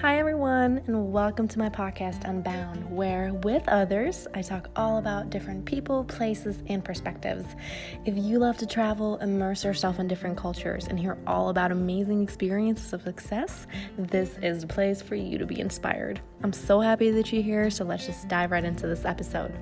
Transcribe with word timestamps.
Hi, 0.00 0.18
everyone, 0.18 0.80
and 0.86 1.12
welcome 1.12 1.46
to 1.48 1.58
my 1.58 1.68
podcast, 1.68 2.26
Unbound, 2.26 2.90
where 2.90 3.34
with 3.34 3.68
others, 3.68 4.26
I 4.32 4.40
talk 4.40 4.70
all 4.74 4.96
about 4.96 5.28
different 5.28 5.66
people, 5.66 6.04
places, 6.04 6.62
and 6.68 6.82
perspectives. 6.82 7.44
If 8.06 8.16
you 8.16 8.38
love 8.38 8.56
to 8.58 8.66
travel, 8.66 9.18
immerse 9.18 9.62
yourself 9.62 9.98
in 9.98 10.08
different 10.08 10.38
cultures, 10.38 10.86
and 10.86 10.98
hear 10.98 11.18
all 11.26 11.50
about 11.50 11.70
amazing 11.70 12.22
experiences 12.22 12.94
of 12.94 13.02
success, 13.02 13.66
this 13.98 14.38
is 14.40 14.62
the 14.62 14.68
place 14.68 15.02
for 15.02 15.16
you 15.16 15.36
to 15.36 15.44
be 15.44 15.60
inspired. 15.60 16.22
I'm 16.42 16.54
so 16.54 16.80
happy 16.80 17.10
that 17.10 17.30
you're 17.30 17.42
here, 17.42 17.68
so 17.68 17.84
let's 17.84 18.06
just 18.06 18.26
dive 18.26 18.52
right 18.52 18.64
into 18.64 18.86
this 18.86 19.04
episode. 19.04 19.52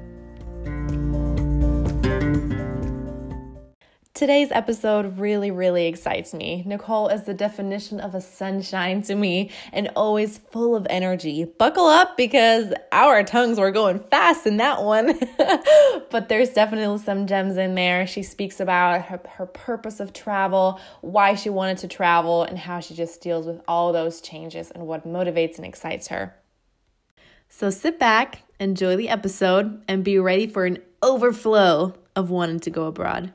Today's 4.19 4.51
episode 4.51 5.17
really, 5.21 5.53
really 5.53 5.87
excites 5.87 6.35
me. 6.35 6.65
Nicole 6.67 7.07
is 7.07 7.23
the 7.23 7.35
definition 7.35 8.01
of 8.01 8.17
a 8.17 8.21
sunshine 8.21 9.01
to 9.03 9.15
me 9.15 9.53
and 9.73 9.93
always 9.95 10.39
full 10.39 10.75
of 10.75 10.89
energy. 10.91 11.45
Buckle 11.45 11.87
up 11.87 12.17
because 12.17 12.75
our 12.91 13.23
tongues 13.23 13.61
were 13.61 13.71
going 13.71 14.01
fast 14.01 14.45
in 14.45 14.57
that 14.57 14.83
one. 14.83 15.17
but 16.11 16.29
there's 16.29 16.51
definitely 16.51 16.99
some 16.99 17.29
gems 17.29 17.57
in 17.57 17.77
there. 17.77 18.09
She 18.09 18.25
speaks 18.25 18.59
about 18.59 19.03
her, 19.03 19.21
her 19.37 19.47
purpose 19.47 20.01
of 20.01 20.13
travel, 20.13 20.81
why 21.01 21.37
she 21.37 21.49
wanted 21.49 21.79
to 21.79 21.87
travel, 21.87 22.43
and 22.43 22.59
how 22.59 22.81
she 22.81 22.97
just 22.97 23.21
deals 23.21 23.47
with 23.47 23.61
all 23.69 23.93
those 23.93 24.21
changes 24.21 24.73
and 24.73 24.89
what 24.89 25.07
motivates 25.07 25.59
and 25.59 25.65
excites 25.65 26.09
her. 26.09 26.35
So 27.49 27.71
sit 27.71 28.01
back, 28.01 28.43
enjoy 28.59 28.97
the 28.97 29.11
episode, 29.11 29.81
and 29.87 30.03
be 30.03 30.19
ready 30.19 30.49
for 30.49 30.65
an 30.65 30.79
overflow 31.05 31.95
of 32.17 32.31
wanting 32.31 32.59
to 32.59 32.71
go 32.71 32.87
abroad. 32.87 33.33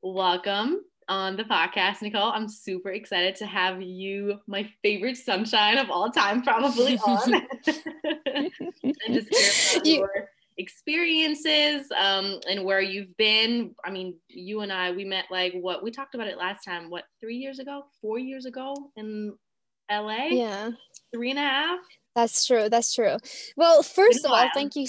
Welcome 0.00 0.84
on 1.08 1.36
the 1.36 1.42
podcast, 1.42 2.02
Nicole. 2.02 2.30
I'm 2.30 2.48
super 2.48 2.90
excited 2.90 3.34
to 3.36 3.46
have 3.46 3.82
you, 3.82 4.38
my 4.46 4.70
favorite 4.82 5.16
sunshine 5.16 5.78
of 5.78 5.90
all 5.90 6.10
time, 6.10 6.42
probably 6.42 6.96
on, 7.06 7.34
and 8.26 8.52
just 9.08 9.34
hear 9.34 9.54
about 9.72 9.86
your 9.86 10.28
experiences 10.58 11.90
um, 11.98 12.38
and 12.48 12.64
where 12.64 12.80
you've 12.80 13.16
been. 13.16 13.74
I 13.84 13.90
mean, 13.90 14.16
you 14.28 14.60
and 14.60 14.72
I, 14.72 14.92
we 14.92 15.04
met 15.04 15.24
like 15.32 15.54
what 15.54 15.82
we 15.82 15.90
talked 15.90 16.14
about 16.14 16.28
it 16.28 16.38
last 16.38 16.64
time. 16.64 16.90
What 16.90 17.04
three 17.20 17.36
years 17.36 17.58
ago? 17.58 17.86
Four 18.00 18.20
years 18.20 18.44
ago 18.46 18.74
in 18.96 19.34
LA? 19.90 20.28
Yeah, 20.30 20.70
three 21.12 21.30
and 21.30 21.38
a 21.38 21.42
half. 21.42 21.80
That's 22.14 22.46
true. 22.46 22.68
That's 22.68 22.94
true. 22.94 23.16
Well, 23.56 23.82
first 23.82 24.24
of 24.24 24.32
all, 24.32 24.48
thank 24.52 24.74
you. 24.74 24.86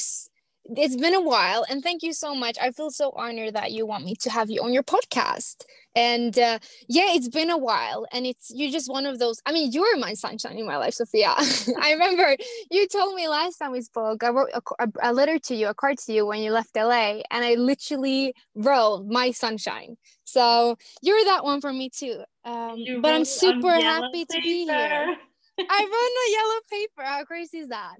It's 0.75 0.95
been 0.95 1.16
a 1.16 1.22
while, 1.22 1.66
and 1.69 1.81
thank 1.81 2.03
you 2.03 2.14
so 2.14 2.36
much. 2.36 2.58
I 2.61 2.72
feel 2.72 2.91
so 2.91 3.11
honored 3.16 3.56
that 3.56 3.72
you 3.72 3.86
want 3.86 4.06
me 4.06 4.16
to 4.22 4.30
have 4.30 4.50
you 4.50 4.61
on 4.61 4.73
your 4.73 4.83
podcast. 4.83 5.64
And 5.95 6.38
uh, 6.38 6.59
yeah, 6.88 7.14
it's 7.14 7.28
been 7.28 7.50
a 7.50 7.58
while, 7.58 8.06
and 8.11 8.25
it's 8.25 8.52
you're 8.53 8.72
just 8.72 8.89
one 8.89 9.06
of 9.06 9.19
those. 9.19 9.41
I 9.45 9.52
mean, 9.52 9.72
you're 9.72 9.97
my 9.97 10.14
sunshine 10.14 10.58
in 10.58 10.66
my 10.66 10.78
life, 10.78 10.94
Sophia. 10.95 11.34
I 11.81 11.91
remember 11.91 12.36
you 12.69 12.88
told 12.88 13.16
me 13.16 13.28
last 13.28 13.58
time 13.58 13.72
we 13.72 13.81
spoke. 13.81 14.23
I 14.23 14.30
wrote 14.30 14.50
a, 14.53 14.88
a, 15.02 15.13
letter 15.13 15.39
to 15.39 15.56
you, 15.56 15.67
a 15.67 15.73
card 15.73 15.97
to 16.00 16.13
you 16.13 16.25
when 16.25 16.41
you 16.41 16.52
left 16.52 16.75
LA, 16.75 17.22
and 17.31 17.44
I 17.44 17.56
literally 17.56 18.34
wrote 18.56 19.06
my 19.08 19.31
sunshine. 19.31 19.97
So 20.23 20.78
you're 21.02 21.25
that 21.25 21.44
one 21.44 21.61
for 21.61 21.73
me 21.73 21.89
too. 21.89 22.23
Um, 22.50 23.02
but 23.02 23.14
I'm 23.14 23.25
super 23.25 23.73
happy 23.73 24.25
to 24.25 24.42
be 24.42 24.66
here. 24.66 25.16
I 25.59 25.81
wrote 25.83 26.16
on 26.19 26.31
yellow 26.31 26.59
paper. 26.72 27.03
How 27.03 27.23
crazy 27.23 27.59
is 27.59 27.69
that? 27.69 27.97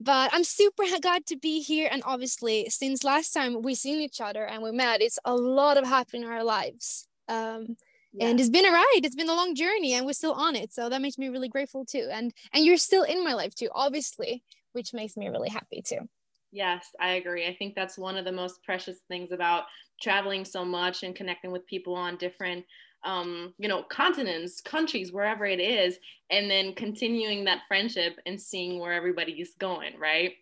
But 0.00 0.30
I'm 0.32 0.44
super 0.44 0.84
glad 1.00 1.26
to 1.26 1.36
be 1.36 1.60
here. 1.60 1.88
And 1.90 2.02
obviously, 2.06 2.68
since 2.70 3.04
last 3.04 3.32
time 3.32 3.62
we 3.62 3.74
seen 3.74 4.00
each 4.00 4.20
other 4.20 4.44
and 4.46 4.62
we 4.62 4.72
met, 4.72 5.02
it's 5.02 5.18
a 5.24 5.34
lot 5.34 5.76
of 5.76 5.86
happening 5.86 6.22
in 6.22 6.28
our 6.28 6.44
lives. 6.44 7.06
Um, 7.28 7.76
yeah. 8.12 8.28
and 8.28 8.40
it's 8.40 8.48
been 8.48 8.66
a 8.66 8.72
ride. 8.72 9.00
It's 9.02 9.16
been 9.16 9.28
a 9.28 9.34
long 9.34 9.54
journey, 9.54 9.94
and 9.94 10.06
we're 10.06 10.12
still 10.12 10.32
on 10.32 10.56
it. 10.56 10.72
So 10.72 10.88
that 10.88 11.02
makes 11.02 11.18
me 11.18 11.28
really 11.28 11.48
grateful 11.48 11.84
too. 11.84 12.08
And 12.10 12.32
and 12.52 12.64
you're 12.64 12.76
still 12.76 13.02
in 13.02 13.24
my 13.24 13.34
life 13.34 13.54
too, 13.54 13.68
obviously, 13.74 14.42
which 14.72 14.94
makes 14.94 15.16
me 15.16 15.28
really 15.28 15.50
happy 15.50 15.82
too. 15.82 16.08
Yes, 16.52 16.86
I 17.00 17.14
agree. 17.14 17.46
I 17.46 17.56
think 17.56 17.74
that's 17.74 17.98
one 17.98 18.16
of 18.16 18.24
the 18.24 18.32
most 18.32 18.62
precious 18.62 18.98
things 19.08 19.32
about 19.32 19.64
traveling 20.00 20.44
so 20.44 20.64
much 20.64 21.02
and 21.02 21.14
connecting 21.14 21.50
with 21.50 21.66
people 21.66 21.94
on 21.94 22.16
different 22.16 22.64
um, 23.04 23.54
you 23.58 23.68
know, 23.68 23.82
continents, 23.82 24.60
countries, 24.60 25.12
wherever 25.12 25.44
it 25.44 25.60
is, 25.60 25.98
and 26.30 26.50
then 26.50 26.74
continuing 26.74 27.44
that 27.44 27.62
friendship 27.68 28.18
and 28.26 28.40
seeing 28.40 28.78
where 28.78 28.92
everybody 28.92 29.32
is 29.32 29.52
going, 29.58 29.98
right? 29.98 30.32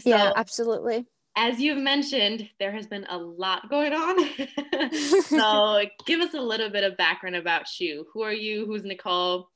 So, 0.00 0.10
yeah, 0.10 0.32
absolutely. 0.36 1.06
As 1.36 1.60
you've 1.60 1.78
mentioned, 1.78 2.48
there 2.58 2.72
has 2.72 2.86
been 2.86 3.06
a 3.08 3.16
lot 3.16 3.70
going 3.70 3.92
on. 3.92 4.92
so, 5.22 5.82
give 6.04 6.20
us 6.20 6.34
a 6.34 6.40
little 6.40 6.68
bit 6.68 6.84
of 6.84 6.96
background 6.96 7.36
about 7.36 7.64
you. 7.80 8.06
Who 8.12 8.22
are 8.22 8.32
you? 8.32 8.66
Who's 8.66 8.84
Nicole? 8.84 9.48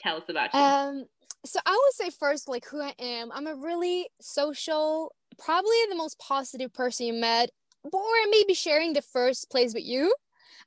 Tell 0.00 0.16
us 0.16 0.24
about 0.28 0.52
you. 0.52 0.60
Um, 0.60 1.04
so 1.44 1.58
I 1.66 1.70
would 1.70 1.94
say 1.94 2.10
first, 2.10 2.48
like 2.48 2.66
who 2.66 2.80
I 2.80 2.94
am. 2.98 3.32
I'm 3.32 3.46
a 3.46 3.54
really 3.54 4.08
social, 4.20 5.14
probably 5.38 5.76
the 5.88 5.96
most 5.96 6.18
positive 6.18 6.72
person 6.72 7.06
you 7.06 7.12
met, 7.14 7.50
or 7.84 8.12
maybe 8.30 8.54
sharing 8.54 8.92
the 8.92 9.02
first 9.02 9.50
place 9.50 9.74
with 9.74 9.84
you. 9.84 10.14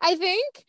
I 0.02 0.16
think 0.16 0.66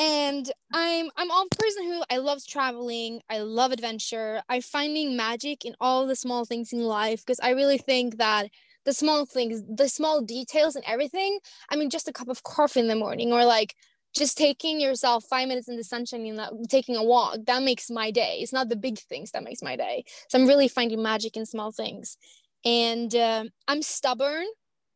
and 0.00 0.50
i'm 0.72 1.10
i'm 1.18 1.30
a 1.30 1.44
person 1.58 1.84
who 1.84 2.02
i 2.10 2.16
love 2.16 2.40
traveling 2.46 3.20
i 3.28 3.38
love 3.38 3.70
adventure 3.70 4.40
i 4.48 4.58
finding 4.58 5.14
magic 5.14 5.64
in 5.64 5.74
all 5.78 6.06
the 6.06 6.16
small 6.16 6.46
things 6.46 6.72
in 6.72 6.80
life 6.80 7.20
because 7.20 7.38
i 7.42 7.50
really 7.50 7.76
think 7.76 8.16
that 8.16 8.48
the 8.86 8.94
small 8.94 9.26
things 9.26 9.62
the 9.68 9.88
small 9.90 10.22
details 10.22 10.74
and 10.74 10.84
everything 10.86 11.38
i 11.68 11.76
mean 11.76 11.90
just 11.90 12.08
a 12.08 12.12
cup 12.12 12.28
of 12.28 12.42
coffee 12.44 12.80
in 12.80 12.88
the 12.88 12.96
morning 12.96 13.30
or 13.30 13.44
like 13.44 13.74
just 14.16 14.38
taking 14.38 14.80
yourself 14.80 15.24
five 15.28 15.46
minutes 15.46 15.68
in 15.68 15.76
the 15.76 15.84
sunshine 15.84 16.26
and 16.26 16.68
taking 16.68 16.96
a 16.96 17.04
walk 17.04 17.36
that 17.46 17.62
makes 17.62 17.88
my 17.88 18.10
day. 18.10 18.38
It's 18.40 18.52
not 18.52 18.68
the 18.68 18.74
big 18.74 18.98
things 18.98 19.30
that 19.30 19.44
makes 19.44 19.62
my 19.62 19.76
day. 19.76 20.02
So 20.28 20.36
i'm 20.36 20.48
really 20.48 20.66
finding 20.66 21.00
magic 21.00 21.36
in 21.36 21.46
small 21.46 21.70
things. 21.70 22.16
And 22.64 23.14
uh, 23.14 23.44
i'm 23.68 23.82
stubborn 23.82 24.46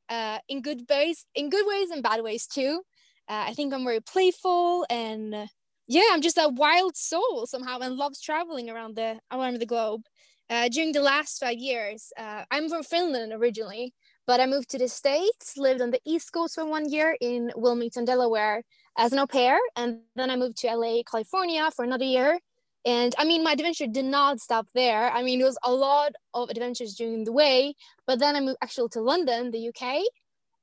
uh, 0.09 0.39
in 0.49 0.63
good 0.63 0.83
ways 0.91 1.27
in 1.35 1.49
good 1.49 1.67
ways 1.67 1.91
and 1.91 2.03
bad 2.03 2.23
ways 2.23 2.47
too 2.47 2.81
uh, 3.29 3.45
I 3.49 3.55
think 3.55 3.73
I'm 3.73 3.85
very 3.85 4.01
playful 4.01 4.87
and 4.91 5.35
uh, 5.35 5.47
yeah, 5.87 6.09
I'm 6.13 6.23
just 6.23 6.39
a 6.39 6.49
wild 6.49 6.97
soul 6.97 7.47
somehow 7.47 7.79
and 7.81 7.97
loves 7.97 8.21
traveling 8.21 8.71
around 8.71 8.97
the 8.97 9.21
around 9.31 9.59
the 9.61 9.67
globe. 9.67 10.03
Uh, 10.51 10.69
during 10.69 10.93
the 10.93 11.01
last 11.01 11.41
five 11.41 11.59
years, 11.59 12.13
uh, 12.19 12.45
I'm 12.51 12.69
from 12.69 12.83
Finland 12.83 13.33
originally, 13.33 13.95
but 14.27 14.41
I 14.41 14.47
moved 14.47 14.69
to 14.71 14.79
the 14.79 14.89
States, 14.89 15.57
lived 15.57 15.81
on 15.81 15.91
the 15.91 16.01
East 16.05 16.33
Coast 16.33 16.55
for 16.55 16.67
one 16.67 16.91
year 16.91 17.17
in 17.21 17.51
Wilmington, 17.57 18.05
Delaware 18.05 18.63
as 18.97 19.13
an 19.13 19.19
au 19.19 19.27
pair, 19.27 19.59
and 19.75 20.01
then 20.17 20.31
I 20.31 20.37
moved 20.37 20.59
to 20.59 20.75
LA, 20.75 21.03
California 21.11 21.71
for 21.75 21.85
another 21.85 22.05
year. 22.05 22.39
And 22.85 23.15
I 23.17 23.25
mean, 23.25 23.43
my 23.43 23.53
adventure 23.53 23.87
did 23.87 24.05
not 24.05 24.41
stop 24.41 24.67
there. 24.75 25.11
I 25.11 25.23
mean, 25.23 25.41
it 25.41 25.45
was 25.45 25.59
a 25.65 25.73
lot 25.73 26.13
of 26.35 26.51
adventures 26.51 26.95
during 26.95 27.25
the 27.25 27.33
way, 27.33 27.75
but 28.07 28.19
then 28.19 28.37
I 28.37 28.41
moved 28.41 28.59
actually 28.63 28.91
to 28.91 29.01
London, 29.01 29.51
the 29.51 29.69
UK, 29.69 30.03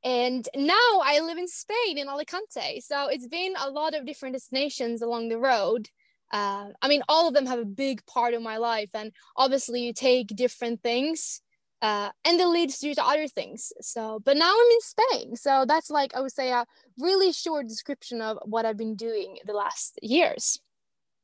and 0.04 0.48
now 0.56 1.02
I 1.04 1.20
live 1.20 1.38
in 1.38 1.48
Spain 1.48 1.98
in 1.98 2.08
Alicante. 2.08 2.82
So 2.82 3.08
it's 3.08 3.28
been 3.28 3.54
a 3.60 3.70
lot 3.70 3.94
of 3.94 4.06
different 4.06 4.34
destinations 4.34 5.02
along 5.02 5.30
the 5.30 5.38
road. 5.38 5.90
Uh, 6.32 6.70
I 6.82 6.88
mean, 6.88 7.04
all 7.10 7.28
of 7.28 7.34
them 7.34 7.46
have 7.46 7.60
a 7.60 7.66
big 7.66 8.06
part 8.06 8.34
of 8.34 8.42
my 8.42 8.58
life, 8.58 8.90
and 8.94 9.12
obviously 9.36 9.82
you 9.82 9.94
take 9.94 10.28
different 10.28 10.82
things, 10.82 11.42
uh, 11.82 12.10
and 12.24 12.40
it 12.40 12.48
leads 12.48 12.82
you 12.82 12.96
to 12.96 13.06
other 13.06 13.28
things. 13.28 13.74
So, 13.82 14.22
but 14.24 14.38
now 14.38 14.50
I'm 14.50 14.72
in 14.72 14.82
Spain, 14.82 15.36
so 15.36 15.66
that's 15.68 15.90
like 15.90 16.16
I 16.16 16.22
would 16.22 16.32
say 16.32 16.52
a 16.52 16.66
really 16.98 17.34
short 17.34 17.68
description 17.68 18.22
of 18.22 18.38
what 18.46 18.66
I've 18.66 18.78
been 18.78 18.96
doing 18.96 19.40
the 19.46 19.54
last 19.54 20.00
years. 20.02 20.60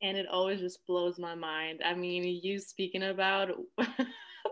And 0.01 0.17
it 0.17 0.27
always 0.27 0.59
just 0.59 0.85
blows 0.85 1.17
my 1.17 1.35
mind. 1.35 1.81
I 1.83 1.93
mean, 1.93 2.39
you 2.43 2.59
speaking 2.59 3.03
about 3.03 3.51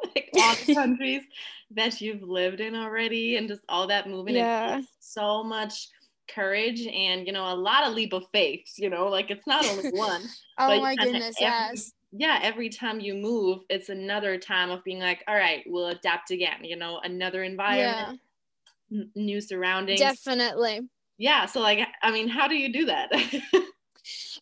like 0.15 0.30
all 0.36 0.56
the 0.65 0.74
countries 0.74 1.24
that 1.71 2.00
you've 2.01 2.24
lived 2.24 2.59
in 2.59 2.75
already 2.75 3.38
and 3.38 3.47
just 3.47 3.63
all 3.69 3.88
that 3.88 4.09
movement. 4.09 4.38
Yeah. 4.38 4.81
so 5.00 5.44
much 5.44 5.89
courage 6.27 6.86
and 6.88 7.27
you 7.27 7.33
know 7.33 7.53
a 7.53 7.56
lot 7.56 7.88
of 7.88 7.94
leap 7.94 8.13
of 8.13 8.24
faith 8.31 8.65
you 8.77 8.89
know 8.89 9.07
like 9.07 9.30
it's 9.30 9.45
not 9.45 9.65
only 9.68 9.89
one 9.94 10.24
oh 10.57 10.81
my 10.81 10.95
goodness 10.95 11.36
every, 11.39 11.53
yes 11.53 11.94
yeah 12.12 12.39
every 12.42 12.69
time 12.69 13.00
you 13.00 13.13
move 13.13 13.59
it's 13.69 13.89
another 13.89 14.38
time 14.38 14.71
of 14.71 14.83
being 14.83 15.00
like 15.00 15.24
all 15.27 15.36
right 15.36 15.63
we'll 15.68 15.88
adapt 15.88 16.31
again 16.31 16.63
you 16.63 16.75
know 16.75 17.00
another 17.03 17.44
environment 17.44 18.19
yeah. 18.89 19.00
n- 19.01 19.12
new 19.15 19.39
surroundings 19.39 20.00
definitely 20.00 20.81
yeah 21.18 21.45
so 21.45 21.59
like 21.59 21.88
i 22.01 22.12
mean 22.12 22.27
how 22.27 22.48
do 22.48 22.56
you 22.56 22.71
do 22.71 22.86
that 22.86 23.12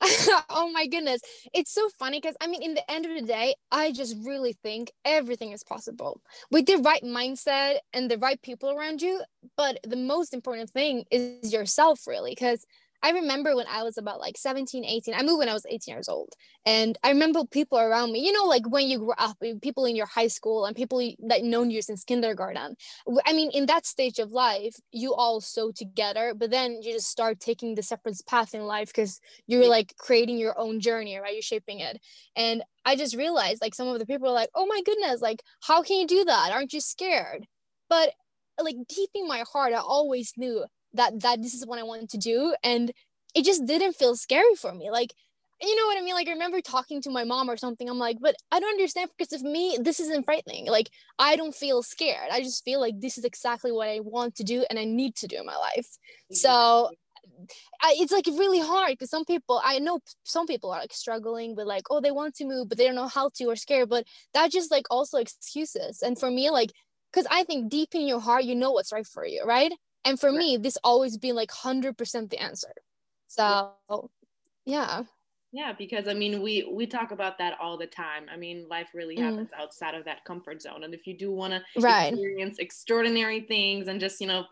oh 0.50 0.70
my 0.74 0.88
goodness. 0.88 1.22
It's 1.54 1.72
so 1.72 1.88
funny 1.98 2.20
because 2.20 2.36
I 2.42 2.48
mean, 2.48 2.62
in 2.62 2.74
the 2.74 2.90
end 2.92 3.06
of 3.06 3.14
the 3.16 3.26
day, 3.26 3.56
I 3.72 3.92
just 3.92 4.16
really 4.26 4.54
think 4.54 4.92
everything 5.06 5.52
is 5.52 5.64
possible 5.64 6.22
with 6.52 6.66
the 6.66 6.78
right 6.78 7.04
mindset 7.04 7.78
and 7.94 8.12
the 8.12 8.18
right 8.18 8.42
people 8.42 8.72
around 8.72 9.02
you. 9.02 9.22
But 9.56 9.80
the 9.84 9.96
most 9.96 10.34
important 10.34 10.70
thing 10.72 11.06
is 11.12 11.54
yourself, 11.54 12.06
really, 12.08 12.32
because 12.32 12.66
I 13.04 13.10
remember 13.12 13.54
when 13.54 13.68
I 13.68 13.84
was 13.84 13.98
about 13.98 14.22
like 14.22 14.38
17, 14.38 14.86
18. 14.86 15.14
I 15.14 15.24
moved 15.24 15.40
when 15.40 15.50
I 15.50 15.54
was 15.54 15.66
18 15.70 15.94
years 15.94 16.08
old. 16.08 16.30
And 16.66 16.98
I 17.04 17.10
remember 17.10 17.44
people 17.44 17.78
around 17.78 18.14
me, 18.14 18.26
you 18.26 18.32
know, 18.32 18.46
like 18.46 18.66
when 18.70 18.88
you 18.88 18.98
grew 18.98 19.14
up, 19.18 19.36
eh, 19.44 19.56
people 19.62 19.84
in 19.86 19.98
your 19.98 20.06
high 20.06 20.28
school 20.28 20.66
and 20.66 20.74
people 20.74 21.00
that 21.28 21.44
known 21.44 21.70
you 21.70 21.82
since 21.82 22.06
kindergarten. 22.06 22.78
I 23.26 23.34
mean, 23.34 23.52
in 23.52 23.66
that 23.66 23.86
stage 23.86 24.20
of 24.20 24.32
life, 24.32 24.78
you 24.94 25.14
all 25.14 25.42
sew 25.42 25.74
together, 25.74 26.34
but 26.34 26.50
then 26.50 26.82
you 26.82 26.94
just 26.94 27.10
start 27.10 27.42
taking 27.42 27.76
the 27.76 27.84
separate 27.84 28.22
path 28.26 28.56
in 28.56 28.62
life 28.62 28.88
because 28.88 29.20
you're 29.48 29.68
like 29.68 29.94
creating 29.98 30.38
your 30.38 30.58
own 30.58 30.80
journey, 30.80 31.18
right? 31.18 31.34
You're 31.34 31.42
shaping 31.42 31.82
it. 31.82 32.00
And 32.38 32.64
I 32.86 32.96
just 32.96 33.18
realized 33.18 33.62
like 33.62 33.76
some 33.76 33.90
of 33.90 34.00
the 34.00 34.06
people 34.06 34.30
are 34.30 34.34
like, 34.34 34.50
oh 34.56 34.66
my 34.66 34.82
goodness, 34.86 35.22
like, 35.22 35.44
how 35.62 35.84
can 35.84 35.98
you 35.98 36.08
do 36.08 36.24
that? 36.24 36.52
Aren't 36.54 36.72
you 36.72 36.80
scared? 36.80 37.48
But 37.90 38.14
like 38.62 38.76
deep 38.88 39.10
in 39.14 39.28
my 39.28 39.44
heart, 39.52 39.74
I 39.74 39.78
always 39.78 40.34
knew 40.38 40.64
that 40.94 41.22
that 41.22 41.42
this 41.42 41.54
is 41.54 41.66
what 41.66 41.80
I 41.80 41.84
wanted 41.84 42.10
to 42.12 42.18
do 42.18 42.56
and 42.64 42.92
it 43.36 43.46
just 43.46 43.66
didn't 43.66 43.94
feel 43.94 44.16
scary 44.16 44.56
for 44.56 44.74
me 44.74 44.92
like 44.92 45.14
you 45.62 45.76
know 45.78 45.88
what 45.88 45.98
I 45.98 46.02
mean? 46.02 46.16
Like 46.16 46.28
I 46.28 46.32
remember 46.32 46.62
talking 46.62 47.02
to 47.04 47.10
my 47.10 47.24
mom 47.24 47.50
or 47.50 47.56
something. 47.58 47.90
I'm 47.90 48.00
like, 48.00 48.18
but 48.20 48.36
I 48.52 48.60
don't 48.60 48.72
understand 48.72 49.10
because 49.18 49.34
of 49.34 49.44
me, 49.44 49.78
this 49.80 50.00
isn't 50.00 50.26
frightening. 50.26 50.68
Like 50.68 50.90
I 51.18 51.36
don't 51.36 51.56
feel 51.56 51.84
scared. 51.84 52.30
I 52.32 52.42
just 52.42 52.64
feel 52.66 52.82
like 52.82 53.00
this 53.00 53.18
is 53.18 53.24
exactly 53.24 53.72
what 53.72 53.88
I 53.88 54.00
want 54.02 54.36
to 54.36 54.44
do 54.44 54.66
and 54.70 54.78
I 54.78 54.84
need 54.84 55.16
to 55.18 55.28
do 55.28 55.38
in 55.38 55.46
my 55.46 55.56
life. 55.56 55.88
Mm-hmm. 55.88 56.36
So 56.36 56.90
I, 57.82 57.96
it's 57.98 58.12
like 58.12 58.28
really 58.28 58.60
hard 58.60 58.92
because 58.92 59.10
some 59.10 59.26
people 59.26 59.62
I 59.64 59.80
know 59.80 60.00
some 60.24 60.46
people 60.46 60.72
are 60.72 60.82
like 60.82 60.94
struggling 60.94 61.56
with 61.56 61.68
like 61.68 61.84
oh 61.90 62.02
they 62.02 62.12
want 62.12 62.36
to 62.36 62.46
move 62.46 62.70
but 62.70 62.78
they 62.78 62.86
don't 62.86 62.96
know 62.96 63.08
how 63.08 63.30
to 63.36 63.46
or 63.46 63.56
scared 63.56 63.90
but 63.90 64.06
that 64.34 64.52
just 64.52 64.72
like 64.72 64.86
also 64.92 65.18
excuses 65.18 66.02
and 66.02 66.20
for 66.20 66.30
me 66.30 66.50
like 66.50 66.72
because 67.12 67.28
I 67.32 67.44
think 67.44 67.72
deep 67.72 67.96
in 67.96 68.08
your 68.08 68.20
heart 68.20 68.44
you 68.44 68.56
know 68.56 68.72
what's 68.72 68.92
right 68.92 69.08
for 69.08 69.26
you 69.26 69.44
right 69.46 69.72
and 70.06 70.20
for 70.20 70.30
right. 70.30 70.38
me 70.38 70.58
this 70.58 70.78
always 70.84 71.18
been 71.18 71.36
like 71.36 71.52
100% 71.52 72.30
the 72.30 72.42
answer. 72.42 72.74
So 73.28 73.72
yeah. 74.66 75.04
Yeah 75.52 75.74
because 75.74 76.08
i 76.08 76.14
mean 76.14 76.42
we 76.42 76.68
we 76.72 76.88
talk 76.88 77.12
about 77.12 77.38
that 77.38 77.58
all 77.62 77.78
the 77.78 77.88
time. 77.88 78.26
I 78.32 78.38
mean 78.38 78.68
life 78.70 78.90
really 78.94 79.18
mm. 79.18 79.22
happens 79.22 79.50
mm. 79.50 79.62
outside 79.62 79.96
of 79.96 80.06
that 80.06 80.26
comfort 80.26 80.62
zone. 80.62 80.84
And 80.84 80.94
if 80.94 81.06
you 81.08 81.18
do 81.18 81.32
want 81.32 81.54
to 81.54 81.62
experience 81.76 82.60
extraordinary 82.60 83.42
things 83.42 83.88
and 83.88 84.00
just 84.00 84.20
you 84.20 84.28
know 84.28 84.46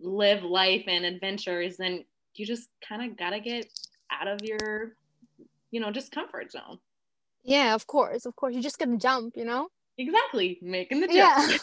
live 0.00 0.42
life 0.42 0.84
and 0.86 1.04
adventures 1.04 1.76
then 1.76 2.04
you 2.34 2.44
just 2.44 2.68
kind 2.86 3.08
of 3.08 3.16
gotta 3.16 3.40
get 3.40 3.66
out 4.10 4.26
of 4.26 4.40
your 4.42 4.96
you 5.70 5.80
know 5.80 5.90
just 5.90 6.12
comfort 6.12 6.52
zone. 6.52 6.78
Yeah 7.42 7.74
of 7.74 7.86
course 7.86 8.26
of 8.26 8.36
course. 8.36 8.54
You 8.54 8.62
just 8.62 8.78
gotta 8.78 8.96
jump 8.96 9.36
you 9.36 9.44
know 9.44 9.68
Exactly, 9.96 10.58
making 10.60 11.00
the 11.00 11.06
jump. 11.06 11.14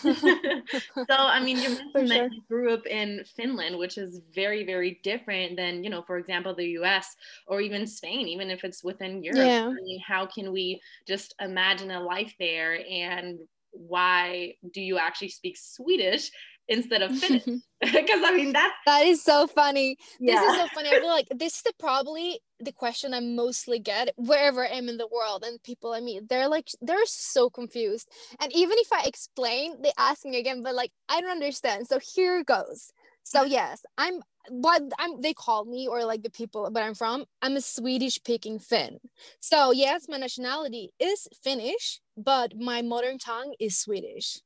Yeah. 0.04 0.62
so, 1.10 1.16
I 1.16 1.42
mean, 1.42 1.58
you 1.58 1.70
mentioned 1.94 1.94
sure. 1.94 2.08
that 2.08 2.32
you 2.32 2.42
grew 2.48 2.74
up 2.74 2.86
in 2.86 3.24
Finland, 3.36 3.78
which 3.78 3.98
is 3.98 4.22
very, 4.34 4.66
very 4.66 5.00
different 5.04 5.58
than, 5.58 5.84
you 5.84 5.90
know, 5.90 6.02
for 6.02 6.18
example, 6.18 6.56
the 6.56 6.70
US 6.80 7.16
or 7.48 7.60
even 7.60 7.86
Spain, 7.86 8.28
even 8.28 8.50
if 8.50 8.64
it's 8.64 8.84
within 8.84 9.22
Europe. 9.22 9.48
Yeah. 9.48 9.68
I 9.68 9.82
mean, 9.84 10.00
how 10.00 10.26
can 10.26 10.54
we 10.54 10.82
just 11.06 11.36
imagine 11.42 11.92
a 11.92 12.02
life 12.02 12.34
there 12.40 12.80
and 12.90 13.40
why 13.72 14.54
do 14.74 14.82
you 14.82 14.98
actually 14.98 15.30
speak 15.30 15.58
Swedish 15.58 16.32
instead 16.72 17.02
of 17.02 17.18
Finnish. 17.18 17.44
because 17.46 17.62
I 18.26 18.36
mean 18.36 18.54
that's 18.54 18.74
that 18.86 19.06
is 19.06 19.24
so 19.24 19.46
funny. 19.48 19.98
Yeah. 20.20 20.36
This 20.36 20.52
is 20.52 20.62
so 20.62 20.68
funny. 20.74 20.90
I 20.90 21.00
feel 21.00 21.10
like 21.10 21.28
this 21.30 21.58
is 21.58 21.64
the, 21.64 21.74
probably 21.78 22.40
the 22.60 22.72
question 22.72 23.14
I 23.14 23.20
mostly 23.20 23.80
get 23.80 24.14
wherever 24.16 24.66
I 24.66 24.70
am 24.70 24.88
in 24.88 24.98
the 24.98 25.08
world 25.08 25.44
and 25.46 25.62
people 25.62 25.94
I 25.94 26.00
meet. 26.00 26.30
They're 26.30 26.48
like 26.48 26.70
they're 26.82 27.06
so 27.06 27.50
confused. 27.50 28.10
And 28.40 28.52
even 28.54 28.78
if 28.78 28.92
I 28.92 29.04
explain, 29.06 29.82
they 29.82 29.92
ask 29.98 30.26
me 30.26 30.40
again, 30.40 30.64
but 30.64 30.74
like 30.74 30.92
I 31.10 31.22
don't 31.22 31.32
understand. 31.32 31.88
So 31.88 32.00
here 32.00 32.44
goes. 32.44 32.92
So 33.24 33.44
yes, 33.58 33.84
I'm 33.98 34.22
what 34.50 34.82
I'm 34.98 35.22
they 35.22 35.34
call 35.34 35.66
me 35.66 35.88
or 35.88 36.04
like 36.04 36.24
the 36.24 36.32
people 36.32 36.68
but 36.72 36.84
I'm 36.84 36.96
from, 36.96 37.26
I'm 37.42 37.58
a 37.58 37.62
Swedish 37.62 38.16
speaking 38.16 38.60
Finn. 38.60 39.00
So 39.40 39.72
yes, 39.72 40.06
my 40.08 40.18
nationality 40.18 40.92
is 41.00 41.28
Finnish, 41.44 42.00
but 42.16 42.58
my 42.58 42.82
modern 42.82 43.18
tongue 43.18 43.54
is 43.60 43.78
Swedish. 43.78 44.40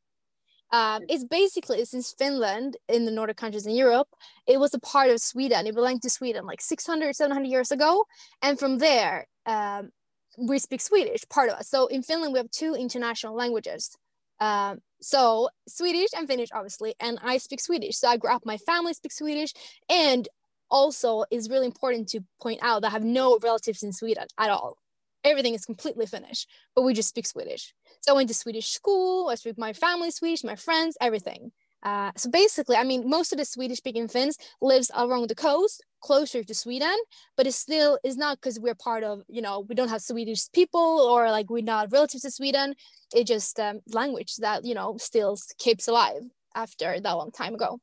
Um, 0.72 1.04
it's 1.08 1.24
basically 1.24 1.86
since 1.86 2.14
Finland 2.18 2.78
in 2.90 3.06
the 3.06 3.12
Nordic 3.12 3.38
countries 3.38 3.66
in 3.66 3.76
Europe, 3.76 4.10
it 4.48 4.60
was 4.60 4.74
a 4.74 4.80
part 4.80 5.10
of 5.10 5.20
Sweden. 5.20 5.68
It 5.68 5.76
belonged 5.76 6.02
to 6.04 6.10
Sweden 6.10 6.46
like 6.46 6.62
600, 6.62 7.16
700 7.16 7.48
years 7.48 7.72
ago. 7.72 8.06
And 8.42 8.60
from 8.60 8.80
there, 8.80 9.28
um, 9.46 9.92
we 10.38 10.60
speak 10.60 10.82
Swedish, 10.82 11.24
part 11.30 11.50
of 11.50 11.56
us. 11.56 11.70
So 11.70 11.88
in 11.88 12.04
Finland, 12.04 12.34
we 12.34 12.40
have 12.40 12.52
two 12.52 12.74
international 12.74 13.36
languages. 13.36 13.96
Um, 14.40 14.80
so 15.02 15.50
Swedish 15.68 16.10
and 16.16 16.28
Finnish, 16.28 16.50
obviously, 16.54 16.96
and 17.00 17.20
I 17.24 17.38
speak 17.38 17.62
Swedish. 17.62 17.98
So 17.98 18.08
I 18.08 18.18
grew 18.18 18.32
up, 18.32 18.46
my 18.46 18.58
family 18.58 18.94
speaks 18.94 19.18
Swedish. 19.18 19.54
And 19.88 20.28
also, 20.70 21.26
it's 21.32 21.50
really 21.50 21.68
important 21.68 22.10
to 22.10 22.22
point 22.42 22.60
out 22.62 22.82
that 22.82 22.90
I 22.90 22.92
have 22.92 23.04
no 23.04 23.38
relatives 23.42 23.84
in 23.84 23.94
Sweden 23.94 24.26
at 24.38 24.50
all. 24.50 24.78
Everything 25.26 25.56
is 25.56 25.66
completely 25.66 26.06
Finnish, 26.06 26.46
but 26.76 26.84
we 26.84 26.94
just 26.94 27.10
speak 27.10 27.26
Swedish. 27.26 27.74
So 28.02 28.14
I 28.14 28.16
went 28.16 28.30
to 28.30 28.36
Swedish 28.36 28.70
school, 28.70 29.28
I 29.30 29.36
speak 29.36 29.58
my 29.58 29.74
family 29.74 30.12
Swedish, 30.12 30.44
my 30.44 30.56
friends, 30.56 30.96
everything. 31.02 31.52
Uh, 31.82 32.12
so 32.16 32.30
basically, 32.30 32.76
I 32.76 32.84
mean, 32.84 33.10
most 33.10 33.32
of 33.32 33.40
the 33.40 33.46
Swedish 33.46 33.80
speaking 33.80 34.08
Finns 34.08 34.38
lives 34.62 34.92
along 34.94 35.28
the 35.28 35.36
coast, 35.36 35.84
closer 36.00 36.44
to 36.44 36.54
Sweden, 36.54 36.96
but 37.36 37.48
it 37.48 37.54
still 37.54 37.98
is 38.04 38.18
not 38.18 38.38
because 38.38 38.60
we're 38.60 38.76
part 38.76 39.04
of, 39.04 39.24
you 39.28 39.42
know, 39.42 39.66
we 39.68 39.76
don't 39.76 39.90
have 39.90 40.02
Swedish 40.02 40.52
people 40.52 40.80
or 40.80 41.30
like 41.32 41.50
we're 41.50 41.64
not 41.64 41.92
relatives 41.92 42.24
to 42.24 42.32
Sweden. 42.32 42.76
It 43.14 43.26
just 43.26 43.60
um, 43.60 43.82
language 43.88 44.36
that, 44.38 44.64
you 44.64 44.76
know, 44.76 44.98
still 44.98 45.38
keeps 45.58 45.88
alive 45.88 46.22
after 46.56 47.00
that 47.00 47.12
long 47.12 47.32
time 47.32 47.56
ago 47.56 47.80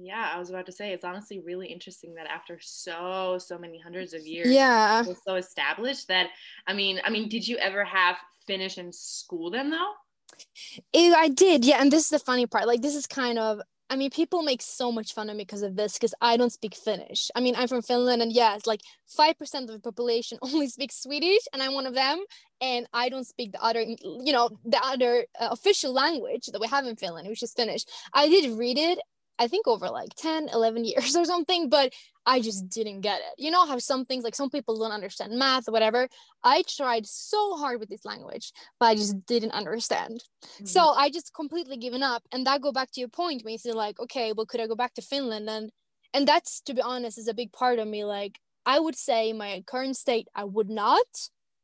yeah 0.00 0.32
i 0.34 0.38
was 0.38 0.50
about 0.50 0.66
to 0.66 0.72
say 0.72 0.92
it's 0.92 1.04
honestly 1.04 1.40
really 1.40 1.66
interesting 1.66 2.14
that 2.14 2.26
after 2.26 2.58
so 2.60 3.38
so 3.38 3.58
many 3.58 3.78
hundreds 3.78 4.12
of 4.12 4.26
years 4.26 4.48
yeah 4.48 5.04
so 5.26 5.34
established 5.36 6.08
that 6.08 6.28
i 6.66 6.72
mean 6.72 7.00
i 7.04 7.10
mean 7.10 7.28
did 7.28 7.46
you 7.46 7.56
ever 7.58 7.84
have 7.84 8.16
finnish 8.46 8.78
in 8.78 8.92
school 8.92 9.50
then 9.50 9.70
though 9.70 9.92
it, 10.92 11.14
i 11.14 11.28
did 11.28 11.64
yeah 11.64 11.80
and 11.80 11.92
this 11.92 12.04
is 12.04 12.08
the 12.08 12.18
funny 12.18 12.46
part 12.46 12.66
like 12.66 12.82
this 12.82 12.94
is 12.94 13.06
kind 13.06 13.38
of 13.38 13.60
I 13.90 13.96
mean, 13.96 14.10
people 14.10 14.42
make 14.42 14.62
so 14.62 14.90
much 14.90 15.12
fun 15.12 15.28
of 15.28 15.36
me 15.36 15.42
because 15.42 15.62
of 15.62 15.76
this, 15.76 15.94
because 15.94 16.14
I 16.20 16.38
don't 16.38 16.52
speak 16.52 16.74
Finnish. 16.74 17.30
I 17.34 17.40
mean, 17.40 17.54
I'm 17.54 17.68
from 17.68 17.82
Finland, 17.82 18.22
and 18.22 18.32
yeah, 18.32 18.56
it's 18.56 18.66
like 18.66 18.80
5% 19.16 19.34
of 19.62 19.66
the 19.68 19.78
population 19.78 20.38
only 20.42 20.68
speaks 20.68 21.02
Swedish, 21.02 21.42
and 21.52 21.62
I'm 21.62 21.74
one 21.74 21.86
of 21.86 21.94
them. 21.94 22.24
And 22.62 22.86
I 22.94 23.10
don't 23.10 23.26
speak 23.26 23.52
the 23.52 23.62
other, 23.62 23.82
you 23.82 24.32
know, 24.32 24.50
the 24.64 24.80
other 24.82 25.26
uh, 25.38 25.48
official 25.50 25.92
language 25.92 26.46
that 26.46 26.60
we 26.60 26.66
have 26.68 26.86
in 26.86 26.96
Finland, 26.96 27.28
which 27.28 27.42
is 27.42 27.52
Finnish. 27.52 27.84
I 28.14 28.28
did 28.28 28.58
read 28.58 28.78
it 28.78 28.98
I 29.38 29.48
think 29.48 29.66
over 29.66 29.88
like 29.88 30.14
10, 30.16 30.48
11 30.52 30.84
years 30.92 31.16
or 31.16 31.24
something, 31.24 31.68
but 31.68 31.92
I 32.26 32.40
just 32.40 32.68
didn't 32.68 33.02
get 33.02 33.20
it. 33.20 33.34
You 33.42 33.50
know 33.50 33.66
how 33.66 33.78
some 33.78 34.04
things, 34.04 34.24
like 34.24 34.34
some 34.34 34.50
people 34.50 34.78
don't 34.78 34.92
understand 34.92 35.38
math 35.38 35.68
or 35.68 35.72
whatever. 35.72 36.08
I 36.42 36.62
tried 36.66 37.06
so 37.06 37.56
hard 37.56 37.80
with 37.80 37.90
this 37.90 38.04
language, 38.04 38.52
but 38.80 38.86
I 38.86 38.94
just 38.94 39.26
didn't 39.26 39.52
understand. 39.52 40.22
Mm-hmm. 40.42 40.66
So 40.66 40.88
I 40.90 41.10
just 41.10 41.34
completely 41.34 41.76
given 41.76 42.02
up. 42.02 42.22
And 42.32 42.46
that 42.46 42.62
go 42.62 42.72
back 42.72 42.90
to 42.92 43.00
your 43.00 43.10
point 43.10 43.44
when 43.44 43.52
you 43.52 43.58
say 43.58 43.72
like, 43.72 44.00
okay, 44.00 44.32
well, 44.32 44.46
could 44.46 44.60
I 44.60 44.66
go 44.66 44.74
back 44.74 44.94
to 44.94 45.02
Finland? 45.02 45.48
And 45.50 45.70
and 46.14 46.28
that's 46.28 46.60
to 46.62 46.74
be 46.74 46.80
honest, 46.80 47.18
is 47.18 47.28
a 47.28 47.34
big 47.34 47.52
part 47.52 47.78
of 47.78 47.88
me. 47.88 48.04
Like 48.04 48.38
I 48.64 48.80
would 48.80 48.96
say 48.96 49.32
my 49.32 49.62
current 49.66 49.96
state, 49.96 50.28
I 50.34 50.44
would 50.44 50.70
not, 50.70 51.06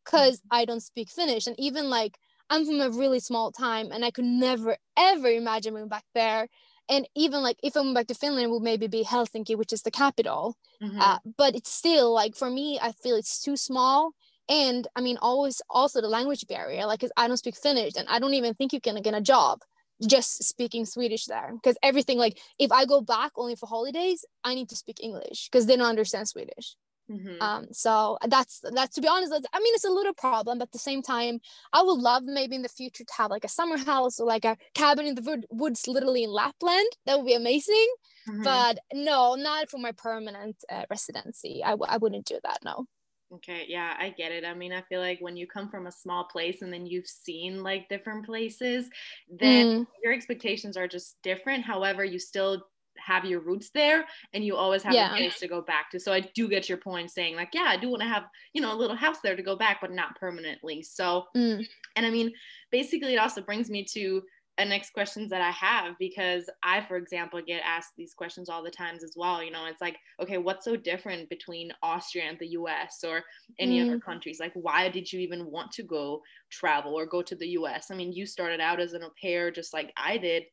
because 0.04 0.38
mm-hmm. 0.38 0.56
I 0.56 0.64
don't 0.66 0.82
speak 0.82 1.08
Finnish. 1.08 1.46
And 1.46 1.58
even 1.58 1.88
like 1.88 2.18
I'm 2.50 2.66
from 2.66 2.80
a 2.80 2.90
really 2.90 3.20
small 3.20 3.52
time 3.52 3.92
and 3.92 4.04
I 4.04 4.10
could 4.10 4.24
never 4.24 4.76
ever 4.98 5.28
imagine 5.28 5.72
moving 5.72 5.88
back 5.88 6.04
there 6.14 6.48
and 6.90 7.09
even 7.14 7.42
like 7.42 7.56
if 7.62 7.76
I 7.76 7.80
went 7.80 7.94
back 7.94 8.09
to 8.09 8.14
Finland, 8.14 8.47
it 8.47 8.50
would 8.50 8.62
maybe 8.62 8.88
be 8.88 9.04
Helsinki, 9.04 9.56
which 9.56 9.73
is 9.73 9.82
the 9.82 9.90
capital. 9.90 10.56
Mm-hmm. 10.82 11.00
Uh, 11.00 11.18
but 11.38 11.54
it's 11.54 11.73
still 11.73 12.12
like 12.12 12.35
for 12.35 12.50
me, 12.50 12.78
I 12.82 12.92
feel 12.92 13.16
it's 13.16 13.40
too 13.40 13.56
small. 13.56 14.12
And 14.49 14.88
I 14.97 15.00
mean, 15.00 15.16
always 15.23 15.62
also 15.70 16.00
the 16.00 16.09
language 16.09 16.47
barrier, 16.49 16.85
like 16.87 17.04
I 17.16 17.28
don't 17.28 17.37
speak 17.37 17.56
Finnish, 17.56 17.94
and 17.97 18.09
I 18.09 18.18
don't 18.18 18.35
even 18.35 18.54
think 18.54 18.73
you 18.73 18.80
can 18.80 19.00
get 19.00 19.14
a 19.14 19.20
job 19.20 19.61
just 20.04 20.42
speaking 20.42 20.85
Swedish 20.85 21.26
there. 21.26 21.52
Because 21.54 21.76
everything, 21.82 22.18
like 22.18 22.38
if 22.59 22.73
I 22.73 22.85
go 22.85 23.00
back 23.00 23.32
only 23.37 23.54
for 23.54 23.66
holidays, 23.66 24.25
I 24.42 24.56
need 24.56 24.68
to 24.70 24.76
speak 24.76 24.99
English 25.00 25.49
because 25.50 25.66
they 25.66 25.76
don't 25.76 25.87
understand 25.87 26.28
Swedish. 26.28 26.75
Mm-hmm. 27.10 27.42
Um, 27.42 27.66
so 27.72 28.18
that's 28.28 28.60
that's 28.72 28.94
to 28.94 29.00
be 29.00 29.08
honest, 29.08 29.32
I 29.52 29.58
mean 29.58 29.74
it's 29.74 29.84
a 29.84 29.90
little 29.90 30.14
problem, 30.14 30.58
but 30.58 30.68
at 30.68 30.72
the 30.72 30.78
same 30.78 31.02
time, 31.02 31.40
I 31.72 31.82
would 31.82 31.98
love 31.98 32.22
maybe 32.24 32.54
in 32.54 32.62
the 32.62 32.68
future 32.68 33.04
to 33.04 33.14
have 33.18 33.30
like 33.30 33.44
a 33.44 33.48
summer 33.48 33.78
house 33.78 34.20
or 34.20 34.26
like 34.26 34.44
a 34.44 34.56
cabin 34.74 35.06
in 35.06 35.14
the 35.16 35.42
woods, 35.50 35.88
literally 35.88 36.24
in 36.24 36.30
Lapland. 36.30 36.88
That 37.06 37.18
would 37.18 37.26
be 37.26 37.34
amazing. 37.34 37.88
Mm-hmm. 38.28 38.42
But 38.42 38.78
no, 38.92 39.34
not 39.34 39.70
for 39.70 39.78
my 39.78 39.92
permanent 39.92 40.56
uh, 40.70 40.84
residency. 40.88 41.62
I 41.64 41.70
w- 41.70 41.90
I 41.90 41.96
wouldn't 41.96 42.26
do 42.26 42.38
that. 42.44 42.58
No. 42.64 42.86
Okay, 43.32 43.64
yeah, 43.68 43.94
I 43.96 44.10
get 44.10 44.32
it. 44.32 44.44
I 44.44 44.54
mean, 44.54 44.72
I 44.72 44.82
feel 44.82 45.00
like 45.00 45.20
when 45.20 45.36
you 45.36 45.46
come 45.46 45.68
from 45.68 45.86
a 45.86 45.92
small 45.92 46.24
place 46.24 46.62
and 46.62 46.72
then 46.72 46.84
you've 46.84 47.06
seen 47.06 47.62
like 47.62 47.88
different 47.88 48.26
places, 48.26 48.90
then 49.28 49.66
mm. 49.66 49.86
your 50.02 50.12
expectations 50.12 50.76
are 50.76 50.88
just 50.88 51.16
different. 51.22 51.64
However, 51.64 52.04
you 52.04 52.18
still 52.18 52.64
have 53.04 53.25
your 53.25 53.40
roots 53.40 53.71
there 53.71 54.04
and 54.33 54.45
you 54.45 54.57
always 54.57 54.83
have 54.83 54.95
yeah. 54.95 55.12
a 55.12 55.16
place 55.16 55.38
to 55.40 55.49
go 55.49 55.61
back 55.62 55.90
to. 55.90 56.00
So 56.00 56.12
I 56.12 56.21
do 56.21 56.49
get 56.49 56.69
your 56.69 56.78
point 56.78 57.11
saying 57.11 57.37
like, 57.37 57.50
yeah, 57.54 57.66
I 57.69 57.76
do 57.76 57.88
want 57.88 58.02
to 58.02 58.09
have, 58.09 58.25
you 58.52 58.61
know, 58.61 58.73
a 58.73 58.76
little 58.76 58.97
house 58.97 59.19
there 59.23 59.37
to 59.37 59.42
go 59.42 59.57
back, 59.57 59.78
but 59.80 59.92
not 59.92 60.19
permanently. 60.19 60.83
So, 60.83 61.25
mm. 61.37 61.64
and 61.97 62.07
I 62.07 62.11
mean, 62.11 62.33
basically 62.71 63.14
it 63.14 63.19
also 63.19 63.42
brings 63.42 63.71
me 63.71 63.85
to 63.92 64.23
a 64.61 64.64
next 64.64 64.92
questions 64.92 65.30
that 65.30 65.40
I 65.40 65.50
have 65.52 65.97
because 65.99 66.50
I, 66.62 66.83
for 66.83 66.97
example, 66.97 67.40
get 67.45 67.62
asked 67.64 67.92
these 67.97 68.12
questions 68.12 68.50
all 68.50 68.62
the 68.62 68.71
times 68.71 69.02
as 69.02 69.14
well. 69.16 69.42
You 69.42 69.50
know, 69.50 69.64
it's 69.66 69.80
like, 69.80 69.97
okay, 70.21 70.37
what's 70.37 70.66
so 70.66 70.76
different 70.76 71.30
between 71.30 71.73
Austria 71.83 72.25
and 72.25 72.38
the 72.38 72.49
US 72.49 73.02
or 73.02 73.23
any 73.59 73.80
mm. 73.80 73.87
other 73.87 73.99
countries? 73.99 74.38
Like, 74.38 74.52
why 74.54 74.90
did 74.90 75.11
you 75.11 75.21
even 75.21 75.50
want 75.50 75.73
to 75.73 75.83
go 75.83 76.21
travel 76.50 76.95
or 76.95 77.07
go 77.07 77.23
to 77.23 77.35
the 77.35 77.49
US? 77.49 77.90
I 77.90 77.95
mean, 77.95 78.12
you 78.12 78.26
started 78.26 78.61
out 78.61 78.80
as 78.80 78.92
an 78.92 79.02
au 79.02 79.11
pair 79.21 79.50
just 79.50 79.73
like 79.73 79.92
I 79.97 80.19
did. 80.19 80.45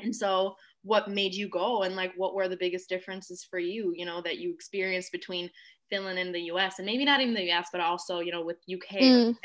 And 0.00 0.16
so, 0.16 0.54
what 0.84 1.08
made 1.08 1.34
you 1.34 1.48
go 1.48 1.82
and 1.82 1.96
like 1.96 2.12
what 2.16 2.34
were 2.34 2.46
the 2.46 2.56
biggest 2.56 2.88
differences 2.88 3.42
for 3.42 3.58
you, 3.58 3.92
you 3.96 4.04
know, 4.04 4.20
that 4.20 4.38
you 4.38 4.52
experienced 4.52 5.10
between 5.10 5.50
Finland 5.90 6.18
and 6.18 6.34
the 6.34 6.42
US 6.52 6.78
and 6.78 6.86
maybe 6.86 7.04
not 7.04 7.20
even 7.20 7.34
the 7.34 7.50
US, 7.50 7.68
but 7.72 7.80
also, 7.80 8.20
you 8.20 8.30
know, 8.30 8.44
with 8.44 8.58
UK 8.72 9.00
mm. 9.00 9.36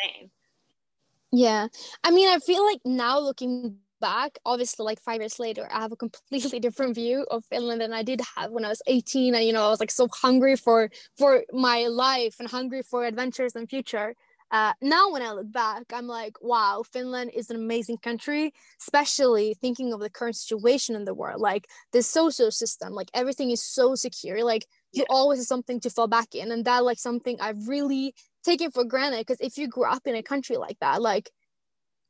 Yeah. 1.32 1.68
I 2.04 2.12
mean, 2.12 2.28
I 2.30 2.40
feel 2.40 2.66
like 2.66 2.80
now 2.86 3.20
looking 3.20 3.78
back, 4.02 4.40
obviously, 4.46 4.84
like 4.84 5.00
five 5.00 5.22
years 5.22 5.40
later, 5.40 5.68
I 5.72 5.80
have 5.80 5.92
a 5.92 5.96
completely 5.96 6.60
different 6.66 6.96
view 6.96 7.26
of 7.30 7.46
Finland 7.46 7.82
than 7.82 7.94
I 7.94 8.04
did 8.04 8.22
have 8.36 8.52
when 8.52 8.66
I 8.66 8.70
was 8.70 8.82
18. 8.88 9.36
And, 9.36 9.46
you 9.46 9.54
know, 9.54 9.66
I 9.66 9.70
was 9.70 9.80
like 9.80 9.92
so 9.92 10.08
hungry 10.12 10.56
for 10.56 10.90
for 11.18 11.44
my 11.52 11.88
life 11.88 12.36
and 12.40 12.50
hungry 12.50 12.82
for 12.82 13.06
adventures 13.06 13.56
and 13.56 13.70
future. 13.70 14.16
Uh, 14.52 14.74
now, 14.82 15.12
when 15.12 15.22
I 15.22 15.32
look 15.32 15.52
back, 15.52 15.84
I'm 15.94 16.08
like, 16.08 16.38
wow, 16.42 16.84
Finland 16.92 17.32
is 17.36 17.50
an 17.50 17.56
amazing 17.56 17.98
country, 17.98 18.54
especially 18.82 19.54
thinking 19.54 19.94
of 19.94 20.00
the 20.00 20.10
current 20.10 20.36
situation 20.36 20.96
in 20.96 21.06
the 21.06 21.14
world. 21.14 21.40
Like 21.40 21.68
the 21.92 22.02
social 22.02 22.52
system, 22.52 22.94
like 22.94 23.10
everything 23.14 23.52
is 23.52 23.64
so 23.64 23.96
secure. 23.96 24.44
Like 24.44 24.66
you 24.92 25.04
yeah. 25.04 25.14
always 25.16 25.40
have 25.40 25.48
something 25.48 25.80
to 25.82 25.90
fall 25.90 26.08
back 26.08 26.34
in. 26.34 26.52
And 26.52 26.66
that, 26.66 26.84
like, 26.84 27.00
something 27.00 27.38
I've 27.40 27.68
really 27.68 28.16
taken 28.44 28.72
for 28.72 28.84
granted. 28.84 29.20
Because 29.20 29.40
if 29.40 29.58
you 29.58 29.68
grew 29.68 29.86
up 29.86 30.08
in 30.08 30.16
a 30.16 30.24
country 30.24 30.58
like 30.58 30.78
that, 30.80 31.02
like, 31.02 31.30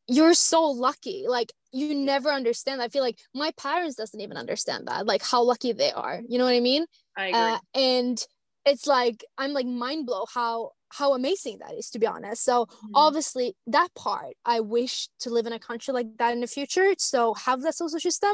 you're 0.10 0.34
so 0.34 0.63
lucky 0.65 1.25
like 1.27 1.53
you 1.72 1.93
never 1.93 2.29
understand 2.29 2.81
i 2.81 2.88
feel 2.88 3.03
like 3.03 3.19
my 3.36 3.51
parents 3.58 3.96
doesn't 3.96 4.22
even 4.22 4.38
understand 4.38 4.88
that 4.88 5.05
like 5.05 5.22
how 5.24 5.43
lucky 5.43 5.72
they 5.72 5.91
are 5.91 6.22
you 6.27 6.39
know 6.39 6.46
what 6.46 6.55
i 6.55 6.60
mean 6.60 6.86
I 7.15 7.27
agree. 7.27 7.39
Uh, 7.39 7.58
and 7.75 8.25
it's 8.65 8.88
like 8.88 9.24
i'm 9.38 9.53
like 9.53 9.67
mind 9.67 10.08
blow 10.08 10.25
how 10.34 10.72
how 10.91 11.13
amazing 11.13 11.58
that 11.60 11.74
is 11.74 11.89
to 11.89 12.00
be 12.00 12.08
honest 12.08 12.43
so 12.43 12.65
mm-hmm. 12.65 12.88
obviously 12.96 13.55
that 13.67 13.89
part 13.96 14.34
i 14.46 14.60
wish 14.60 15.08
to 15.19 15.29
live 15.29 15.46
in 15.46 15.53
a 15.53 15.60
country 15.60 15.93
like 15.93 16.08
that 16.17 16.34
in 16.34 16.41
the 16.41 16.48
future 16.48 16.93
so 16.98 17.34
have 17.34 17.62
that 17.62 17.75
social 17.75 18.00
system 18.00 18.34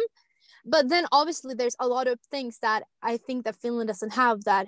but 0.65 0.89
then 0.89 1.05
obviously 1.11 1.53
there's 1.53 1.75
a 1.79 1.87
lot 1.87 2.07
of 2.07 2.19
things 2.31 2.59
that 2.61 2.83
i 3.01 3.17
think 3.17 3.43
that 3.45 3.55
finland 3.55 3.87
doesn't 3.87 4.13
have 4.13 4.43
that 4.43 4.67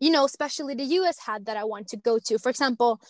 you 0.00 0.10
know 0.10 0.24
especially 0.24 0.74
the 0.74 0.84
us 0.84 1.18
had 1.20 1.46
that 1.46 1.56
i 1.56 1.64
want 1.64 1.88
to 1.88 1.96
go 1.96 2.18
to 2.18 2.38
for 2.38 2.50
example 2.50 3.00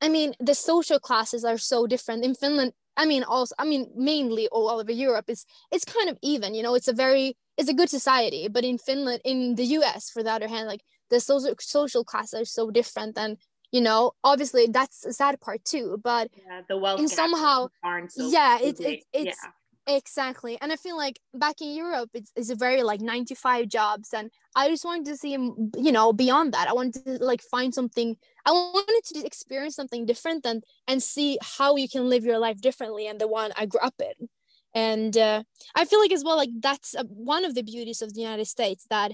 i 0.00 0.08
mean 0.08 0.34
the 0.38 0.54
social 0.54 0.98
classes 0.98 1.44
are 1.44 1.58
so 1.58 1.86
different 1.86 2.24
in 2.24 2.34
finland 2.34 2.72
I 2.96 3.06
mean, 3.06 3.22
also, 3.24 3.54
I 3.58 3.64
mean, 3.64 3.90
mainly 3.96 4.48
all 4.48 4.68
over 4.68 4.92
Europe, 4.92 5.26
it's 5.28 5.46
it's 5.70 5.84
kind 5.84 6.10
of 6.10 6.18
even. 6.22 6.54
You 6.54 6.62
know, 6.62 6.74
it's 6.74 6.88
a 6.88 6.92
very 6.92 7.36
it's 7.56 7.68
a 7.68 7.74
good 7.74 7.88
society. 7.90 8.48
But 8.48 8.64
in 8.64 8.78
Finland, 8.78 9.22
in 9.24 9.54
the 9.54 9.64
U.S., 9.78 10.10
for 10.10 10.22
the 10.22 10.30
other 10.30 10.48
hand, 10.48 10.68
like 10.68 10.82
the 11.10 11.20
social 11.20 11.54
social 11.58 12.04
classes 12.04 12.40
are 12.40 12.44
so 12.44 12.70
different, 12.70 13.16
and 13.16 13.38
you 13.72 13.80
know, 13.80 14.12
obviously 14.22 14.66
that's 14.66 15.04
a 15.04 15.12
sad 15.12 15.40
part 15.40 15.64
too. 15.64 15.98
But 16.02 16.30
yeah, 16.36 16.60
the 16.68 16.76
wealth 16.76 17.00
and 17.00 17.10
somehow, 17.10 17.68
so 18.08 18.28
yeah, 18.28 18.58
it's 18.60 18.80
it, 18.80 19.02
it's 19.12 19.38
yeah. 19.42 19.50
Exactly. 19.86 20.56
And 20.60 20.72
I 20.72 20.76
feel 20.76 20.96
like 20.96 21.18
back 21.34 21.60
in 21.60 21.74
Europe, 21.74 22.10
it's, 22.14 22.30
it's 22.36 22.50
a 22.50 22.54
very 22.54 22.84
like 22.84 23.00
95 23.00 23.68
jobs. 23.68 24.14
And 24.14 24.30
I 24.54 24.68
just 24.68 24.84
wanted 24.84 25.06
to 25.06 25.16
see, 25.16 25.32
you 25.32 25.92
know, 25.92 26.12
beyond 26.12 26.54
that. 26.54 26.68
I 26.68 26.72
wanted 26.72 27.04
to 27.04 27.24
like 27.24 27.42
find 27.42 27.74
something, 27.74 28.16
I 28.46 28.52
wanted 28.52 29.02
to 29.06 29.26
experience 29.26 29.74
something 29.74 30.06
different 30.06 30.46
and, 30.46 30.62
and 30.86 31.02
see 31.02 31.36
how 31.42 31.74
you 31.76 31.88
can 31.88 32.08
live 32.08 32.24
your 32.24 32.38
life 32.38 32.60
differently 32.60 33.08
and 33.08 33.20
the 33.20 33.26
one 33.26 33.50
I 33.56 33.66
grew 33.66 33.80
up 33.80 33.94
in. 33.98 34.28
And 34.72 35.16
uh, 35.16 35.42
I 35.74 35.84
feel 35.84 35.98
like 35.98 36.12
as 36.12 36.22
well, 36.24 36.36
like 36.36 36.50
that's 36.60 36.94
a, 36.94 37.02
one 37.02 37.44
of 37.44 37.56
the 37.56 37.62
beauties 37.62 38.02
of 38.02 38.14
the 38.14 38.20
United 38.20 38.46
States 38.46 38.86
that, 38.88 39.12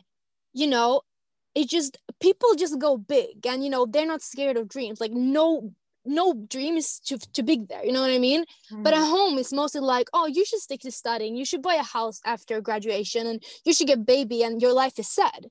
you 0.52 0.66
know, 0.66 1.00
it 1.54 1.68
just, 1.68 1.98
people 2.20 2.54
just 2.56 2.78
go 2.78 2.96
big 2.96 3.46
and, 3.46 3.64
you 3.64 3.70
know, 3.70 3.86
they're 3.86 4.06
not 4.06 4.22
scared 4.22 4.56
of 4.56 4.68
dreams. 4.68 5.00
Like 5.00 5.12
no 5.12 5.72
no 6.08 6.32
dream 6.48 6.76
is 6.76 6.98
too, 7.00 7.18
too 7.18 7.42
big 7.42 7.68
there 7.68 7.84
you 7.84 7.92
know 7.92 8.00
what 8.00 8.10
i 8.10 8.18
mean 8.18 8.44
mm. 8.72 8.82
but 8.82 8.94
at 8.94 9.00
mm. 9.00 9.10
home 9.10 9.38
it's 9.38 9.52
mostly 9.52 9.80
like 9.80 10.08
oh 10.14 10.26
you 10.26 10.44
should 10.44 10.60
stick 10.60 10.80
to 10.80 10.90
studying 10.90 11.36
you 11.36 11.44
should 11.44 11.62
buy 11.62 11.74
a 11.74 11.82
house 11.82 12.20
after 12.24 12.60
graduation 12.60 13.26
and 13.26 13.42
you 13.64 13.72
should 13.72 13.86
get 13.86 14.06
baby 14.06 14.42
and 14.42 14.62
your 14.62 14.72
life 14.72 14.98
is 14.98 15.08
set 15.08 15.44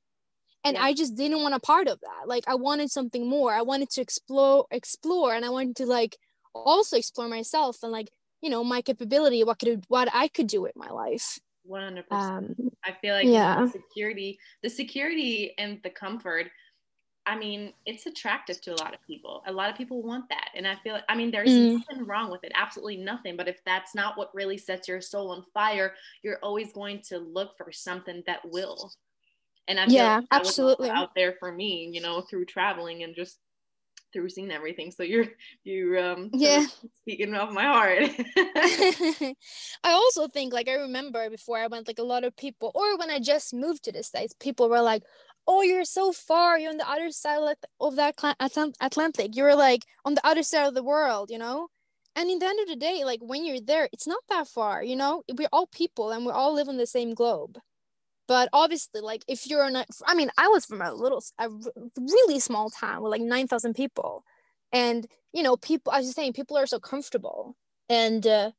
and 0.63 0.75
yeah. 0.75 0.84
i 0.84 0.94
just 0.94 1.16
didn't 1.16 1.42
want 1.42 1.54
a 1.54 1.60
part 1.60 1.88
of 1.88 2.00
that 2.01 2.27
like 2.27 2.44
i 2.48 2.56
wanted 2.56 2.89
something 2.89 3.30
more 3.30 3.54
i 3.54 3.62
wanted 3.62 3.89
to 3.89 4.01
explore 4.01 4.66
explore 4.72 5.34
and 5.34 5.46
i 5.46 5.50
wanted 5.50 5.75
to 5.75 5.86
like 5.86 6.18
also 6.56 6.98
explore 6.98 7.27
myself 7.27 7.77
and 7.84 7.92
like 7.92 8.10
you 8.42 8.50
know 8.50 8.63
my 8.63 8.82
capability 8.82 9.44
what 9.44 9.60
could 9.60 9.84
what 9.88 10.10
i 10.13 10.27
could 10.27 10.48
do 10.48 10.62
with 10.62 10.75
my 10.75 10.89
life 10.89 11.39
100% 11.69 12.03
um, 12.12 12.55
i 12.83 12.91
feel 13.01 13.13
like 13.13 13.27
yeah 13.27 13.62
the 13.62 13.71
security 13.71 14.38
the 14.63 14.69
security 14.69 15.53
and 15.57 15.79
the 15.83 15.89
comfort 15.89 16.47
I 17.27 17.38
mean, 17.38 17.74
it's 17.86 18.05
attractive 18.05 18.62
to 18.62 18.74
a 18.74 18.79
lot 18.79 18.93
of 18.93 19.01
people. 19.05 19.43
A 19.47 19.51
lot 19.51 19.69
of 19.69 19.75
people 19.75 20.01
want 20.01 20.29
that. 20.29 20.50
And 20.55 20.65
I 20.65 20.75
feel, 20.75 20.97
I 21.09 21.15
mean, 21.15 21.29
there's 21.29 21.50
mm. 21.50 21.74
nothing 21.74 22.05
wrong 22.05 22.31
with 22.31 22.45
it, 22.45 22.53
absolutely 22.55 22.95
nothing. 22.95 23.36
But 23.36 23.50
if 23.50 23.59
that's 23.65 23.93
not 23.93 24.17
what 24.17 24.33
really 24.33 24.57
sets 24.57 24.88
your 24.88 25.01
soul 25.01 25.31
on 25.31 25.43
fire, 25.53 25.93
you're 26.24 26.39
always 26.41 26.71
going 26.71 27.01
to 27.09 27.17
look 27.17 27.57
for 27.57 27.69
something 27.69 28.24
that 28.27 28.39
will. 28.50 28.93
And 29.67 29.77
I 29.77 29.86
feel 29.88 29.95
yeah, 29.95 30.15
like 30.15 30.25
absolutely 30.31 30.89
out 30.89 31.09
there 31.15 31.36
for 31.38 31.51
me, 31.51 31.89
you 31.91 32.00
know, 32.00 32.21
through 32.21 32.45
traveling 32.45 33.03
and 33.03 33.13
just 33.13 33.39
through 34.13 34.29
seeing 34.29 34.51
everything. 34.51 34.91
So 34.91 35.03
you're 35.03 35.25
you 35.63 35.99
um 35.99 36.29
yeah. 36.33 36.65
speaking 37.01 37.33
off 37.33 37.51
my 37.51 37.63
heart. 37.63 38.09
I 39.83 39.91
also 39.91 40.27
think 40.27 40.53
like 40.53 40.67
I 40.67 40.73
remember 40.73 41.29
before 41.29 41.57
I 41.57 41.67
went 41.67 41.87
like 41.87 41.99
a 41.99 42.03
lot 42.03 42.23
of 42.23 42.35
people 42.35 42.71
or 42.75 42.97
when 42.97 43.09
I 43.09 43.19
just 43.19 43.53
moved 43.53 43.83
to 43.83 43.91
the 43.91 44.03
States, 44.03 44.33
people 44.39 44.69
were 44.69 44.81
like, 44.81 45.03
oh 45.47 45.61
you're 45.61 45.85
so 45.85 46.11
far. 46.11 46.57
You're 46.59 46.71
on 46.71 46.77
the 46.77 46.89
other 46.89 47.11
side 47.11 47.55
of 47.79 47.95
that 47.95 48.15
atlantic. 48.79 49.35
You're 49.35 49.55
like 49.55 49.83
on 50.05 50.15
the 50.15 50.25
other 50.25 50.43
side 50.43 50.67
of 50.67 50.75
the 50.75 50.83
world 50.83 51.29
you 51.31 51.37
know? 51.37 51.67
And 52.15 52.31
in 52.31 52.39
the 52.39 52.47
end 52.47 52.59
of 52.61 52.67
the 52.67 52.75
day 52.75 53.03
like 53.03 53.19
when 53.21 53.45
you're 53.45 53.61
there 53.61 53.89
it's 53.93 54.07
not 54.07 54.23
that 54.29 54.47
far 54.47 54.83
you 54.83 54.95
know? 54.95 55.23
We're 55.31 55.49
all 55.51 55.67
people 55.67 56.11
and 56.11 56.25
we 56.25 56.31
all 56.31 56.53
live 56.53 56.69
on 56.69 56.77
the 56.77 56.87
same 56.87 57.13
globe 57.13 57.59
but 58.27 58.50
obviously 58.53 59.01
like 59.01 59.24
if 59.27 59.48
you're 59.48 59.69
not 59.69 59.88
i 60.05 60.13
mean 60.13 60.29
i 60.38 60.48
was 60.48 60.65
from 60.65 60.81
a 60.81 60.93
little 60.93 61.24
a 61.39 61.50
really 61.98 62.39
small 62.39 62.69
town 62.69 63.01
with 63.01 63.12
like 63.12 63.22
9000 63.22 63.74
people 63.74 64.24
and 64.72 65.07
you 65.34 65.43
know 65.43 65.57
people 65.57 65.91
i 65.91 65.98
was 65.98 66.07
just 66.07 66.15
saying 66.15 66.34
people 66.34 66.57
are 66.57 66.67
so 66.67 66.79
comfortable 66.79 67.55
and 67.89 68.27
uh, 68.27 68.51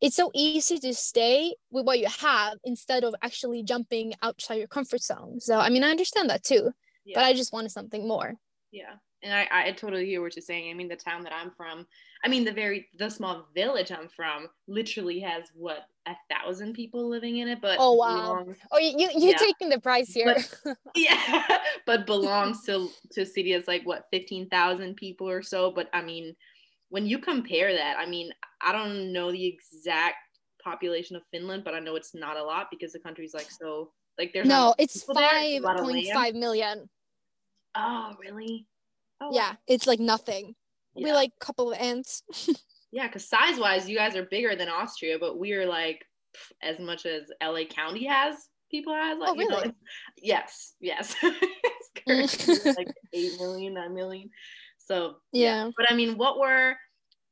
it's 0.00 0.16
so 0.16 0.30
easy 0.34 0.78
to 0.78 0.92
stay 0.94 1.54
with 1.70 1.86
what 1.86 2.00
you 2.00 2.08
have 2.20 2.58
instead 2.64 3.04
of 3.04 3.14
actually 3.22 3.62
jumping 3.62 4.14
outside 4.22 4.56
your 4.56 4.66
comfort 4.66 5.02
zone. 5.02 5.40
So 5.40 5.58
I 5.58 5.68
mean 5.70 5.84
I 5.84 5.90
understand 5.90 6.28
that 6.30 6.42
too. 6.42 6.72
Yeah. 7.04 7.18
But 7.18 7.24
I 7.24 7.34
just 7.34 7.52
wanted 7.52 7.70
something 7.70 8.06
more. 8.06 8.34
Yeah. 8.70 8.94
And 9.22 9.32
I, 9.32 9.46
I 9.50 9.72
totally 9.72 10.06
hear 10.06 10.20
what 10.20 10.34
you're 10.34 10.42
saying. 10.42 10.70
I 10.70 10.74
mean 10.74 10.88
the 10.88 10.96
town 10.96 11.22
that 11.24 11.32
I'm 11.32 11.52
from, 11.52 11.86
I 12.24 12.28
mean 12.28 12.44
the 12.44 12.52
very 12.52 12.88
the 12.98 13.10
small 13.10 13.46
village 13.54 13.90
I'm 13.90 14.08
from 14.08 14.48
literally 14.68 15.20
has 15.20 15.44
what 15.54 15.86
a 16.06 16.14
thousand 16.30 16.74
people 16.74 17.08
living 17.08 17.38
in 17.38 17.48
it, 17.48 17.60
but 17.60 17.76
oh 17.80 17.94
wow, 17.94 18.36
belongs, 18.36 18.58
oh 18.70 18.78
you 18.78 19.10
you 19.14 19.30
yeah. 19.30 19.36
taking 19.36 19.68
the 19.68 19.80
price 19.80 20.12
here, 20.12 20.36
but, 20.64 20.76
yeah, 20.94 21.58
but 21.86 22.06
belongs 22.06 22.64
to 22.66 22.88
to 23.12 23.26
city 23.26 23.54
as 23.54 23.66
like 23.66 23.82
what 23.84 24.06
fifteen 24.10 24.48
thousand 24.48 24.96
people 24.96 25.28
or 25.28 25.42
so. 25.42 25.70
But 25.70 25.88
I 25.92 26.02
mean, 26.02 26.34
when 26.90 27.06
you 27.06 27.18
compare 27.18 27.72
that, 27.72 27.96
I 27.98 28.06
mean, 28.06 28.30
I 28.60 28.72
don't 28.72 29.12
know 29.12 29.32
the 29.32 29.46
exact 29.46 30.16
population 30.62 31.16
of 31.16 31.22
Finland, 31.32 31.64
but 31.64 31.74
I 31.74 31.80
know 31.80 31.96
it's 31.96 32.14
not 32.14 32.36
a 32.36 32.42
lot 32.42 32.68
because 32.70 32.92
the 32.92 33.00
country's 33.00 33.34
like 33.34 33.50
so 33.50 33.90
like 34.18 34.32
there's 34.32 34.46
no, 34.46 34.74
it's 34.78 35.02
five 35.04 35.62
point 35.62 36.06
five 36.12 36.34
million. 36.34 36.88
Oh, 37.74 38.14
really? 38.20 38.66
Oh, 39.20 39.30
yeah, 39.32 39.54
it's 39.66 39.86
like 39.86 40.00
nothing. 40.00 40.54
Yeah. 40.94 41.04
We 41.04 41.12
like 41.12 41.32
a 41.40 41.44
couple 41.44 41.72
of 41.72 41.78
ants. 41.78 42.22
yeah, 42.92 43.06
because 43.06 43.28
size 43.28 43.58
wise, 43.58 43.88
you 43.88 43.96
guys 43.96 44.16
are 44.16 44.24
bigger 44.24 44.54
than 44.56 44.68
Austria, 44.68 45.18
but 45.18 45.38
we 45.38 45.52
are 45.52 45.66
like 45.66 46.04
as 46.62 46.78
much 46.78 47.06
as 47.06 47.30
LA 47.42 47.64
County 47.64 48.06
has 48.06 48.48
people 48.72 48.94
has. 48.94 49.18
Like, 49.18 49.28
oh, 49.28 49.36
really? 49.36 49.54
You 49.54 49.68
know, 49.68 49.74
yes, 50.16 50.72
yes. 50.80 51.14
it's 52.06 52.76
like 52.76 52.88
eight 53.12 53.38
million, 53.38 53.74
nine 53.74 53.94
million. 53.94 54.30
So 54.78 55.16
yeah. 55.32 55.66
yeah. 55.66 55.70
But 55.76 55.92
I 55.92 55.94
mean, 55.94 56.18
what 56.18 56.40
were 56.40 56.74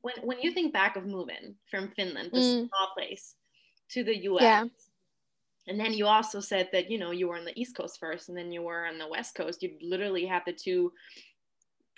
when 0.02 0.14
when 0.22 0.40
you 0.40 0.52
think 0.52 0.72
back 0.72 0.94
of 0.94 1.04
moving 1.04 1.56
from 1.68 1.90
Finland, 1.96 2.30
this 2.32 2.44
mm. 2.44 2.68
small 2.68 2.92
place, 2.96 3.34
to 3.90 4.04
the 4.04 4.16
US, 4.28 4.42
yeah. 4.42 4.64
and 5.66 5.80
then 5.80 5.92
you 5.92 6.06
also 6.06 6.38
said 6.38 6.68
that 6.72 6.90
you 6.90 6.98
know 6.98 7.10
you 7.10 7.28
were 7.28 7.36
on 7.36 7.44
the 7.44 7.58
East 7.58 7.76
Coast 7.76 7.98
first, 7.98 8.28
and 8.28 8.38
then 8.38 8.52
you 8.52 8.62
were 8.62 8.86
on 8.86 8.98
the 8.98 9.08
West 9.08 9.34
Coast. 9.34 9.62
You 9.62 9.72
literally 9.82 10.26
had 10.26 10.42
the 10.46 10.52
two 10.52 10.92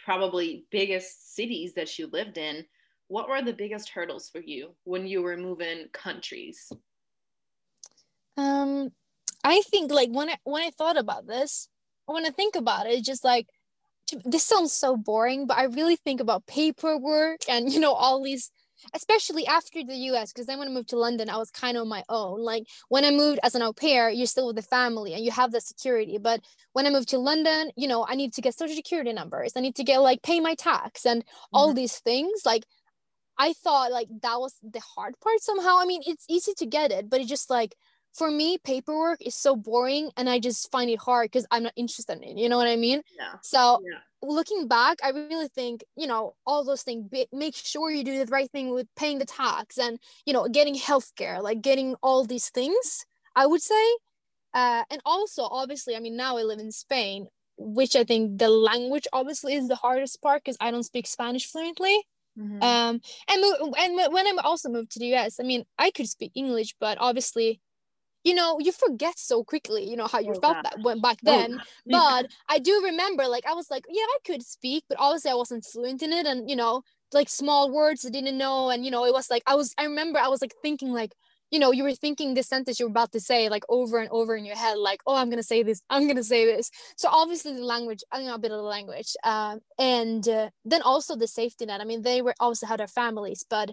probably 0.04 0.66
biggest 0.70 1.34
cities 1.34 1.74
that 1.74 1.98
you 1.98 2.08
lived 2.12 2.38
in. 2.38 2.64
What 3.08 3.28
were 3.28 3.42
the 3.42 3.52
biggest 3.52 3.90
hurdles 3.90 4.28
for 4.28 4.40
you 4.40 4.74
when 4.84 5.06
you 5.06 5.22
were 5.22 5.36
moving 5.36 5.88
countries? 5.92 6.72
Um, 8.36 8.90
I 9.44 9.62
think 9.62 9.92
like 9.92 10.10
when 10.10 10.30
I 10.30 10.36
when 10.44 10.62
I 10.62 10.70
thought 10.70 10.96
about 10.96 11.26
this, 11.26 11.68
when 12.06 12.24
I 12.24 12.30
think 12.30 12.56
about 12.56 12.86
it, 12.86 13.04
just 13.04 13.24
like 13.24 13.46
this 14.24 14.44
sounds 14.44 14.72
so 14.72 14.96
boring, 14.96 15.46
but 15.46 15.58
I 15.58 15.64
really 15.64 15.96
think 15.96 16.20
about 16.20 16.46
paperwork 16.46 17.40
and 17.48 17.72
you 17.72 17.80
know 17.80 17.92
all 17.92 18.22
these 18.22 18.50
especially 18.94 19.46
after 19.46 19.82
the 19.84 19.94
US, 20.10 20.32
because 20.32 20.46
then 20.46 20.58
when 20.58 20.68
I 20.68 20.70
moved 20.70 20.90
to 20.90 20.98
London, 20.98 21.28
I 21.30 21.36
was 21.36 21.50
kind 21.50 21.76
of 21.76 21.82
on 21.82 21.88
my 21.88 22.04
own. 22.08 22.40
Like 22.40 22.64
when 22.88 23.04
I 23.04 23.10
moved 23.10 23.40
as 23.42 23.54
an 23.54 23.62
au 23.62 23.72
pair, 23.72 24.10
you're 24.10 24.26
still 24.26 24.48
with 24.48 24.56
the 24.56 24.62
family 24.62 25.14
and 25.14 25.24
you 25.24 25.30
have 25.30 25.52
the 25.52 25.60
security. 25.60 26.18
But 26.18 26.40
when 26.72 26.86
I 26.86 26.90
moved 26.90 27.08
to 27.10 27.18
London, 27.18 27.70
you 27.76 27.88
know, 27.88 28.06
I 28.08 28.14
need 28.14 28.32
to 28.34 28.40
get 28.40 28.54
social 28.54 28.76
security 28.76 29.12
numbers. 29.12 29.52
I 29.56 29.60
need 29.60 29.76
to 29.76 29.84
get 29.84 29.98
like 29.98 30.22
pay 30.22 30.40
my 30.40 30.54
tax 30.54 31.06
and 31.06 31.22
mm-hmm. 31.22 31.56
all 31.56 31.72
these 31.72 31.98
things. 31.98 32.42
Like 32.44 32.64
I 33.38 33.52
thought 33.54 33.90
like 33.92 34.08
that 34.22 34.40
was 34.40 34.54
the 34.62 34.80
hard 34.80 35.14
part 35.20 35.40
somehow. 35.40 35.78
I 35.78 35.86
mean, 35.86 36.02
it's 36.06 36.26
easy 36.28 36.52
to 36.58 36.66
get 36.66 36.92
it, 36.92 37.08
but 37.08 37.20
it 37.20 37.28
just 37.28 37.50
like 37.50 37.74
for 38.14 38.30
me, 38.30 38.58
paperwork 38.58 39.24
is 39.24 39.34
so 39.34 39.56
boring 39.56 40.10
and 40.16 40.28
I 40.28 40.38
just 40.38 40.70
find 40.70 40.90
it 40.90 41.00
hard 41.00 41.30
because 41.30 41.46
I'm 41.50 41.62
not 41.62 41.72
interested 41.76 42.18
in 42.18 42.24
it. 42.24 42.38
You 42.38 42.48
know 42.48 42.58
what 42.58 42.68
I 42.68 42.76
mean? 42.76 43.02
Yeah. 43.18 43.34
So 43.42 43.80
yeah. 43.84 43.98
looking 44.22 44.68
back, 44.68 44.98
I 45.02 45.10
really 45.10 45.48
think, 45.48 45.82
you 45.96 46.06
know, 46.06 46.34
all 46.46 46.64
those 46.64 46.82
things, 46.82 47.08
be, 47.10 47.26
make 47.32 47.54
sure 47.54 47.90
you 47.90 48.04
do 48.04 48.22
the 48.24 48.30
right 48.30 48.50
thing 48.50 48.74
with 48.74 48.86
paying 48.96 49.18
the 49.18 49.24
tax 49.24 49.78
and, 49.78 49.98
you 50.26 50.32
know, 50.32 50.46
getting 50.48 50.74
healthcare, 50.74 51.42
like 51.42 51.62
getting 51.62 51.94
all 52.02 52.24
these 52.24 52.50
things, 52.50 53.04
I 53.34 53.46
would 53.46 53.62
say. 53.62 53.96
Uh, 54.52 54.84
and 54.90 55.00
also, 55.06 55.44
obviously, 55.44 55.96
I 55.96 56.00
mean, 56.00 56.16
now 56.16 56.36
I 56.36 56.42
live 56.42 56.58
in 56.58 56.70
Spain, 56.70 57.28
which 57.56 57.96
I 57.96 58.04
think 58.04 58.38
the 58.38 58.50
language 58.50 59.06
obviously 59.14 59.54
is 59.54 59.68
the 59.68 59.76
hardest 59.76 60.20
part 60.20 60.44
because 60.44 60.58
I 60.60 60.70
don't 60.70 60.82
speak 60.82 61.06
Spanish 61.06 61.46
fluently. 61.46 61.98
Mm-hmm. 62.38 62.62
Um, 62.62 63.00
and 63.28 63.44
and 63.78 64.12
when 64.12 64.26
I 64.26 64.32
also 64.42 64.68
moved 64.68 64.92
to 64.92 64.98
the 64.98 65.14
US, 65.14 65.38
I 65.40 65.44
mean, 65.44 65.64
I 65.78 65.90
could 65.90 66.08
speak 66.08 66.32
English, 66.34 66.74
but 66.80 66.98
obviously 66.98 67.60
you 68.24 68.34
know 68.34 68.58
you 68.60 68.72
forget 68.72 69.18
so 69.18 69.42
quickly 69.42 69.88
you 69.88 69.96
know 69.96 70.06
how 70.06 70.18
you 70.18 70.32
oh, 70.36 70.40
felt 70.40 70.62
that 70.62 70.76
went 70.82 71.02
back 71.02 71.18
oh, 71.26 71.38
then. 71.38 71.60
oh. 71.60 71.64
but 71.86 72.30
i 72.48 72.58
do 72.58 72.82
remember 72.84 73.26
like 73.26 73.44
i 73.46 73.54
was 73.54 73.70
like 73.70 73.84
yeah 73.88 74.02
i 74.02 74.18
could 74.24 74.42
speak 74.42 74.84
but 74.88 74.98
obviously 75.00 75.30
i 75.30 75.34
wasn't 75.34 75.64
fluent 75.64 76.02
in 76.02 76.12
it 76.12 76.26
and 76.26 76.48
you 76.48 76.56
know 76.56 76.82
like 77.12 77.28
small 77.28 77.70
words 77.70 78.06
i 78.06 78.10
didn't 78.10 78.38
know 78.38 78.70
and 78.70 78.84
you 78.84 78.90
know 78.90 79.04
it 79.04 79.12
was 79.12 79.30
like 79.30 79.42
i 79.46 79.54
was 79.54 79.74
i 79.78 79.84
remember 79.84 80.18
i 80.18 80.28
was 80.28 80.40
like 80.40 80.54
thinking 80.62 80.92
like 80.92 81.12
you 81.50 81.58
know 81.58 81.70
you 81.70 81.84
were 81.84 81.94
thinking 81.94 82.32
this 82.34 82.48
sentence 82.48 82.80
you 82.80 82.86
were 82.86 82.90
about 82.90 83.12
to 83.12 83.20
say 83.20 83.48
like 83.48 83.62
over 83.68 83.98
and 83.98 84.08
over 84.10 84.34
in 84.34 84.44
your 84.44 84.56
head 84.56 84.78
like 84.78 85.00
oh 85.06 85.14
i'm 85.14 85.28
gonna 85.28 85.42
say 85.42 85.62
this 85.62 85.82
i'm 85.90 86.08
gonna 86.08 86.24
say 86.24 86.44
this. 86.46 86.70
So 86.96 87.08
obviously 87.10 87.52
the 87.52 87.64
language 87.64 88.02
i 88.10 88.22
know 88.22 88.34
a 88.34 88.38
bit 88.38 88.50
of 88.50 88.56
the 88.56 88.62
language 88.62 89.14
uh, 89.22 89.58
and 89.78 90.26
uh, 90.26 90.48
then 90.64 90.82
also 90.82 91.14
the 91.14 91.28
safety 91.28 91.66
net. 91.66 91.80
I 91.80 91.84
mean 91.84 92.02
they 92.02 92.22
were 92.22 92.34
also 92.40 92.66
had 92.66 92.80
their 92.80 92.88
families 92.88 93.44
but 93.48 93.72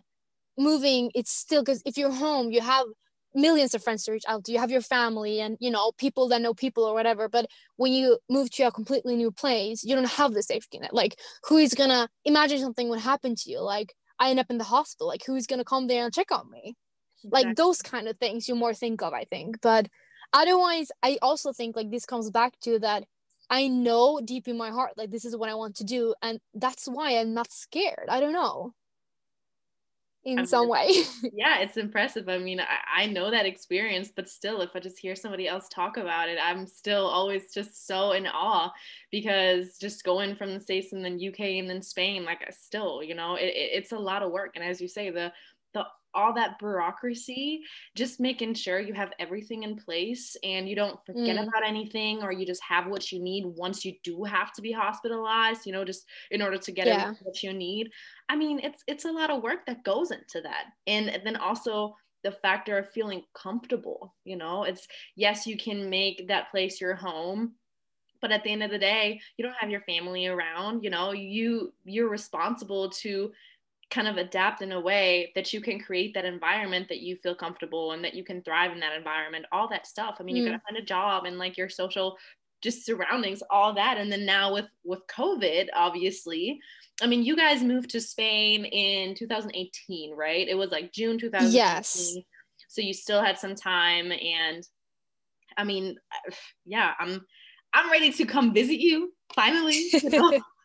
moving 0.58 1.10
it's 1.16 1.32
still 1.32 1.62
because 1.62 1.82
if 1.86 1.98
you're 1.98 2.12
home 2.12 2.52
you 2.52 2.60
have 2.60 2.86
millions 3.34 3.74
of 3.74 3.84
friends 3.84 4.04
to 4.04 4.12
reach 4.12 4.24
out 4.28 4.44
to. 4.46 4.52
You 4.52 4.60
have 4.60 4.72
your 4.72 4.82
family 4.82 5.40
and 5.40 5.58
you 5.60 5.72
know 5.72 5.92
people 5.98 6.28
that 6.30 6.42
know 6.42 6.54
people 6.54 6.84
or 6.84 6.94
whatever 6.94 7.30
but 7.30 7.46
when 7.78 7.94
you 7.94 8.18
move 8.30 8.50
to 8.52 8.64
a 8.64 8.72
completely 8.72 9.16
new 9.16 9.32
place 9.32 9.84
you 9.84 9.96
don't 9.96 10.10
have 10.10 10.34
the 10.34 10.44
safety 10.44 10.80
net. 10.80 10.94
Like 10.94 11.18
who 11.44 11.58
is 11.58 11.74
gonna 11.74 12.10
imagine 12.26 12.60
something 12.60 12.90
would 12.90 13.00
happen 13.00 13.36
to 13.36 13.50
you? 13.50 13.62
Like 13.62 13.94
i 14.20 14.30
end 14.30 14.40
up 14.40 14.50
in 14.50 14.58
the 14.58 14.64
hospital. 14.64 15.08
Like 15.08 15.24
who's 15.26 15.48
gonna 15.48 15.64
come 15.64 15.88
there 15.88 16.06
and 16.06 16.14
check 16.14 16.32
on 16.32 16.50
me? 16.50 16.76
Exactly. 17.24 17.48
like 17.48 17.58
those 17.58 17.82
kind 17.82 18.08
of 18.08 18.18
things 18.18 18.48
you 18.48 18.56
more 18.56 18.74
think 18.74 19.02
of 19.02 19.14
i 19.14 19.26
think. 19.26 19.62
But 19.62 19.88
otherwise 20.32 20.90
i 21.04 21.18
also 21.22 21.52
think 21.52 21.76
like 21.76 21.90
this 21.92 22.06
comes 22.06 22.30
back 22.30 22.54
to 22.62 22.78
that 22.80 23.04
i 23.50 23.68
know 23.68 24.22
deep 24.24 24.48
in 24.48 24.56
my 24.58 24.70
heart 24.70 24.92
like 24.96 25.10
this 25.10 25.26
is 25.26 25.36
what 25.36 25.50
i 25.50 25.56
want 25.56 25.76
to 25.76 25.84
do 25.84 26.14
and 26.22 26.40
that's 26.54 26.86
why 26.86 27.18
i'm 27.18 27.34
not 27.34 27.52
scared. 27.52 28.08
I 28.10 28.20
don't 28.20 28.34
know 28.34 28.74
in 30.38 30.46
some 30.46 30.70
way. 30.70 30.90
yeah, 31.34 31.60
it's 31.60 31.78
impressive. 31.78 32.30
I 32.30 32.38
mean, 32.38 32.60
I, 32.60 33.04
I 33.04 33.06
know 33.08 33.32
that 33.32 33.46
experience, 33.46 34.12
but 34.16 34.30
still, 34.30 34.62
if 34.62 34.76
I 34.76 34.80
just 34.80 35.00
hear 35.00 35.16
somebody 35.16 35.48
else 35.48 35.68
talk 35.70 35.98
about 35.98 36.30
it, 36.30 36.38
I'm 36.42 36.68
still 36.68 37.06
always 37.06 37.54
just 37.54 37.88
so 37.88 38.12
in 38.12 38.28
awe 38.28 38.72
because 39.12 39.78
just 39.78 40.04
going 40.04 40.36
from 40.36 40.54
the 40.54 40.60
States 40.60 40.94
and 40.94 41.04
then 41.04 41.20
UK 41.26 41.40
and 41.40 41.70
then 41.70 41.82
Spain, 41.82 42.26
like 42.26 42.42
I 42.48 42.52
still, 42.52 43.02
you 43.02 43.16
know, 43.16 43.36
it, 43.36 43.46
it, 43.46 43.70
it's 43.74 43.92
a 43.92 43.98
lot 43.98 44.22
of 44.22 44.32
work. 44.32 44.52
And 44.56 44.64
as 44.64 44.80
you 44.80 44.88
say, 44.88 45.10
the 45.10 45.32
all 46.14 46.34
that 46.34 46.60
bureaucracy, 46.60 47.62
just 47.96 48.20
making 48.20 48.54
sure 48.54 48.80
you 48.80 48.94
have 48.94 49.12
everything 49.20 49.64
in 49.64 49.76
place 49.76 50.36
and 50.44 50.68
you 50.68 50.76
don't 50.76 51.00
forget 51.06 51.38
mm. 51.38 51.48
about 51.48 51.66
anything 51.66 52.22
or 52.22 52.32
you 52.32 52.46
just 52.46 52.64
have 52.64 52.88
what 52.88 53.12
you 53.12 53.22
need 53.22 53.46
once 53.46 53.86
you 53.86 53.94
do 54.04 54.24
have 54.24 54.52
to 54.54 54.62
be 54.62 54.72
hospitalized, 54.72 55.66
you 55.66 55.72
know, 55.72 55.86
just 55.86 56.06
in 56.32 56.42
order 56.42 56.58
to 56.58 56.72
get 56.72 56.88
yeah. 56.88 57.14
what 57.22 57.44
you 57.44 57.54
need. 57.54 57.90
I 58.28 58.36
mean, 58.36 58.60
it's 58.60 58.84
it's 58.88 59.06
a 59.06 59.12
lot 59.12 59.30
of 59.30 59.44
work 59.44 59.66
that 59.68 59.84
goes 59.84 60.12
into 60.12 60.42
that. 60.44 60.66
And 60.88 61.22
then 61.24 61.36
also 61.36 61.96
the 62.24 62.32
factor 62.32 62.78
of 62.78 62.90
feeling 62.92 63.24
comfortable, 63.34 64.16
you 64.26 64.36
know, 64.36 64.64
it's 64.64 64.88
yes, 65.16 65.48
you 65.48 65.58
can 65.58 65.90
make 65.90 66.28
that 66.28 66.52
place 66.52 66.82
your 66.82 66.96
home, 66.96 67.54
but 68.22 68.32
at 68.32 68.44
the 68.44 68.52
end 68.52 68.64
of 68.64 68.72
the 68.72 68.78
day 68.78 69.20
you 69.38 69.46
don't 69.46 69.56
have 69.58 69.70
your 69.70 69.82
family 69.82 70.28
around 70.28 70.84
you 70.84 70.90
know 70.90 71.12
you 71.12 71.74
you're 71.86 72.10
responsible 72.10 72.90
to 72.90 73.32
kind 73.90 74.08
of 74.08 74.18
adapt 74.18 74.62
in 74.62 74.72
a 74.72 74.80
way 74.80 75.32
that 75.36 75.52
you 75.52 75.62
can 75.62 75.80
create 75.80 76.14
that 76.14 76.26
environment 76.26 76.88
that 76.90 77.00
you 77.00 77.16
feel 77.16 77.36
comfortable 77.36 77.94
and 77.94 78.04
that 78.04 78.14
you 78.14 78.24
can 78.24 78.42
thrive 78.44 78.72
in 78.72 78.80
that 78.80 78.96
environment 78.96 79.46
all 79.52 79.68
that 79.70 79.88
stuff. 79.88 80.18
I 80.20 80.24
mean 80.24 80.36
mm. 80.36 80.40
you 80.40 80.46
gotta 80.46 80.62
find 80.68 80.78
a 80.78 80.86
job 80.86 81.26
and 81.26 81.38
like 81.38 81.58
your 81.58 81.70
social 81.70 82.18
just 82.62 82.86
surroundings 82.86 83.42
all 83.50 83.74
that. 83.74 83.98
And 83.98 84.12
then 84.12 84.26
now 84.26 84.54
with 84.54 84.68
with 84.84 85.02
covid 85.08 85.68
obviously 85.76 86.60
i 87.02 87.08
mean 87.08 87.24
you 87.24 87.36
guys 87.36 87.64
moved 87.64 87.90
to 87.92 88.02
spain 88.02 88.66
in 88.66 89.16
2018 89.16 90.16
right? 90.16 90.48
It 90.48 90.56
was 90.56 90.72
like 90.72 90.92
june 90.92 91.18
2018 91.18 91.56
yes 91.56 92.16
so 92.68 92.82
you 92.82 92.94
still 92.94 93.24
had 93.24 93.38
some 93.38 93.56
time 93.56 94.12
and 94.12 94.64
i 95.58 95.64
mean 95.64 95.96
yeah 96.66 96.94
i'm 97.00 97.26
i'm 97.74 97.90
ready 97.90 98.12
to 98.12 98.26
come 98.26 98.54
visit 98.54 98.80
you 98.80 99.14
finally? 99.34 99.90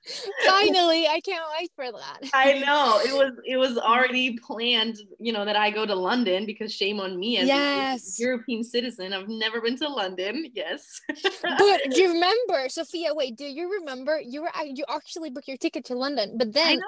Finally, 0.46 1.06
I 1.06 1.20
can't 1.20 1.44
wait 1.58 1.70
for 1.74 1.90
that. 1.90 2.18
I 2.34 2.58
know 2.58 3.00
it 3.04 3.14
was 3.14 3.32
it 3.44 3.56
was 3.56 3.78
already 3.78 4.38
planned, 4.38 4.98
you 5.18 5.32
know, 5.32 5.44
that 5.44 5.56
I 5.56 5.70
go 5.70 5.86
to 5.86 5.94
London 5.94 6.46
because 6.46 6.72
shame 6.72 7.00
on 7.00 7.18
me 7.18 7.38
as 7.38 7.48
yes. 7.48 8.18
a 8.18 8.22
European 8.22 8.62
citizen. 8.62 9.12
I've 9.12 9.28
never 9.28 9.60
been 9.60 9.76
to 9.78 9.88
London. 9.88 10.46
Yes, 10.54 11.00
but 11.08 11.80
do 11.90 12.00
you 12.00 12.12
remember, 12.12 12.68
Sophia? 12.68 13.14
Wait, 13.14 13.36
do 13.36 13.44
you 13.44 13.72
remember 13.80 14.20
you 14.20 14.42
were 14.42 14.50
you 14.64 14.84
actually 14.88 15.30
booked 15.30 15.48
your 15.48 15.56
ticket 15.56 15.84
to 15.86 15.94
London? 15.94 16.36
But 16.36 16.52
then 16.52 16.80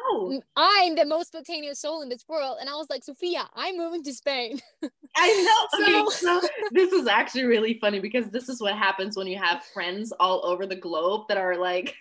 I 0.57 0.85
am 0.87 0.95
the 0.95 1.07
most 1.07 1.29
spontaneous 1.29 1.81
soul 1.81 2.03
in 2.03 2.09
this 2.09 2.25
world, 2.29 2.59
and 2.61 2.69
I 2.69 2.75
was 2.75 2.89
like, 2.91 3.05
Sophia, 3.05 3.49
I'm 3.55 3.77
moving 3.77 4.03
to 4.05 4.13
Spain. 4.13 4.61
I 5.17 5.69
know. 5.81 6.11
so, 6.11 6.41
so 6.41 6.49
this 6.73 6.93
is 6.93 7.07
actually 7.07 7.45
really 7.45 7.79
funny 7.81 8.01
because 8.01 8.31
this 8.31 8.49
is 8.49 8.61
what 8.61 8.75
happens 8.75 9.17
when 9.17 9.27
you 9.27 9.39
have 9.39 9.65
friends 9.65 10.13
all 10.21 10.45
over 10.45 10.67
the 10.67 10.77
globe 10.77 11.23
that 11.29 11.39
are 11.39 11.57
like 11.57 11.95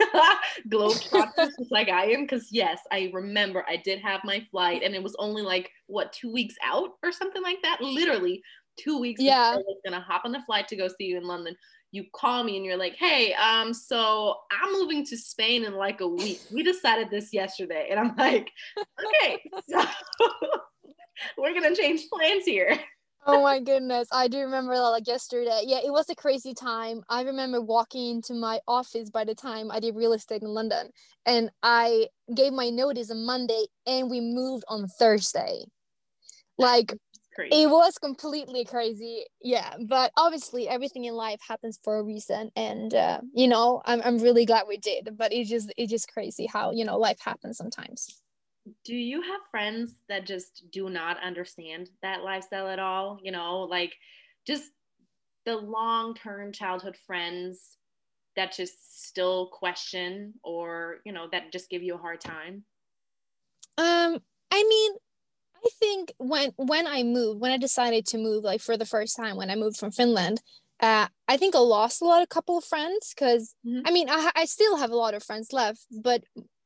globe 0.70 0.98
just 1.12 1.72
like 1.72 1.90
I 1.90 2.06
am. 2.12 2.22
Because 2.22 2.50
yes, 2.52 2.80
I 2.92 3.12
remember 3.14 3.66
I 3.68 3.78
did 3.78 4.00
have 4.00 4.22
my 4.24 4.46
flight, 4.52 4.84
and 4.84 4.96
it 4.96 5.04
was 5.04 5.16
only 5.20 5.42
like 5.42 5.72
what 5.88 6.14
two 6.14 6.32
weeks 6.32 6.56
out 6.64 6.92
or 7.04 7.12
something 7.12 7.42
like 7.42 7.62
that. 7.64 7.82
Literally 7.82 8.42
two 8.78 9.00
weeks. 9.00 9.22
Yeah, 9.22 9.56
I 9.56 9.58
was 9.58 9.78
gonna 9.86 10.02
hop 10.02 10.24
on 10.26 10.32
the 10.32 10.42
flight 10.46 10.68
to 10.70 10.76
go 10.76 10.88
see 10.88 11.06
you 11.06 11.18
in 11.18 11.26
London. 11.26 11.56
You 11.92 12.06
call 12.14 12.44
me 12.44 12.58
and 12.58 12.66
you're 12.66 12.78
like, 12.78 12.96
"Hey, 12.96 13.34
um, 13.34 13.74
so 13.74 14.36
I'm 14.52 14.74
moving 14.74 15.06
to 15.06 15.18
Spain 15.18 15.64
in 15.64 15.76
like 15.76 16.02
a 16.02 16.08
week. 16.08 16.42
We 16.52 16.64
decided 16.64 17.10
this 17.10 17.32
yesterday," 17.32 17.88
and 17.90 18.00
I'm 18.00 18.16
like, 18.16 18.52
"Okay, 18.78 19.42
so 19.70 19.84
we're 21.38 21.54
gonna 21.54 21.76
change 21.76 22.08
plans 22.10 22.46
here." 22.46 22.78
Oh 23.26 23.42
my 23.44 23.60
goodness 23.60 24.08
i 24.12 24.28
do 24.28 24.40
remember 24.40 24.74
that 24.74 24.82
like 24.82 25.08
yesterday. 25.08 25.62
Yeah 25.66 25.80
it 25.84 25.92
was 25.92 26.10
a 26.10 26.16
crazy 26.16 26.54
time. 26.54 27.02
I 27.10 27.24
remember 27.24 27.62
walking 27.62 28.18
into 28.18 28.34
my 28.34 28.60
office 28.68 29.10
by 29.10 29.24
the 29.24 29.36
time 29.36 29.72
i 29.72 29.80
did 29.80 29.96
real 29.96 30.14
estate 30.14 30.42
in 30.42 30.50
london 30.50 30.90
and 31.26 31.50
i 31.64 32.08
gave 32.36 32.54
my 32.54 32.70
notice 32.70 33.12
on 33.12 33.26
monday 33.26 33.66
and 33.86 34.10
we 34.10 34.22
moved 34.22 34.64
on 34.68 34.88
thursday. 34.88 35.66
Like 36.58 36.94
it 37.38 37.70
was 37.70 37.98
completely 37.98 38.64
crazy 38.64 39.26
yeah 39.42 39.76
but 39.88 40.12
obviously 40.18 40.70
everything 40.70 41.06
in 41.06 41.14
life 41.14 41.40
happens 41.46 41.80
for 41.84 41.98
a 42.00 42.04
reason 42.04 42.50
and 42.56 42.94
uh, 42.94 43.20
you 43.34 43.48
know 43.48 43.82
I'm, 43.86 44.02
I'm 44.04 44.20
really 44.20 44.46
glad 44.46 44.64
we 44.68 44.78
did 44.78 45.10
but 45.18 45.34
it's 45.34 45.50
just 45.50 45.74
it's 45.78 45.92
just 45.92 46.12
crazy 46.12 46.46
how 46.46 46.72
you 46.72 46.86
know 46.86 46.98
life 46.98 47.20
happens 47.20 47.58
sometimes 47.58 48.22
do 48.84 48.96
you 48.96 49.22
have 49.22 49.42
friends 49.52 50.02
that 50.10 50.26
just 50.26 50.66
do 50.72 50.90
not 50.90 51.22
understand 51.24 51.90
that 52.02 52.24
lifestyle 52.24 52.68
at 52.68 52.80
all? 52.80 53.20
You 53.22 53.32
know, 53.32 53.62
like 53.62 53.94
just 54.46 54.72
the 55.46 55.56
long 55.56 56.16
term 56.16 56.52
childhood 56.52 56.98
friends 57.06 57.78
that 58.36 58.56
just 58.56 59.08
still 59.08 59.48
question 59.48 60.34
or, 60.44 60.98
you 61.06 61.14
know, 61.14 61.28
that 61.32 61.52
just 61.52 61.70
give 61.70 61.84
you 61.84 61.96
a 61.96 62.00
hard 62.00 62.20
time? 62.20 62.64
Um, 63.78 64.20
I 64.52 64.64
mean, 64.64 64.92
I 65.66 65.70
think 65.80 66.14
when 66.18 66.52
when 66.58 66.88
I 66.88 67.04
moved, 67.04 67.42
when 67.42 67.52
I 67.52 67.58
decided 67.58 68.06
to 68.08 68.18
move, 68.18 68.44
like 68.44 68.62
for 68.62 68.78
the 68.78 68.86
first 68.86 69.16
time, 69.16 69.36
when 69.36 69.50
I 69.50 69.56
moved 69.56 69.78
from 69.78 69.92
Finland, 69.92 70.42
uh, 70.80 71.08
I 71.28 71.38
think 71.38 71.56
I 71.56 71.60
lost 71.60 72.02
a 72.02 72.06
lot, 72.06 72.22
of 72.22 72.30
couple 72.30 72.58
of 72.58 72.64
friends, 72.64 73.14
because 73.16 73.56
mm-hmm. 73.66 73.82
I 73.86 73.92
mean, 73.92 74.08
I 74.10 74.32
I 74.36 74.46
still 74.46 74.78
have 74.78 74.92
a 74.92 74.96
lot 74.96 75.14
of 75.14 75.24
friends 75.24 75.52
left, 75.52 75.86
but 75.92 76.24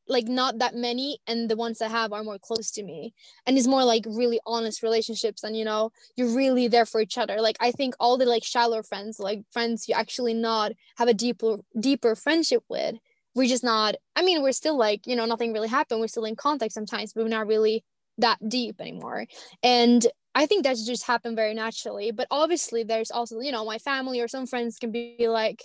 like 0.09 0.27
not 0.27 0.57
that 0.59 0.75
many 0.75 1.19
and 1.27 1.49
the 1.49 1.55
ones 1.55 1.81
i 1.81 1.87
have 1.87 2.11
are 2.11 2.23
more 2.23 2.39
close 2.39 2.71
to 2.71 2.83
me. 2.83 3.13
And 3.45 3.57
it's 3.57 3.67
more 3.67 3.85
like 3.85 4.05
really 4.07 4.39
honest 4.45 4.83
relationships 4.83 5.43
and 5.43 5.55
you 5.55 5.63
know 5.63 5.91
you're 6.15 6.35
really 6.35 6.67
there 6.67 6.85
for 6.85 6.99
each 6.99 7.17
other. 7.17 7.39
Like 7.39 7.57
i 7.61 7.71
think 7.71 7.93
all 7.99 8.17
the 8.17 8.25
like 8.25 8.43
shallow 8.43 8.81
friends 8.83 9.19
like 9.19 9.41
friends 9.51 9.87
you 9.87 9.95
actually 9.95 10.33
not 10.33 10.71
have 10.97 11.07
a 11.07 11.13
deeper 11.13 11.57
deeper 11.79 12.15
friendship 12.15 12.63
with 12.69 12.95
we're 13.35 13.47
just 13.47 13.63
not 13.63 13.95
i 14.15 14.21
mean 14.21 14.41
we're 14.41 14.51
still 14.51 14.77
like 14.77 15.05
you 15.05 15.15
know 15.15 15.25
nothing 15.25 15.53
really 15.53 15.67
happened. 15.67 15.99
We're 16.01 16.07
still 16.07 16.25
in 16.25 16.35
contact 16.35 16.73
sometimes 16.73 17.13
but 17.13 17.23
we're 17.23 17.29
not 17.29 17.47
really 17.47 17.83
that 18.17 18.37
deep 18.49 18.81
anymore. 18.81 19.25
And 19.63 20.05
i 20.35 20.45
think 20.45 20.63
that's 20.63 20.85
just 20.85 21.05
happened 21.05 21.35
very 21.35 21.53
naturally. 21.53 22.11
But 22.11 22.27
obviously 22.31 22.83
there's 22.83 23.11
also 23.11 23.39
you 23.39 23.51
know 23.51 23.65
my 23.65 23.77
family 23.77 24.19
or 24.19 24.27
some 24.27 24.47
friends 24.47 24.77
can 24.79 24.91
be 24.91 25.27
like 25.27 25.61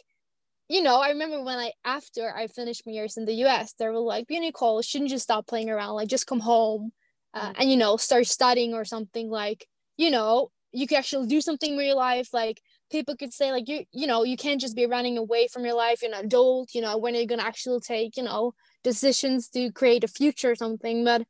you 0.68 0.82
know, 0.82 1.00
I 1.00 1.10
remember 1.10 1.42
when 1.42 1.58
I 1.58 1.72
after 1.84 2.34
I 2.34 2.46
finished 2.46 2.82
my 2.86 2.92
years 2.92 3.16
in 3.16 3.26
the 3.26 3.34
U.S., 3.34 3.74
they 3.74 3.86
were 3.86 3.98
like, 3.98 4.26
"You 4.30 4.40
Nicole, 4.40 4.80
shouldn't 4.82 5.10
just 5.10 5.24
stop 5.24 5.46
playing 5.46 5.70
around. 5.70 5.94
Like, 5.94 6.08
just 6.08 6.26
come 6.26 6.40
home, 6.40 6.92
uh, 7.34 7.50
mm. 7.50 7.54
and 7.58 7.70
you 7.70 7.76
know, 7.76 7.96
start 7.96 8.26
studying 8.26 8.74
or 8.74 8.84
something. 8.84 9.30
Like, 9.30 9.66
you 9.96 10.10
know, 10.10 10.50
you 10.72 10.86
could 10.86 10.98
actually 10.98 11.26
do 11.26 11.40
something 11.40 11.76
with 11.76 11.86
your 11.86 11.96
life. 11.96 12.30
Like, 12.32 12.62
people 12.90 13.16
could 13.16 13.34
say, 13.34 13.52
like, 13.52 13.68
you, 13.68 13.84
you 13.92 14.06
know, 14.06 14.24
you 14.24 14.36
can't 14.36 14.60
just 14.60 14.76
be 14.76 14.86
running 14.86 15.18
away 15.18 15.48
from 15.48 15.64
your 15.64 15.74
life. 15.74 16.00
You're 16.02 16.14
an 16.14 16.24
adult. 16.24 16.74
You 16.74 16.80
know, 16.80 16.96
when 16.96 17.14
are 17.14 17.20
you 17.20 17.26
gonna 17.26 17.42
actually 17.42 17.80
take, 17.80 18.16
you 18.16 18.22
know, 18.22 18.54
decisions 18.82 19.48
to 19.50 19.70
create 19.72 20.04
a 20.04 20.08
future 20.08 20.52
or 20.52 20.56
something? 20.56 21.04
But 21.04 21.26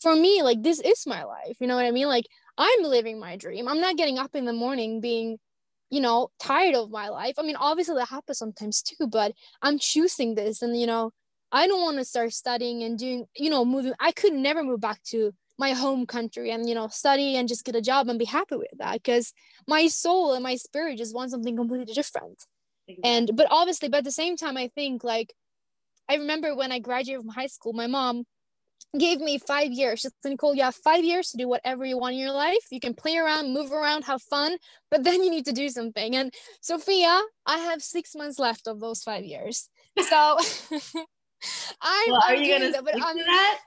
for 0.00 0.16
me, 0.16 0.42
like, 0.42 0.62
this 0.62 0.80
is 0.80 1.06
my 1.06 1.22
life. 1.24 1.56
You 1.60 1.68
know 1.68 1.76
what 1.76 1.86
I 1.86 1.92
mean? 1.92 2.08
Like, 2.08 2.26
I'm 2.58 2.82
living 2.82 3.20
my 3.20 3.36
dream. 3.36 3.68
I'm 3.68 3.80
not 3.80 3.96
getting 3.96 4.18
up 4.18 4.34
in 4.34 4.44
the 4.44 4.52
morning 4.52 5.00
being 5.00 5.38
you 5.94 6.00
know, 6.00 6.28
tired 6.40 6.74
of 6.74 6.90
my 6.90 7.08
life. 7.08 7.34
I 7.38 7.42
mean, 7.42 7.56
obviously 7.56 7.94
that 7.96 8.08
happens 8.08 8.38
sometimes 8.38 8.82
too, 8.82 9.06
but 9.06 9.32
I'm 9.62 9.78
choosing 9.78 10.34
this 10.34 10.60
and 10.60 10.78
you 10.78 10.86
know, 10.86 11.12
I 11.52 11.68
don't 11.68 11.82
want 11.82 11.98
to 11.98 12.04
start 12.04 12.32
studying 12.32 12.82
and 12.82 12.98
doing, 12.98 13.26
you 13.36 13.48
know, 13.48 13.64
moving. 13.64 13.92
I 14.00 14.10
could 14.10 14.32
never 14.32 14.64
move 14.64 14.80
back 14.80 15.00
to 15.10 15.32
my 15.56 15.70
home 15.70 16.04
country 16.04 16.50
and 16.50 16.68
you 16.68 16.74
know 16.74 16.88
study 16.88 17.36
and 17.36 17.46
just 17.46 17.64
get 17.64 17.76
a 17.76 17.80
job 17.80 18.08
and 18.08 18.18
be 18.18 18.24
happy 18.24 18.56
with 18.56 18.76
that 18.78 18.94
because 18.94 19.32
my 19.68 19.86
soul 19.86 20.34
and 20.34 20.42
my 20.42 20.56
spirit 20.56 20.98
just 20.98 21.14
want 21.14 21.30
something 21.30 21.56
completely 21.56 21.94
different 21.94 22.44
exactly. 22.88 23.10
and 23.10 23.30
but 23.36 23.46
obviously 23.50 23.88
but 23.88 23.98
at 23.98 24.04
the 24.04 24.10
same 24.10 24.36
time 24.36 24.56
i 24.56 24.68
think 24.74 25.04
like 25.04 25.32
i 26.08 26.16
remember 26.16 26.56
when 26.56 26.72
i 26.72 26.80
graduated 26.80 27.22
from 27.22 27.28
high 27.30 27.46
school 27.46 27.72
my 27.72 27.86
mom 27.86 28.24
gave 28.98 29.20
me 29.20 29.38
five 29.38 29.72
years. 29.72 30.00
She's 30.00 30.12
like, 30.24 30.32
Nicole, 30.32 30.54
you 30.54 30.62
have 30.62 30.74
five 30.74 31.04
years 31.04 31.30
to 31.30 31.36
do 31.36 31.48
whatever 31.48 31.84
you 31.84 31.98
want 31.98 32.14
in 32.14 32.20
your 32.20 32.32
life. 32.32 32.64
You 32.70 32.80
can 32.80 32.94
play 32.94 33.16
around, 33.16 33.52
move 33.52 33.72
around, 33.72 34.04
have 34.04 34.22
fun, 34.22 34.56
but 34.90 35.04
then 35.04 35.22
you 35.22 35.30
need 35.30 35.46
to 35.46 35.52
do 35.52 35.68
something. 35.68 36.14
And 36.14 36.32
Sophia, 36.60 37.20
I 37.46 37.58
have 37.58 37.82
six 37.82 38.14
months 38.14 38.38
left 38.38 38.66
of 38.66 38.80
those 38.80 39.02
five 39.02 39.24
years. 39.24 39.68
So 39.98 40.38
I'm, 41.80 42.10
well, 42.10 42.20
are 42.28 42.34
I'm 42.34 42.42
you 42.42 42.52
gonna 42.52 42.72
that, 42.72 42.84
but 42.84 42.94
I'm, 42.94 43.16
that? 43.16 43.60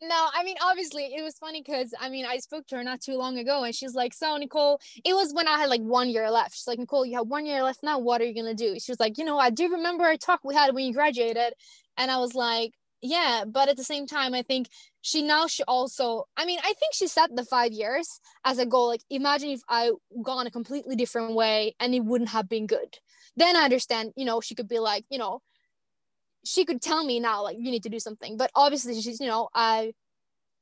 No, 0.00 0.28
I 0.32 0.44
mean, 0.44 0.56
obviously, 0.62 1.06
it 1.06 1.22
was 1.22 1.36
funny 1.38 1.62
because 1.64 1.92
I 1.98 2.08
mean, 2.08 2.24
I 2.24 2.38
spoke 2.38 2.66
to 2.68 2.76
her 2.76 2.84
not 2.84 3.00
too 3.00 3.16
long 3.16 3.38
ago, 3.38 3.64
and 3.64 3.74
she's 3.74 3.94
like, 3.94 4.14
"So, 4.14 4.36
Nicole, 4.36 4.80
it 5.04 5.14
was 5.14 5.34
when 5.34 5.48
I 5.48 5.58
had 5.58 5.68
like 5.68 5.80
one 5.80 6.08
year 6.08 6.30
left." 6.30 6.54
She's 6.54 6.68
like, 6.68 6.78
"Nicole, 6.78 7.04
you 7.04 7.16
have 7.16 7.26
one 7.26 7.46
year 7.46 7.64
left 7.64 7.82
now. 7.82 7.98
What 7.98 8.20
are 8.20 8.24
you 8.24 8.34
gonna 8.34 8.54
do?" 8.54 8.78
She 8.78 8.92
was 8.92 9.00
like, 9.00 9.18
"You 9.18 9.24
know, 9.24 9.38
I 9.38 9.50
do 9.50 9.72
remember 9.72 10.08
a 10.08 10.16
talk 10.16 10.40
we 10.44 10.54
had 10.54 10.72
when 10.74 10.84
you 10.84 10.92
graduated," 10.92 11.52
and 11.96 12.10
I 12.10 12.18
was 12.18 12.34
like, 12.34 12.72
yeah 13.00 13.44
but 13.46 13.68
at 13.68 13.76
the 13.76 13.84
same 13.84 14.06
time 14.06 14.34
i 14.34 14.42
think 14.42 14.68
she 15.00 15.22
now 15.22 15.46
she 15.46 15.62
also 15.64 16.24
i 16.36 16.44
mean 16.44 16.58
i 16.64 16.72
think 16.74 16.92
she 16.92 17.06
set 17.06 17.34
the 17.34 17.44
five 17.44 17.72
years 17.72 18.20
as 18.44 18.58
a 18.58 18.66
goal. 18.66 18.88
Like 18.88 19.02
imagine 19.10 19.50
if 19.50 19.60
i 19.68 19.92
gone 20.22 20.46
a 20.46 20.50
completely 20.50 20.96
different 20.96 21.34
way 21.34 21.74
and 21.78 21.94
it 21.94 22.04
wouldn't 22.04 22.30
have 22.30 22.48
been 22.48 22.66
good. 22.66 22.98
Then 23.36 23.56
i 23.56 23.62
understand 23.62 24.12
you 24.16 24.24
know 24.24 24.40
she 24.40 24.54
could 24.54 24.68
be 24.68 24.78
like 24.78 25.04
you 25.10 25.18
know 25.18 25.42
she 26.44 26.64
could 26.64 26.80
tell 26.80 27.04
me 27.04 27.20
now 27.20 27.42
like 27.42 27.56
you 27.58 27.70
need 27.70 27.82
to 27.84 27.88
do 27.88 28.00
something. 28.00 28.36
But 28.36 28.50
obviously 28.54 29.00
she's 29.00 29.20
you 29.20 29.26
know 29.26 29.48
i 29.54 29.92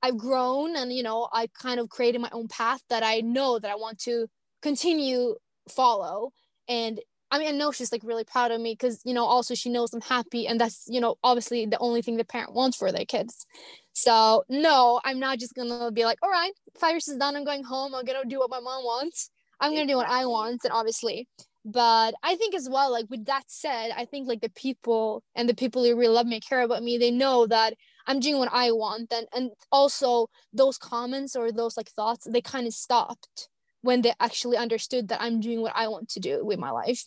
i've 0.02 0.18
grown 0.18 0.76
and 0.76 0.92
you 0.92 1.02
know 1.02 1.28
i 1.32 1.48
kind 1.60 1.80
of 1.80 1.88
created 1.88 2.20
my 2.20 2.28
own 2.32 2.48
path 2.48 2.82
that 2.90 3.02
i 3.02 3.20
know 3.20 3.58
that 3.58 3.70
i 3.70 3.76
want 3.76 3.98
to 4.00 4.26
continue 4.60 5.36
follow. 5.70 6.32
And 6.68 7.00
I 7.30 7.38
mean, 7.38 7.48
I 7.48 7.50
know 7.52 7.72
she's 7.72 7.90
like 7.90 8.02
really 8.04 8.24
proud 8.24 8.52
of 8.52 8.60
me 8.60 8.72
because, 8.72 9.00
you 9.04 9.12
know, 9.12 9.24
also 9.24 9.54
she 9.54 9.68
knows 9.68 9.92
I'm 9.92 10.00
happy. 10.00 10.46
And 10.46 10.60
that's, 10.60 10.84
you 10.88 11.00
know, 11.00 11.16
obviously 11.24 11.66
the 11.66 11.78
only 11.78 12.00
thing 12.02 12.16
the 12.16 12.24
parent 12.24 12.52
wants 12.52 12.76
for 12.76 12.92
their 12.92 13.04
kids. 13.04 13.46
So, 13.92 14.44
no, 14.48 15.00
I'm 15.04 15.18
not 15.18 15.38
just 15.38 15.54
going 15.54 15.68
to 15.68 15.90
be 15.90 16.04
like, 16.04 16.18
all 16.22 16.30
right, 16.30 16.52
five 16.78 16.92
years 16.92 17.08
is 17.08 17.16
done. 17.16 17.34
I'm 17.34 17.44
going 17.44 17.64
home. 17.64 17.94
I'm 17.94 18.04
going 18.04 18.22
to 18.22 18.28
do 18.28 18.38
what 18.38 18.50
my 18.50 18.60
mom 18.60 18.84
wants. 18.84 19.30
I'm 19.58 19.72
going 19.74 19.86
to 19.86 19.92
do 19.92 19.96
what 19.96 20.08
I 20.08 20.26
want. 20.26 20.62
And 20.64 20.72
obviously, 20.72 21.26
but 21.64 22.14
I 22.22 22.36
think 22.36 22.54
as 22.54 22.68
well, 22.70 22.92
like 22.92 23.06
with 23.10 23.24
that 23.24 23.44
said, 23.48 23.90
I 23.96 24.04
think 24.04 24.28
like 24.28 24.40
the 24.40 24.50
people 24.50 25.24
and 25.34 25.48
the 25.48 25.54
people 25.54 25.82
who 25.82 25.96
really 25.96 26.14
love 26.14 26.26
me, 26.26 26.38
care 26.38 26.62
about 26.62 26.84
me, 26.84 26.96
they 26.96 27.10
know 27.10 27.46
that 27.48 27.74
I'm 28.06 28.20
doing 28.20 28.38
what 28.38 28.52
I 28.52 28.70
want. 28.70 29.12
And, 29.12 29.26
and 29.34 29.50
also 29.72 30.28
those 30.52 30.78
comments 30.78 31.34
or 31.34 31.50
those 31.50 31.76
like 31.76 31.88
thoughts, 31.88 32.28
they 32.30 32.40
kind 32.40 32.68
of 32.68 32.72
stopped 32.72 33.48
when 33.80 34.02
they 34.02 34.12
actually 34.20 34.56
understood 34.56 35.08
that 35.08 35.20
I'm 35.20 35.40
doing 35.40 35.60
what 35.60 35.72
I 35.74 35.88
want 35.88 36.08
to 36.10 36.20
do 36.20 36.44
with 36.44 36.60
my 36.60 36.70
life 36.70 37.04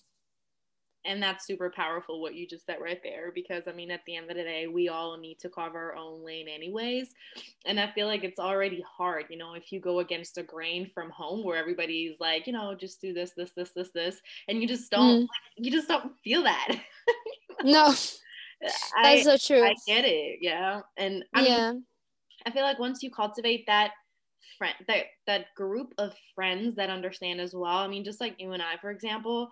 and 1.06 1.22
that's 1.22 1.46
super 1.46 1.72
powerful 1.74 2.22
what 2.22 2.36
you 2.36 2.48
just 2.48 2.66
said 2.66 2.78
right 2.82 3.02
there 3.04 3.32
because 3.34 3.68
i 3.68 3.72
mean 3.72 3.92
at 3.92 4.02
the 4.06 4.16
end 4.16 4.30
of 4.30 4.36
the 4.36 4.44
day 4.44 4.68
we 4.68 4.90
all 4.90 5.18
need 5.18 5.40
to 5.40 5.50
carve 5.50 5.76
our 5.76 5.96
own 5.96 6.24
lane 6.26 6.48
anyways. 6.48 7.10
And 7.66 7.80
i 7.80 7.92
feel 7.92 8.08
like 8.08 8.24
it's 8.24 8.40
already 8.40 8.84
hard 8.98 9.26
you 9.30 9.38
know 9.38 9.54
if 9.54 9.72
you 9.72 9.80
go 9.80 10.00
against 10.00 10.38
a 10.38 10.44
grain 10.44 10.90
from 10.94 11.10
home 11.10 11.44
where 11.44 11.58
everybody's 11.58 12.20
like 12.20 12.48
you 12.48 12.54
know 12.54 12.76
just 12.76 13.02
do 13.02 13.14
this 13.14 13.32
this 13.36 13.52
this 13.52 13.72
this 13.72 13.92
this 13.92 14.22
and 14.48 14.62
you 14.62 14.68
just 14.68 14.92
don't 14.92 15.24
mm. 15.24 15.28
you 15.58 15.72
just 15.72 15.88
don't 15.88 16.12
feel 16.24 16.44
that. 16.44 16.76
No 17.62 17.88
I, 18.98 19.22
that's 19.22 19.24
so 19.24 19.38
true. 19.38 19.66
I 19.66 19.74
get 19.86 20.06
it 20.06 20.40
yeah. 20.42 20.80
And 20.96 21.26
I 21.34 21.46
yeah. 21.46 21.72
Mean, 21.74 21.84
i 22.46 22.52
feel 22.52 22.64
like 22.64 22.80
once 22.80 23.04
you 23.04 23.12
cultivate 23.12 23.66
that 23.68 23.92
friend 24.58 24.76
that 24.88 25.06
that 25.28 25.46
group 25.56 25.94
of 25.98 26.14
friends 26.36 26.76
that 26.76 26.90
understand 26.90 27.40
as 27.42 27.54
well 27.54 27.78
i 27.78 27.88
mean 27.88 28.04
just 28.04 28.22
like 28.22 28.36
you 28.40 28.52
and 28.52 28.64
i 28.64 28.78
for 28.82 28.92
example 28.92 29.50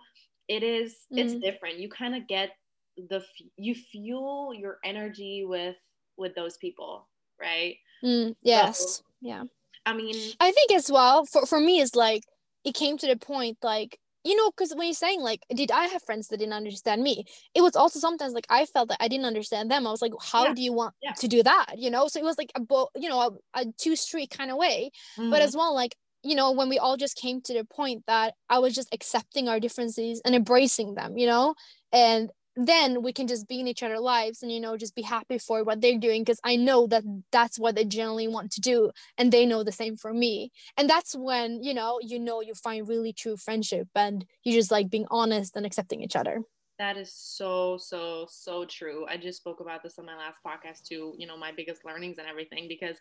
it 0.48 0.62
is 0.62 0.94
mm. 1.12 1.18
it's 1.18 1.34
different. 1.34 1.78
You 1.78 1.88
kind 1.88 2.14
of 2.14 2.26
get 2.26 2.50
the 2.96 3.22
you 3.56 3.74
fuel 3.74 4.52
your 4.54 4.78
energy 4.82 5.44
with 5.46 5.76
with 6.16 6.34
those 6.34 6.56
people 6.56 7.06
right? 7.40 7.76
Mm, 8.04 8.34
yes. 8.42 8.96
So, 8.96 9.02
yeah. 9.20 9.44
I 9.86 9.94
mean 9.94 10.14
i 10.38 10.52
think 10.52 10.70
as 10.72 10.92
well 10.92 11.24
for, 11.24 11.46
for 11.46 11.58
me 11.58 11.80
is 11.80 11.96
like 11.96 12.22
it 12.62 12.74
came 12.74 12.98
to 12.98 13.06
the 13.06 13.16
point 13.16 13.56
like 13.62 13.98
you 14.22 14.36
know 14.36 14.50
because 14.50 14.74
when 14.74 14.86
you're 14.86 14.92
saying 14.92 15.22
like 15.22 15.40
did 15.54 15.70
i 15.70 15.86
have 15.86 16.02
friends 16.02 16.28
that 16.28 16.38
didn't 16.38 16.52
understand 16.52 17.02
me? 17.02 17.24
It 17.54 17.62
was 17.62 17.74
also 17.74 17.98
sometimes 17.98 18.34
like 18.34 18.46
i 18.50 18.66
felt 18.66 18.90
that 18.90 18.98
i 19.00 19.08
didn't 19.08 19.24
understand 19.24 19.70
them. 19.70 19.86
I 19.86 19.90
was 19.90 20.02
like 20.02 20.12
how 20.20 20.48
yeah. 20.48 20.54
do 20.54 20.62
you 20.62 20.74
want 20.74 20.94
yeah. 21.02 21.12
to 21.12 21.28
do 21.28 21.42
that? 21.42 21.78
You 21.78 21.90
know? 21.90 22.06
So 22.08 22.20
it 22.20 22.24
was 22.24 22.36
like 22.36 22.52
a 22.54 22.60
bo- 22.60 22.90
you 22.96 23.08
know 23.08 23.38
a, 23.54 23.60
a 23.60 23.64
two 23.78 23.96
street 23.96 24.30
kind 24.30 24.50
of 24.50 24.58
way. 24.58 24.90
Mm-hmm. 25.16 25.30
but 25.30 25.40
as 25.40 25.56
well 25.56 25.74
like 25.74 25.96
you 26.22 26.34
know, 26.34 26.52
when 26.52 26.68
we 26.68 26.78
all 26.78 26.96
just 26.96 27.16
came 27.16 27.40
to 27.42 27.54
the 27.54 27.64
point 27.64 28.04
that 28.06 28.34
I 28.48 28.58
was 28.58 28.74
just 28.74 28.92
accepting 28.92 29.48
our 29.48 29.60
differences 29.60 30.20
and 30.24 30.34
embracing 30.34 30.94
them, 30.94 31.16
you 31.16 31.26
know, 31.26 31.54
and 31.92 32.30
then 32.60 33.02
we 33.02 33.12
can 33.12 33.28
just 33.28 33.46
be 33.46 33.60
in 33.60 33.68
each 33.68 33.84
other's 33.84 34.00
lives 34.00 34.42
and 34.42 34.50
you 34.50 34.58
know 34.58 34.76
just 34.76 34.96
be 34.96 35.02
happy 35.02 35.38
for 35.38 35.62
what 35.62 35.80
they're 35.80 35.96
doing 35.96 36.22
because 36.22 36.40
i 36.42 36.56
know 36.56 36.88
that 36.88 37.04
that's 37.30 37.56
what 37.56 37.76
they 37.76 37.84
generally 37.84 38.26
want 38.26 38.50
to 38.50 38.60
do 38.60 38.90
and 39.16 39.32
they 39.32 39.46
know 39.46 39.62
the 39.62 39.72
same 39.72 39.96
for 39.96 40.12
me. 40.12 40.50
And 40.76 40.88
that's 40.90 41.14
when 41.14 41.62
you 41.62 41.72
know 41.72 41.98
you 42.02 42.18
know 42.18 42.40
you 42.40 42.54
find 42.54 42.88
really 42.88 43.12
true 43.12 43.36
friendship 43.36 43.88
and 43.94 44.24
you 44.44 44.52
just 44.52 44.70
like 44.70 44.90
being 44.90 45.06
honest 45.10 45.56
and 45.56 45.64
accepting 45.64 46.02
each 46.02 46.16
other. 46.16 46.40
That 46.78 46.96
is 46.96 47.12
so 47.14 47.78
so 47.78 48.26
so 48.28 48.64
true. 48.64 49.06
I 49.08 49.16
just 49.16 49.38
spoke 49.38 49.60
about 49.60 49.82
this 49.82 49.98
on 49.98 50.06
my 50.06 50.16
last 50.16 50.38
podcast 50.44 50.82
too 50.84 51.14
you 51.16 51.26
know 51.26 51.36
my 51.36 51.52
biggest 51.52 51.84
learnings 51.84 52.18
and 52.18 52.26
everything 52.26 52.66
because 52.68 52.96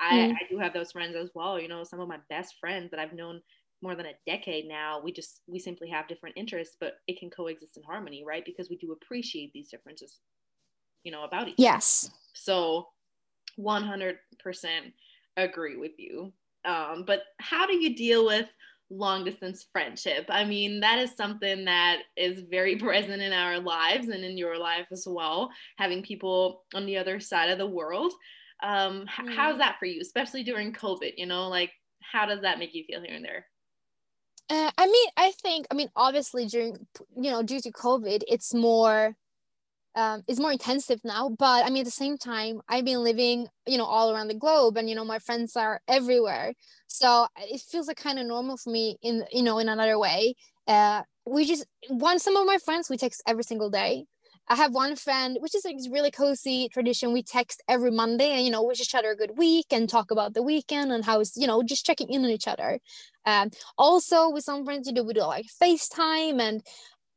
I, 0.00 0.14
mm. 0.14 0.32
I 0.32 0.48
do 0.48 0.58
have 0.58 0.72
those 0.72 0.92
friends 0.92 1.14
as 1.14 1.30
well. 1.34 1.60
You 1.60 1.68
know, 1.68 1.84
some 1.84 2.00
of 2.00 2.08
my 2.08 2.18
best 2.28 2.56
friends 2.60 2.90
that 2.90 3.00
I've 3.00 3.12
known 3.12 3.40
more 3.82 3.94
than 3.94 4.06
a 4.06 4.12
decade 4.26 4.66
now. 4.68 5.00
We 5.02 5.12
just 5.12 5.40
we 5.46 5.58
simply 5.58 5.88
have 5.90 6.08
different 6.08 6.36
interests, 6.36 6.76
but 6.80 6.94
it 7.06 7.18
can 7.18 7.30
coexist 7.30 7.76
in 7.76 7.82
harmony, 7.82 8.24
right? 8.26 8.44
Because 8.44 8.68
we 8.68 8.76
do 8.76 8.92
appreciate 8.92 9.52
these 9.52 9.68
differences, 9.68 10.18
you 11.04 11.12
know, 11.12 11.24
about 11.24 11.48
each. 11.48 11.54
Yes. 11.58 12.10
So, 12.34 12.88
one 13.56 13.82
hundred 13.82 14.16
percent 14.42 14.92
agree 15.36 15.76
with 15.76 15.92
you. 15.98 16.32
Um, 16.64 17.04
but 17.06 17.22
how 17.38 17.66
do 17.66 17.74
you 17.74 17.96
deal 17.96 18.26
with 18.26 18.46
long 18.90 19.24
distance 19.24 19.66
friendship? 19.72 20.26
I 20.28 20.44
mean, 20.44 20.80
that 20.80 20.98
is 20.98 21.16
something 21.16 21.64
that 21.64 22.00
is 22.16 22.42
very 22.50 22.76
present 22.78 23.22
in 23.22 23.32
our 23.32 23.58
lives 23.58 24.08
and 24.08 24.24
in 24.24 24.36
your 24.36 24.58
life 24.58 24.86
as 24.92 25.04
well. 25.08 25.50
Having 25.78 26.02
people 26.02 26.64
on 26.74 26.86
the 26.86 26.96
other 26.98 27.20
side 27.20 27.50
of 27.50 27.58
the 27.58 27.66
world. 27.66 28.12
Um, 28.62 29.06
mm. 29.18 29.34
how's 29.34 29.58
that 29.58 29.76
for 29.78 29.86
you, 29.86 30.00
especially 30.00 30.42
during 30.42 30.72
COVID? 30.72 31.14
You 31.16 31.26
know, 31.26 31.48
like 31.48 31.72
how 32.00 32.26
does 32.26 32.42
that 32.42 32.58
make 32.58 32.74
you 32.74 32.84
feel 32.84 33.02
here 33.02 33.14
and 33.14 33.24
there? 33.24 33.46
Uh, 34.48 34.70
I 34.76 34.86
mean, 34.86 35.08
I 35.16 35.30
think, 35.42 35.66
I 35.70 35.74
mean, 35.74 35.90
obviously 35.94 36.46
during, 36.46 36.86
you 37.16 37.30
know, 37.30 37.42
due 37.42 37.60
to 37.60 37.70
COVID, 37.70 38.22
it's 38.26 38.52
more, 38.52 39.14
um, 39.94 40.22
it's 40.26 40.40
more 40.40 40.50
intensive 40.50 41.00
now. 41.04 41.28
But 41.28 41.64
I 41.64 41.70
mean, 41.70 41.82
at 41.82 41.84
the 41.84 41.92
same 41.92 42.18
time, 42.18 42.60
I've 42.68 42.84
been 42.84 43.04
living, 43.04 43.46
you 43.66 43.78
know, 43.78 43.84
all 43.84 44.12
around 44.12 44.28
the 44.28 44.34
globe, 44.34 44.76
and 44.76 44.88
you 44.88 44.96
know, 44.96 45.04
my 45.04 45.20
friends 45.20 45.54
are 45.54 45.80
everywhere. 45.86 46.54
So 46.88 47.28
it 47.38 47.60
feels 47.60 47.86
like 47.86 47.96
kind 47.96 48.18
of 48.18 48.26
normal 48.26 48.56
for 48.56 48.70
me 48.70 48.96
in, 49.02 49.24
you 49.32 49.44
know, 49.44 49.58
in 49.58 49.68
another 49.68 49.98
way. 49.98 50.34
Uh, 50.66 51.02
we 51.26 51.46
just, 51.46 51.64
one, 51.88 52.18
some 52.18 52.36
of 52.36 52.44
my 52.46 52.58
friends 52.58 52.90
we 52.90 52.96
text 52.96 53.22
every 53.26 53.44
single 53.44 53.70
day. 53.70 54.06
I 54.50 54.56
have 54.56 54.74
one 54.74 54.96
friend, 54.96 55.38
which 55.40 55.54
is 55.54 55.64
like 55.64 55.76
really 55.90 56.10
cozy 56.10 56.68
tradition. 56.68 57.12
We 57.12 57.22
text 57.22 57.62
every 57.68 57.92
Monday 57.92 58.32
and, 58.32 58.44
you 58.44 58.50
know, 58.50 58.64
wish 58.64 58.80
each 58.80 58.96
other 58.96 59.12
a 59.12 59.16
good 59.16 59.38
week 59.38 59.66
and 59.70 59.88
talk 59.88 60.10
about 60.10 60.34
the 60.34 60.42
weekend 60.42 60.90
and 60.90 61.04
how 61.04 61.20
it's, 61.20 61.36
you 61.36 61.46
know, 61.46 61.62
just 61.62 61.86
checking 61.86 62.10
in 62.10 62.24
on 62.24 62.30
each 62.30 62.48
other. 62.48 62.80
Um, 63.24 63.50
also 63.78 64.28
with 64.28 64.42
some 64.42 64.64
friends, 64.64 64.88
you 64.88 64.92
know, 64.92 65.04
we 65.04 65.14
do 65.14 65.20
like 65.20 65.46
FaceTime 65.62 66.40
and 66.40 66.62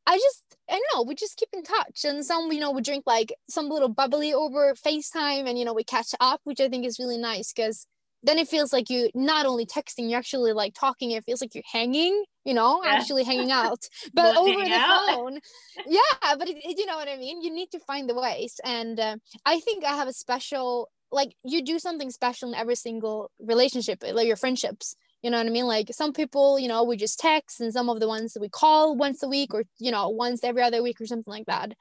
I 0.06 0.16
just, 0.16 0.44
I 0.70 0.74
don't 0.74 0.84
know, 0.94 1.02
we 1.02 1.16
just 1.16 1.36
keep 1.36 1.48
in 1.52 1.64
touch. 1.64 2.04
And 2.04 2.24
some, 2.24 2.52
you 2.52 2.60
know, 2.60 2.70
we 2.70 2.82
drink 2.82 3.04
like 3.06 3.34
some 3.48 3.68
little 3.68 3.88
bubbly 3.88 4.32
over 4.32 4.72
FaceTime 4.74 5.48
and, 5.48 5.58
you 5.58 5.64
know, 5.64 5.74
we 5.74 5.84
catch 5.84 6.14
up, 6.20 6.40
which 6.44 6.60
I 6.60 6.68
think 6.68 6.86
is 6.86 7.00
really 7.00 7.18
nice 7.18 7.52
because 7.52 7.86
then 8.24 8.38
it 8.38 8.48
feels 8.48 8.72
like 8.72 8.88
you 8.90 9.10
not 9.14 9.46
only 9.46 9.66
texting, 9.66 10.08
you're 10.08 10.18
actually 10.18 10.52
like 10.52 10.74
talking. 10.74 11.10
It 11.10 11.24
feels 11.24 11.40
like 11.40 11.54
you're 11.54 11.62
hanging, 11.70 12.24
you 12.44 12.54
know, 12.54 12.82
yeah. 12.82 12.94
actually 12.94 13.22
hanging 13.22 13.52
out, 13.52 13.86
but 14.14 14.36
over 14.36 14.64
the 14.64 14.72
out. 14.72 15.08
phone. 15.14 15.38
Yeah, 15.86 16.00
but 16.38 16.48
it, 16.48 16.56
it, 16.56 16.78
you 16.78 16.86
know 16.86 16.96
what 16.96 17.08
I 17.08 17.16
mean. 17.16 17.42
You 17.42 17.52
need 17.52 17.70
to 17.72 17.78
find 17.80 18.08
the 18.08 18.14
ways, 18.14 18.58
and 18.64 18.98
uh, 18.98 19.16
I 19.44 19.60
think 19.60 19.84
I 19.84 19.94
have 19.94 20.08
a 20.08 20.12
special 20.12 20.90
like 21.12 21.36
you 21.44 21.62
do 21.62 21.78
something 21.78 22.10
special 22.10 22.48
in 22.48 22.54
every 22.54 22.74
single 22.74 23.30
relationship, 23.38 24.02
like 24.02 24.26
your 24.26 24.36
friendships. 24.36 24.96
You 25.22 25.30
know 25.30 25.38
what 25.38 25.46
I 25.46 25.50
mean? 25.50 25.66
Like 25.66 25.88
some 25.92 26.12
people, 26.12 26.58
you 26.58 26.68
know, 26.68 26.84
we 26.84 26.96
just 26.96 27.18
text, 27.18 27.60
and 27.60 27.72
some 27.72 27.88
of 27.88 28.00
the 28.00 28.08
ones 28.08 28.32
that 28.32 28.40
we 28.40 28.48
call 28.48 28.96
once 28.96 29.22
a 29.22 29.28
week, 29.28 29.54
or 29.54 29.64
you 29.78 29.90
know, 29.90 30.08
once 30.08 30.42
every 30.42 30.62
other 30.62 30.82
week, 30.82 31.00
or 31.00 31.06
something 31.06 31.32
like 31.32 31.46
that. 31.46 31.72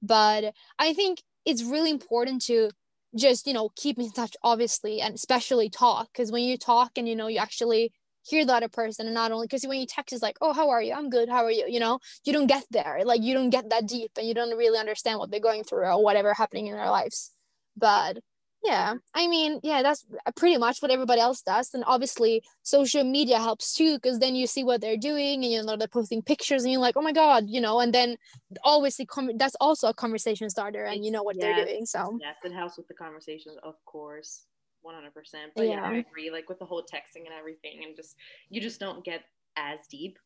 But 0.00 0.54
I 0.78 0.94
think 0.94 1.22
it's 1.44 1.64
really 1.64 1.90
important 1.90 2.42
to 2.42 2.70
just 3.16 3.46
you 3.46 3.52
know 3.52 3.70
keep 3.76 3.98
in 3.98 4.10
touch 4.10 4.36
obviously 4.42 5.00
and 5.00 5.14
especially 5.14 5.70
talk 5.70 6.08
because 6.12 6.30
when 6.30 6.42
you 6.42 6.58
talk 6.58 6.92
and 6.96 7.08
you 7.08 7.16
know 7.16 7.26
you 7.26 7.38
actually 7.38 7.92
hear 8.22 8.44
the 8.44 8.52
other 8.52 8.68
person 8.68 9.06
and 9.06 9.14
not 9.14 9.32
only 9.32 9.46
because 9.46 9.64
when 9.64 9.80
you 9.80 9.86
text 9.86 10.12
is 10.12 10.20
like 10.20 10.36
oh 10.40 10.52
how 10.52 10.68
are 10.68 10.82
you? 10.82 10.92
I'm 10.92 11.08
good. 11.08 11.28
How 11.28 11.44
are 11.44 11.50
you? 11.50 11.64
You 11.68 11.80
know 11.80 11.98
you 12.24 12.32
don't 12.32 12.46
get 12.46 12.64
there. 12.70 13.00
Like 13.04 13.22
you 13.22 13.34
don't 13.34 13.50
get 13.50 13.70
that 13.70 13.86
deep 13.86 14.12
and 14.18 14.26
you 14.26 14.34
don't 14.34 14.56
really 14.56 14.78
understand 14.78 15.18
what 15.18 15.30
they're 15.30 15.40
going 15.40 15.64
through 15.64 15.86
or 15.86 16.02
whatever 16.02 16.34
happening 16.34 16.66
in 16.66 16.74
their 16.74 16.90
lives. 16.90 17.32
But 17.76 18.18
yeah 18.64 18.94
i 19.14 19.28
mean 19.28 19.60
yeah 19.62 19.82
that's 19.82 20.04
pretty 20.36 20.56
much 20.56 20.80
what 20.80 20.90
everybody 20.90 21.20
else 21.20 21.42
does 21.42 21.72
and 21.74 21.84
obviously 21.86 22.42
social 22.62 23.04
media 23.04 23.38
helps 23.38 23.72
too 23.72 23.96
because 23.96 24.18
then 24.18 24.34
you 24.34 24.46
see 24.46 24.64
what 24.64 24.80
they're 24.80 24.96
doing 24.96 25.44
and 25.44 25.52
you 25.52 25.62
know 25.62 25.76
they're 25.76 25.86
posting 25.86 26.22
pictures 26.22 26.64
and 26.64 26.72
you're 26.72 26.80
like 26.80 26.96
oh 26.96 27.02
my 27.02 27.12
god 27.12 27.44
you 27.46 27.60
know 27.60 27.80
and 27.80 27.94
then 27.94 28.16
always 28.64 28.96
the 28.96 29.06
com- 29.06 29.36
that's 29.36 29.54
also 29.60 29.88
a 29.88 29.94
conversation 29.94 30.50
starter 30.50 30.84
and 30.84 31.04
you 31.04 31.10
know 31.10 31.22
what 31.22 31.36
yes, 31.36 31.42
they're 31.42 31.66
doing 31.66 31.86
so 31.86 32.18
yes 32.20 32.34
it 32.44 32.52
helps 32.52 32.76
with 32.76 32.88
the 32.88 32.94
conversations 32.94 33.56
of 33.62 33.74
course 33.84 34.46
100% 34.84 35.12
but 35.54 35.66
yeah. 35.66 35.72
yeah 35.72 35.82
i 35.82 35.94
agree 35.94 36.30
like 36.30 36.48
with 36.48 36.58
the 36.58 36.64
whole 36.64 36.82
texting 36.82 37.26
and 37.26 37.34
everything 37.38 37.84
and 37.84 37.96
just 37.96 38.16
you 38.48 38.60
just 38.60 38.80
don't 38.80 39.04
get 39.04 39.22
as 39.56 39.78
deep 39.90 40.18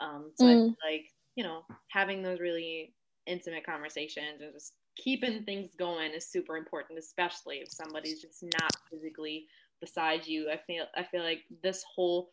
um 0.00 0.30
so 0.34 0.44
mm. 0.44 0.74
like 0.88 1.06
you 1.34 1.44
know 1.44 1.62
having 1.88 2.22
those 2.22 2.40
really 2.40 2.94
intimate 3.26 3.66
conversations 3.66 4.40
and 4.40 4.52
just 4.52 4.74
keeping 4.96 5.44
things 5.44 5.70
going 5.78 6.12
is 6.12 6.26
super 6.26 6.56
important, 6.56 6.98
especially 6.98 7.56
if 7.56 7.70
somebody's 7.70 8.20
just 8.20 8.42
not 8.42 8.72
physically 8.90 9.46
beside 9.80 10.26
you. 10.26 10.50
I 10.50 10.56
feel 10.56 10.84
I 10.96 11.04
feel 11.04 11.22
like 11.22 11.42
this 11.62 11.84
whole 11.94 12.30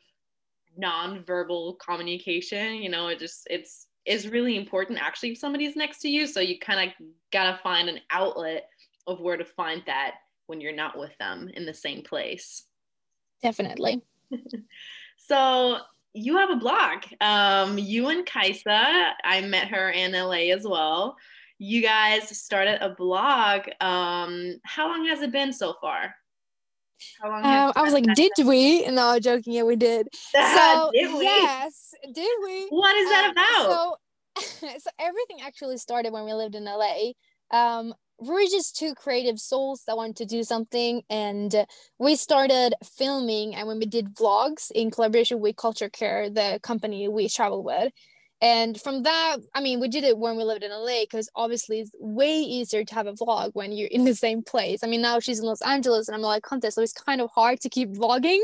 non-verbal 0.77 1.75
communication, 1.75 2.75
you 2.75 2.89
know, 2.89 3.07
it 3.07 3.19
just 3.19 3.47
it's 3.49 3.87
is 4.05 4.27
really 4.27 4.57
important 4.57 4.99
actually 4.99 5.31
if 5.31 5.37
somebody's 5.37 5.75
next 5.75 5.99
to 5.99 6.09
you. 6.09 6.25
So 6.25 6.39
you 6.39 6.59
kind 6.59 6.89
of 6.89 7.07
gotta 7.31 7.59
find 7.61 7.89
an 7.89 7.99
outlet 8.09 8.69
of 9.07 9.19
where 9.19 9.37
to 9.37 9.45
find 9.45 9.83
that 9.85 10.15
when 10.47 10.61
you're 10.61 10.75
not 10.75 10.97
with 10.97 11.15
them 11.19 11.49
in 11.53 11.65
the 11.65 11.73
same 11.73 12.01
place. 12.01 12.63
Definitely. 13.41 14.01
so 15.17 15.77
you 16.13 16.37
have 16.37 16.49
a 16.49 16.55
blog. 16.55 17.03
Um, 17.21 17.77
you 17.77 18.09
and 18.09 18.25
Kaisa, 18.25 19.13
I 19.23 19.41
met 19.41 19.69
her 19.69 19.89
in 19.89 20.13
LA 20.13 20.53
as 20.53 20.65
well 20.65 21.17
you 21.59 21.81
guys 21.81 22.37
started 22.37 22.83
a 22.83 22.89
blog. 22.89 23.61
Um, 23.79 24.55
how 24.63 24.89
long 24.89 25.05
has 25.05 25.21
it 25.21 25.31
been 25.31 25.53
so 25.53 25.75
far? 25.81 26.15
How 27.21 27.29
long 27.29 27.45
um, 27.45 27.73
I 27.75 27.81
was 27.81 27.93
like, 27.93 28.05
did 28.15 28.31
we? 28.45 28.87
No, 28.87 29.19
joking. 29.19 29.53
Yeah, 29.53 29.63
we 29.63 29.75
did. 29.75 30.07
So 30.33 30.91
did 30.93 31.13
we? 31.13 31.23
yes, 31.23 31.93
did 32.13 32.31
we? 32.43 32.67
What 32.69 32.95
is 32.95 33.09
that 33.09 33.25
um, 33.25 33.31
about? 33.31 33.97
So, 34.39 34.67
so 34.79 34.89
everything 34.99 35.37
actually 35.41 35.77
started 35.77 36.13
when 36.13 36.25
we 36.25 36.33
lived 36.33 36.55
in 36.55 36.65
LA. 36.65 37.11
Um, 37.51 37.93
we're 38.19 38.45
just 38.45 38.77
two 38.77 38.93
creative 38.95 39.39
souls 39.39 39.83
that 39.87 39.97
wanted 39.97 40.15
to 40.17 40.25
do 40.25 40.43
something, 40.43 41.01
and 41.09 41.65
we 41.99 42.15
started 42.15 42.73
filming. 42.97 43.55
And 43.55 43.67
when 43.67 43.79
we 43.79 43.85
did 43.85 44.15
vlogs 44.15 44.71
in 44.71 44.91
collaboration 44.91 45.39
with 45.39 45.55
Cultural 45.55 45.89
Care, 45.89 46.29
the 46.29 46.59
company 46.63 47.07
we 47.07 47.27
travel 47.27 47.63
with, 47.63 47.91
and 48.43 48.79
from 48.79 49.03
that, 49.03 49.37
I 49.55 49.61
mean, 49.61 49.79
we 49.79 49.87
did 49.87 50.03
it 50.03 50.17
when 50.17 50.35
we 50.35 50.43
lived 50.43 50.63
in 50.63 50.71
LA 50.71 51.03
because 51.03 51.29
obviously 51.33 51.79
it's 51.79 51.91
way 51.97 52.39
easier 52.39 52.83
to 52.83 52.93
have 52.93 53.07
a 53.07 53.13
vlog 53.13 53.51
when 53.53 53.71
you're 53.71 53.87
in 53.87 54.03
the 54.03 54.13
same 54.13 54.43
place. 54.43 54.83
I 54.83 54.87
mean, 54.87 55.01
now 55.01 55.21
she's 55.21 55.39
in 55.39 55.45
Los 55.45 55.61
Angeles 55.61 56.09
and 56.09 56.15
I'm 56.15 56.21
like, 56.21 56.43
contest, 56.43 56.75
so 56.75 56.81
it's 56.81 56.91
kind 56.91 57.21
of 57.21 57.29
hard 57.33 57.61
to 57.61 57.69
keep 57.69 57.91
vlogging. 57.91 58.41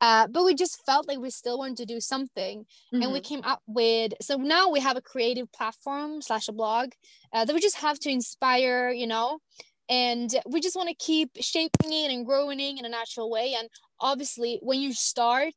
Uh, 0.00 0.28
but 0.28 0.44
we 0.44 0.54
just 0.54 0.86
felt 0.86 1.08
like 1.08 1.18
we 1.18 1.28
still 1.28 1.58
wanted 1.58 1.76
to 1.78 1.86
do 1.86 1.98
something. 1.98 2.60
Mm-hmm. 2.60 3.02
And 3.02 3.12
we 3.12 3.18
mm-hmm. 3.18 3.34
came 3.34 3.40
up 3.42 3.62
with, 3.66 4.12
so 4.20 4.36
now 4.36 4.70
we 4.70 4.78
have 4.78 4.96
a 4.96 5.02
creative 5.02 5.50
platform 5.50 6.22
slash 6.22 6.46
a 6.46 6.52
blog 6.52 6.90
uh, 7.32 7.44
that 7.44 7.52
we 7.52 7.60
just 7.60 7.78
have 7.78 7.98
to 7.98 8.10
inspire, 8.10 8.92
you 8.92 9.08
know, 9.08 9.40
and 9.88 10.36
we 10.46 10.60
just 10.60 10.76
want 10.76 10.88
to 10.88 10.94
keep 10.94 11.30
shaping 11.40 11.92
it 11.92 12.12
and 12.12 12.24
growing 12.24 12.60
it 12.60 12.78
in 12.78 12.84
a 12.84 12.88
natural 12.88 13.28
way. 13.28 13.56
And 13.58 13.68
obviously, 13.98 14.60
when 14.62 14.80
you 14.80 14.92
start, 14.92 15.54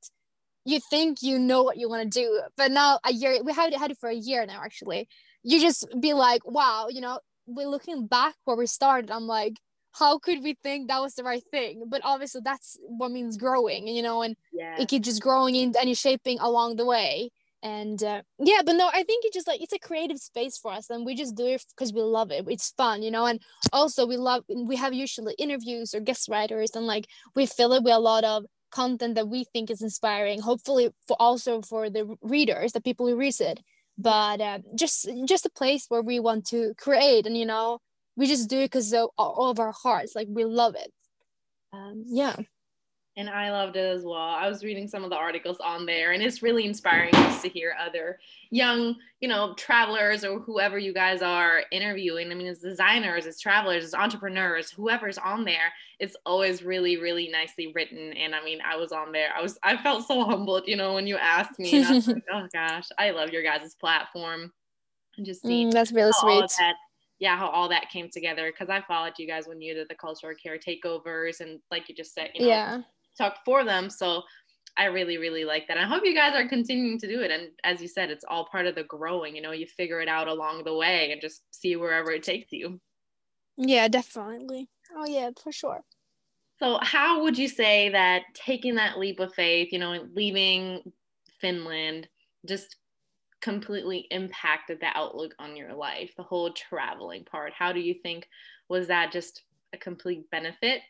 you 0.66 0.80
think 0.90 1.22
you 1.22 1.38
know 1.40 1.64
what 1.64 1.78
you 1.78 1.88
want 1.88 2.12
to 2.12 2.20
do 2.20 2.42
but 2.58 2.72
now 2.72 3.00
a 3.06 3.14
year 3.14 3.42
we 3.44 3.54
had, 3.54 3.72
it 3.72 3.80
had 3.80 3.92
it 3.92 3.98
for 3.98 4.10
a 4.10 4.16
year 4.16 4.46
now 4.46 4.62
actually. 4.64 5.08
You 5.44 5.62
just 5.62 5.88
be 6.00 6.14
like 6.14 6.46
wow 6.46 6.88
you 6.90 7.02
know? 7.02 7.20
We're 7.48 7.68
looking 7.68 8.08
back 8.08 8.34
where 8.46 8.58
we 8.58 8.66
started 8.66 9.12
i'm 9.12 9.28
like 9.28 9.58
how 9.98 10.20
could 10.20 10.44
we 10.44 10.58
think 10.62 10.90
that 10.90 11.00
was 11.00 11.16
the 11.16 11.24
right 11.24 11.44
thing? 11.52 11.86
But 11.88 12.02
obviously 12.04 12.42
that's 12.44 12.78
what 12.86 13.12
means 13.12 13.38
growing 13.38 13.88
you 13.88 14.02
know 14.02 14.22
and 14.22 14.36
yeah. 14.54 14.76
it 14.80 14.90
keeps 14.90 15.08
just 15.08 15.22
growing 15.22 15.56
in 15.56 15.74
and 15.80 15.98
shaping 15.98 16.40
along 16.40 16.76
the 16.76 16.86
way. 16.86 17.32
And 17.64 18.04
uh, 18.04 18.22
yeah 18.38 18.62
but 18.64 18.74
no 18.74 18.90
i 18.94 19.02
think 19.02 19.26
it's 19.26 19.34
just 19.34 19.48
like 19.48 19.60
it's 19.60 19.74
a 19.74 19.80
creative 19.80 20.20
space 20.20 20.56
for 20.56 20.72
us 20.72 20.92
and 20.92 21.04
we 21.04 21.16
just 21.16 21.36
do 21.36 21.48
it 21.48 21.66
because 21.76 21.94
we 21.94 22.02
love 22.02 22.30
it. 22.32 22.46
It's 22.48 22.72
fun 22.78 23.02
you 23.02 23.10
know? 23.10 23.26
And 23.26 23.40
also 23.74 24.06
we 24.06 24.18
love 24.18 24.44
we 24.50 24.76
have 24.76 24.94
usually 24.94 25.34
interviews 25.40 25.96
or 25.96 26.00
guest 26.00 26.28
writers 26.30 26.72
and 26.76 26.86
like 26.86 27.08
we 27.36 27.46
fill 27.46 27.74
it 27.74 27.84
with 27.84 27.94
a 27.94 28.00
lot 28.00 28.24
of 28.24 28.46
content 28.76 29.16
that 29.16 29.30
we 29.30 29.46
think 29.46 29.70
is 29.70 29.82
inspiring 29.82 30.42
hopefully 30.42 30.86
for 31.08 31.16
also 31.20 31.62
for 31.62 31.90
the 31.90 32.04
readers 32.22 32.74
the 32.74 32.82
people 32.82 33.08
who 33.08 33.16
read 33.16 33.40
it. 33.40 33.60
But 33.98 34.42
uh, 34.42 34.60
just 34.76 35.10
just 35.26 35.46
a 35.46 35.58
place 35.62 35.86
where 35.88 36.02
we 36.02 36.20
want 36.20 36.46
to 36.48 36.74
create 36.78 37.26
and 37.26 37.38
you 37.38 37.46
know 37.46 37.80
we 38.18 38.28
just 38.28 38.50
do 38.50 38.60
it 38.60 38.72
because 38.72 38.94
of 38.94 39.10
all 39.18 39.50
of 39.50 39.60
our 39.60 39.74
hearts 39.84 40.16
like 40.16 40.28
we 40.30 40.44
love 40.44 40.76
it. 40.76 40.92
Um, 41.74 42.04
yeah 42.06 42.36
and 43.18 43.30
I 43.30 43.50
loved 43.52 43.78
it 43.78 43.86
as 43.86 44.04
well. 44.04 44.16
I 44.16 44.50
was 44.50 44.64
reading 44.64 44.90
some 44.90 45.06
of 45.06 45.10
the 45.10 45.16
articles 45.16 45.58
on 45.64 45.86
there, 45.86 46.12
and 46.12 46.22
it's 46.22 46.44
really 46.44 46.66
inspiring 46.66 47.14
just 47.14 47.42
to 47.44 47.50
hear 47.50 47.74
other 47.80 48.20
young, 48.52 48.96
you 49.22 49.30
know, 49.30 49.54
travelers 49.56 50.26
or 50.26 50.40
whoever 50.40 50.78
you 50.78 50.94
guys 50.94 51.22
are 51.22 51.64
interviewing. 51.72 52.30
I 52.30 52.36
mean, 52.36 52.48
as 52.48 52.60
designers, 52.60 53.26
as 53.26 53.40
travelers, 53.40 53.86
as 53.86 53.94
entrepreneurs, 53.94 54.70
whoever's 54.70 55.18
on 55.18 55.46
there, 55.46 55.72
it's 56.00 56.18
always 56.26 56.62
really, 56.62 56.98
really 56.98 57.30
nicely 57.30 57.72
written. 57.74 58.12
And 58.14 58.36
I 58.36 58.44
mean, 58.44 58.60
I 58.66 58.76
was 58.76 58.92
on 58.92 59.14
there. 59.14 59.30
I 59.36 59.42
was, 59.42 59.58
I 59.64 59.78
felt 59.78 60.06
so 60.06 60.26
humbled, 60.26 60.64
you 60.68 60.76
know, 60.76 60.94
when 60.94 61.08
you 61.08 61.16
asked 61.16 61.58
me. 61.58 61.86
I 61.86 61.92
was 61.92 62.08
like, 62.10 62.24
oh 62.34 62.48
gosh, 62.52 62.90
I 63.00 63.12
love 63.12 63.30
your 63.30 63.44
guys' 63.44 63.76
platform. 63.76 64.52
And 65.16 65.26
just 65.26 65.42
see 65.42 65.66
mm, 65.66 65.72
that's 65.72 65.94
really 65.94 66.12
sweet. 66.14 66.52
Yeah, 67.18 67.38
how 67.38 67.48
all 67.48 67.70
that 67.70 67.90
came 67.90 68.10
together. 68.10 68.52
Because 68.52 68.70
I 68.70 68.82
followed 68.86 69.14
you 69.18 69.26
guys 69.26 69.48
when 69.48 69.62
you 69.62 69.74
did 69.74 69.88
the 69.88 69.96
cultural 69.96 70.36
care 70.36 70.60
takeovers, 70.60 71.40
and 71.40 71.62
like 71.72 71.88
you 71.88 71.96
just 71.96 72.14
said, 72.14 72.32
you 72.34 72.42
know, 72.42 72.48
yeah 72.48 72.82
talk 73.18 73.40
for 73.46 73.64
them. 73.64 73.90
So 73.90 74.24
I 74.78 74.86
really, 74.86 75.18
really 75.18 75.46
like 75.46 75.68
that. 75.68 75.78
I 75.78 75.86
hope 75.86 76.04
you 76.04 76.14
guys 76.14 76.36
are 76.36 76.48
continuing 76.48 77.00
to 77.00 77.08
do 77.08 77.22
it. 77.22 77.32
And 77.32 77.50
as 77.64 77.82
you 77.82 77.88
said, 77.88 78.10
it's 78.10 78.26
all 78.28 78.46
part 78.46 78.66
of 78.66 78.76
the 78.76 78.84
growing. 78.84 79.36
You 79.36 79.42
know, 79.42 79.52
you 79.52 79.68
figure 79.68 80.02
it 80.02 80.10
out 80.10 80.28
along 80.28 80.64
the 80.64 80.76
way 80.76 81.12
and 81.12 81.22
just 81.22 81.42
see 81.52 81.76
wherever 81.76 82.12
it 82.12 82.24
takes 82.24 82.52
you. 82.52 82.80
Yeah, 83.58 83.88
definitely. 83.88 84.70
Oh, 84.94 85.06
yeah, 85.08 85.30
for 85.42 85.52
sure. 85.52 85.82
So, 86.58 86.80
how 86.82 87.24
would 87.24 87.38
you 87.38 87.48
say 87.48 87.90
that 87.90 88.24
taking 88.34 88.76
that 88.76 88.98
leap 88.98 89.20
of 89.20 89.34
faith, 89.34 89.70
you 89.72 89.80
know, 89.80 90.08
leaving 90.14 90.92
Finland, 91.40 92.08
just 92.46 92.78
completely 93.42 94.08
impacted 94.12 94.80
the 94.80 94.88
outlook 94.96 95.36
on 95.40 95.56
your 95.56 95.74
life, 95.74 96.12
the 96.18 96.24
whole 96.24 96.52
traveling 96.52 97.24
part? 97.26 97.54
How 97.58 97.72
do 97.72 97.80
you 97.80 97.94
think 98.04 98.28
was 98.70 98.88
that 98.88 99.12
just 99.12 99.44
a 99.74 99.78
complete 99.78 100.30
benefit 100.32 100.82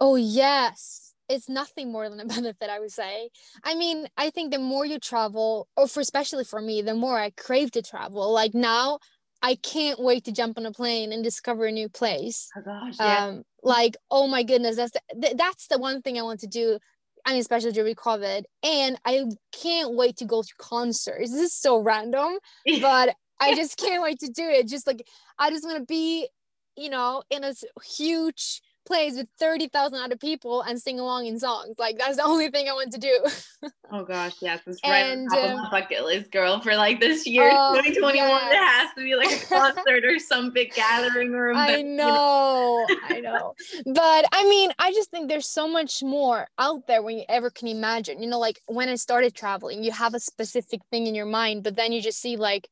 Oh, 0.00 0.16
yes. 0.16 1.14
It's 1.28 1.48
nothing 1.48 1.92
more 1.92 2.08
than 2.08 2.20
a 2.20 2.24
benefit, 2.36 2.70
I 2.70 2.80
would 2.80 2.92
say. 2.92 3.30
I 3.64 3.74
mean, 3.74 4.08
I 4.16 4.30
think 4.30 4.52
the 4.52 4.58
more 4.58 4.86
you 4.86 4.98
travel, 4.98 5.68
or 5.76 5.88
for 5.88 6.00
especially 6.00 6.44
for 6.44 6.60
me, 6.60 6.82
the 6.82 6.94
more 6.94 7.18
I 7.18 7.30
crave 7.30 7.70
to 7.72 7.82
travel. 7.82 8.32
Like 8.32 8.54
now, 8.54 8.98
I 9.42 9.54
can't 9.56 10.00
wait 10.00 10.24
to 10.24 10.32
jump 10.32 10.58
on 10.58 10.66
a 10.66 10.72
plane 10.72 11.12
and 11.12 11.22
discover 11.22 11.66
a 11.66 11.72
new 11.72 11.88
place. 11.88 12.48
Oh 12.56 12.62
gosh, 12.64 12.96
yeah. 12.98 13.26
Um, 13.26 13.42
like, 13.62 13.96
oh 14.10 14.26
my 14.26 14.42
goodness, 14.42 14.76
that's 14.76 14.92
the, 14.92 15.34
that's 15.36 15.68
the 15.68 15.78
one 15.78 16.02
thing 16.02 16.18
I 16.18 16.22
want 16.22 16.40
to 16.40 16.46
do. 16.46 16.78
I 17.24 17.32
mean, 17.32 17.40
especially 17.40 17.72
during 17.72 17.94
COVID, 17.94 18.44
and 18.62 18.98
I 19.04 19.24
can't 19.52 19.94
wait 19.94 20.16
to 20.18 20.24
go 20.24 20.42
to 20.42 20.54
concerts. 20.58 21.30
This 21.30 21.40
is 21.40 21.54
so 21.54 21.78
random, 21.78 22.38
but 22.80 23.14
I 23.40 23.54
just 23.54 23.76
can't 23.76 24.02
wait 24.02 24.18
to 24.20 24.28
do 24.28 24.48
it. 24.48 24.66
Just 24.66 24.86
like 24.86 25.06
I 25.38 25.50
just 25.50 25.64
want 25.64 25.78
to 25.78 25.84
be, 25.84 26.28
you 26.76 26.90
know, 26.90 27.22
in 27.30 27.44
a 27.44 27.52
huge 27.84 28.62
place 28.88 29.14
with 29.14 29.28
30,000 29.38 29.96
other 29.98 30.16
people 30.16 30.62
and 30.62 30.80
sing 30.80 30.98
along 30.98 31.26
in 31.26 31.38
songs. 31.38 31.76
Like 31.78 31.98
that's 31.98 32.16
the 32.16 32.24
only 32.24 32.50
thing 32.50 32.68
I 32.68 32.72
want 32.72 32.92
to 32.94 32.98
do. 32.98 33.20
oh 33.92 34.02
gosh, 34.02 34.34
yes, 34.40 34.60
it's 34.66 34.80
right 34.82 35.12
and, 35.12 35.28
on 35.30 35.38
top 35.38 35.50
um, 35.50 35.58
of 35.58 35.72
my 35.72 35.80
bucket 35.80 36.04
list, 36.04 36.32
girl. 36.32 36.60
For 36.60 36.74
like 36.74 36.98
this 36.98 37.26
year, 37.26 37.50
uh, 37.50 37.76
2021, 37.76 38.28
yes. 38.28 38.52
it 38.52 38.56
has 38.56 38.94
to 38.96 39.02
be 39.04 39.14
like 39.14 39.30
a 39.30 39.46
concert 39.46 40.04
or 40.04 40.18
some 40.18 40.50
big 40.50 40.74
gathering 40.74 41.34
or 41.34 41.50
event. 41.50 41.70
I 41.70 41.82
know, 41.82 42.86
I 43.04 43.20
know. 43.20 43.54
But 43.86 44.24
I 44.32 44.48
mean, 44.48 44.70
I 44.78 44.92
just 44.92 45.10
think 45.10 45.28
there's 45.28 45.48
so 45.48 45.68
much 45.68 46.02
more 46.02 46.48
out 46.58 46.86
there 46.88 47.02
when 47.02 47.18
you 47.18 47.24
ever 47.28 47.50
can 47.50 47.68
imagine. 47.68 48.22
You 48.22 48.28
know, 48.28 48.40
like 48.40 48.60
when 48.66 48.88
I 48.88 48.96
started 48.96 49.34
traveling, 49.34 49.84
you 49.84 49.92
have 49.92 50.14
a 50.14 50.20
specific 50.20 50.80
thing 50.90 51.06
in 51.06 51.14
your 51.14 51.26
mind, 51.26 51.62
but 51.62 51.76
then 51.76 51.92
you 51.92 52.00
just 52.00 52.20
see 52.20 52.36
like 52.36 52.68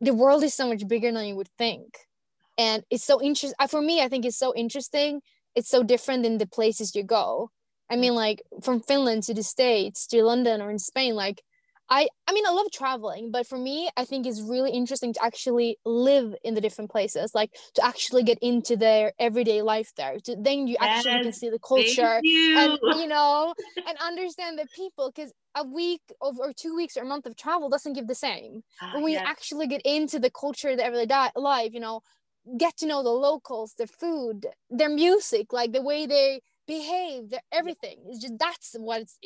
the 0.00 0.14
world 0.14 0.44
is 0.44 0.54
so 0.54 0.68
much 0.68 0.86
bigger 0.86 1.10
than 1.10 1.26
you 1.26 1.34
would 1.34 1.50
think 1.58 1.98
and 2.58 2.84
it's 2.90 3.04
so 3.04 3.20
interesting 3.22 3.54
for 3.68 3.80
me 3.80 4.02
i 4.02 4.08
think 4.08 4.24
it's 4.24 4.38
so 4.38 4.54
interesting 4.54 5.20
it's 5.56 5.68
so 5.68 5.82
different 5.82 6.22
than 6.22 6.38
the 6.38 6.46
places 6.46 6.94
you 6.94 7.02
go 7.02 7.50
i 7.90 7.96
mean 7.96 8.14
like 8.14 8.42
from 8.62 8.80
finland 8.80 9.22
to 9.22 9.34
the 9.34 9.42
states 9.42 10.06
to 10.06 10.22
london 10.22 10.60
or 10.60 10.70
in 10.70 10.78
spain 10.78 11.14
like 11.14 11.42
i 11.88 12.06
i 12.28 12.32
mean 12.32 12.46
i 12.46 12.50
love 12.50 12.66
traveling 12.72 13.30
but 13.32 13.46
for 13.46 13.58
me 13.58 13.88
i 13.96 14.04
think 14.04 14.26
it's 14.26 14.40
really 14.40 14.70
interesting 14.70 15.12
to 15.12 15.24
actually 15.24 15.78
live 15.84 16.34
in 16.44 16.54
the 16.54 16.60
different 16.60 16.90
places 16.90 17.32
like 17.34 17.50
to 17.74 17.84
actually 17.84 18.22
get 18.22 18.38
into 18.40 18.76
their 18.76 19.12
everyday 19.18 19.62
life 19.62 19.92
there 19.96 20.18
to, 20.20 20.36
then 20.38 20.66
you 20.68 20.76
yes, 20.80 21.06
actually 21.06 21.22
can 21.24 21.32
see 21.32 21.48
the 21.48 21.58
culture 21.58 22.20
you. 22.22 22.54
and 22.56 22.78
you 23.00 23.08
know 23.08 23.54
and 23.88 23.96
understand 23.98 24.58
the 24.58 24.66
people 24.74 25.10
because 25.14 25.32
a 25.56 25.64
week 25.64 26.02
of, 26.20 26.38
or 26.38 26.52
two 26.52 26.76
weeks 26.76 26.96
or 26.96 27.02
a 27.02 27.06
month 27.06 27.26
of 27.26 27.36
travel 27.36 27.68
doesn't 27.68 27.94
give 27.94 28.06
the 28.06 28.14
same. 28.14 28.62
Ah, 28.80 28.92
when 29.00 29.14
yes. 29.14 29.22
actually 29.26 29.66
get 29.66 29.80
into 29.84 30.18
the 30.18 30.30
culture, 30.30 30.76
the 30.76 30.84
everyday 30.84 31.28
life, 31.34 31.72
you 31.72 31.80
know, 31.80 32.02
get 32.58 32.76
to 32.78 32.86
know 32.86 33.02
the 33.02 33.10
locals, 33.10 33.74
their 33.74 33.86
food, 33.86 34.46
their 34.70 34.88
music, 34.88 35.52
like 35.52 35.72
the 35.72 35.82
way 35.82 36.06
they 36.06 36.40
behave, 36.66 37.30
their 37.30 37.42
everything. 37.52 37.98
It's 38.08 38.20
just 38.20 38.38
that's 38.38 38.74
what's 38.78 39.18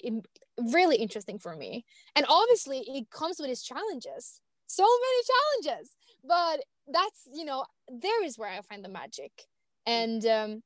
really 0.59 0.97
interesting 0.97 1.39
for 1.39 1.57
me. 1.57 1.85
And 2.17 2.27
obviously, 2.29 2.79
it 2.87 3.11
comes 3.11 3.39
with 3.39 3.51
its 3.51 3.63
challenges. 3.63 4.41
So 4.67 4.85
many 4.85 5.71
challenges, 5.73 5.91
but 6.25 6.61
that's 6.93 7.29
you 7.33 7.45
know 7.45 7.65
there 7.91 8.25
is 8.25 8.39
where 8.39 8.51
I 8.51 8.61
find 8.63 8.85
the 8.85 8.89
magic, 8.89 9.33
and 9.87 10.25
um, 10.27 10.63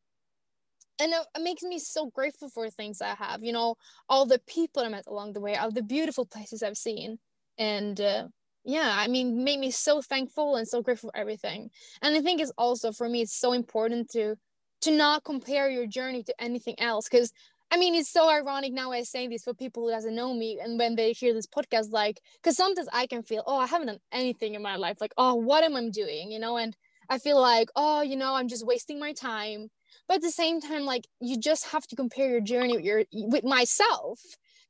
and 1.00 1.12
it 1.12 1.42
makes 1.42 1.62
me 1.62 1.78
so 1.78 2.10
grateful 2.10 2.48
for 2.48 2.68
things 2.70 3.00
I 3.00 3.14
have. 3.14 3.42
You 3.42 3.52
know, 3.52 3.76
all 4.08 4.26
the 4.26 4.40
people 4.46 4.82
I 4.82 4.88
met 4.88 5.06
along 5.06 5.32
the 5.32 5.40
way, 5.40 5.56
all 5.56 5.70
the 5.70 5.82
beautiful 5.82 6.26
places 6.26 6.62
I've 6.62 6.76
seen, 6.76 7.18
and 7.58 8.00
uh, 8.00 8.28
yeah 8.64 8.96
i 8.98 9.06
mean 9.06 9.44
made 9.44 9.60
me 9.60 9.70
so 9.70 10.00
thankful 10.00 10.56
and 10.56 10.66
so 10.66 10.82
grateful 10.82 11.10
for 11.10 11.16
everything. 11.18 11.70
And 12.02 12.16
i 12.16 12.20
think 12.20 12.40
it's 12.40 12.52
also 12.58 12.92
for 12.92 13.08
me 13.08 13.22
it's 13.22 13.38
so 13.38 13.52
important 13.52 14.10
to 14.10 14.36
to 14.82 14.90
not 14.90 15.24
compare 15.24 15.70
your 15.70 15.86
journey 15.86 16.22
to 16.24 16.34
anything 16.38 16.78
else 16.78 17.08
because 17.08 17.32
i 17.70 17.76
mean 17.76 17.94
it's 17.94 18.10
so 18.10 18.28
ironic 18.30 18.72
now 18.72 18.92
i 18.92 19.02
say 19.02 19.28
this 19.28 19.44
for 19.44 19.54
people 19.54 19.84
who 19.84 19.90
doesn't 19.90 20.14
know 20.14 20.34
me 20.34 20.58
and 20.62 20.78
when 20.78 20.96
they 20.96 21.12
hear 21.12 21.32
this 21.32 21.46
podcast 21.46 21.92
like 21.92 22.20
because 22.42 22.56
sometimes 22.56 22.88
i 22.92 23.06
can 23.06 23.22
feel 23.22 23.42
oh 23.46 23.58
i 23.58 23.66
haven't 23.66 23.86
done 23.86 24.00
anything 24.12 24.54
in 24.54 24.62
my 24.62 24.76
life 24.76 24.98
like 25.00 25.14
oh 25.16 25.34
what 25.34 25.64
am 25.64 25.76
i 25.76 25.88
doing? 25.90 26.30
You 26.30 26.38
know 26.38 26.56
and 26.56 26.76
i 27.10 27.18
feel 27.18 27.40
like 27.40 27.68
oh 27.76 28.02
you 28.02 28.16
know 28.16 28.34
i'm 28.34 28.48
just 28.48 28.66
wasting 28.66 28.98
my 28.98 29.12
time. 29.12 29.68
But 30.08 30.16
at 30.16 30.22
the 30.22 30.30
same 30.30 30.60
time 30.60 30.84
like 30.84 31.06
you 31.20 31.38
just 31.38 31.66
have 31.66 31.86
to 31.86 31.96
compare 31.96 32.28
your 32.28 32.40
journey 32.40 32.76
with 32.76 32.84
your 32.84 33.04
with 33.12 33.44
myself 33.44 34.20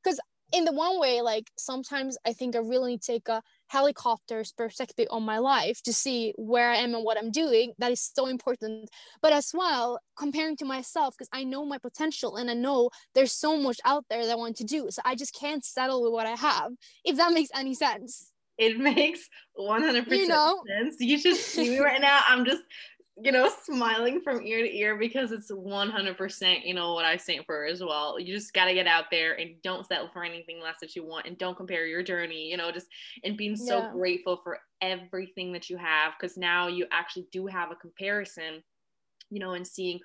because 0.03 0.19
in 0.53 0.65
the 0.65 0.71
one 0.71 0.99
way 0.99 1.21
like 1.21 1.49
sometimes 1.57 2.17
i 2.25 2.31
think 2.31 2.55
i 2.55 2.59
really 2.59 2.91
need 2.91 3.01
to 3.01 3.11
take 3.13 3.27
a 3.27 3.41
helicopter's 3.67 4.51
perspective 4.51 5.07
on 5.11 5.23
my 5.23 5.37
life 5.37 5.81
to 5.83 5.93
see 5.93 6.33
where 6.37 6.69
I 6.71 6.77
am 6.77 6.93
and 6.93 7.03
what 7.03 7.17
I'm 7.17 7.31
doing. 7.31 7.73
That 7.79 7.91
is 7.91 8.11
so 8.13 8.27
important. 8.27 8.89
But 9.21 9.33
as 9.33 9.51
well, 9.53 9.99
comparing 10.17 10.57
to 10.57 10.65
myself, 10.65 11.15
because 11.17 11.29
I 11.31 11.43
know 11.43 11.65
my 11.65 11.77
potential 11.77 12.37
and 12.37 12.49
I 12.49 12.53
know 12.53 12.89
there's 13.13 13.31
so 13.31 13.57
much 13.57 13.79
out 13.85 14.05
there 14.09 14.25
that 14.25 14.31
I 14.31 14.35
want 14.35 14.57
to 14.57 14.63
do. 14.63 14.87
So 14.89 15.01
I 15.05 15.15
just 15.15 15.33
can't 15.33 15.63
settle 15.63 16.03
with 16.03 16.13
what 16.13 16.27
I 16.27 16.35
have, 16.35 16.71
if 17.03 17.17
that 17.17 17.33
makes 17.33 17.49
any 17.55 17.73
sense. 17.73 18.31
It 18.57 18.79
makes 18.91 19.27
100% 19.59 20.09
you 20.17 20.27
know? 20.27 20.61
sense. 20.67 20.95
You 20.99 21.17
should 21.17 21.35
see 21.35 21.69
me 21.71 21.79
right 21.79 22.01
now. 22.01 22.21
I'm 22.27 22.45
just 22.45 22.63
you 23.23 23.31
know, 23.31 23.49
smiling 23.63 24.19
from 24.21 24.45
ear 24.45 24.61
to 24.61 24.77
ear 24.77 24.97
because 24.97 25.31
it's 25.31 25.49
100%, 25.49 26.65
you 26.65 26.73
know, 26.73 26.93
what 26.93 27.05
I 27.05 27.15
stand 27.15 27.45
for 27.45 27.65
as 27.65 27.81
well. 27.81 28.19
You 28.19 28.33
just 28.33 28.53
got 28.53 28.65
to 28.65 28.73
get 28.73 28.87
out 28.87 29.05
there 29.09 29.39
and 29.39 29.55
don't 29.63 29.85
settle 29.85 30.09
for 30.11 30.23
anything 30.23 30.61
less 30.61 30.75
that 30.81 30.95
you 30.95 31.05
want 31.05 31.25
and 31.25 31.37
don't 31.37 31.55
compare 31.55 31.85
your 31.85 32.03
journey, 32.03 32.49
you 32.49 32.57
know, 32.57 32.71
just 32.71 32.87
and 33.23 33.37
being 33.37 33.55
so 33.55 33.79
yeah. 33.79 33.91
grateful 33.93 34.41
for 34.43 34.59
everything 34.81 35.53
that 35.53 35.69
you 35.69 35.77
have 35.77 36.13
because 36.19 36.37
now 36.37 36.67
you 36.67 36.85
actually 36.91 37.27
do 37.31 37.47
have 37.47 37.71
a 37.71 37.75
comparison, 37.75 38.61
you 39.29 39.39
know, 39.39 39.53
and 39.53 39.65
seeing 39.65 39.99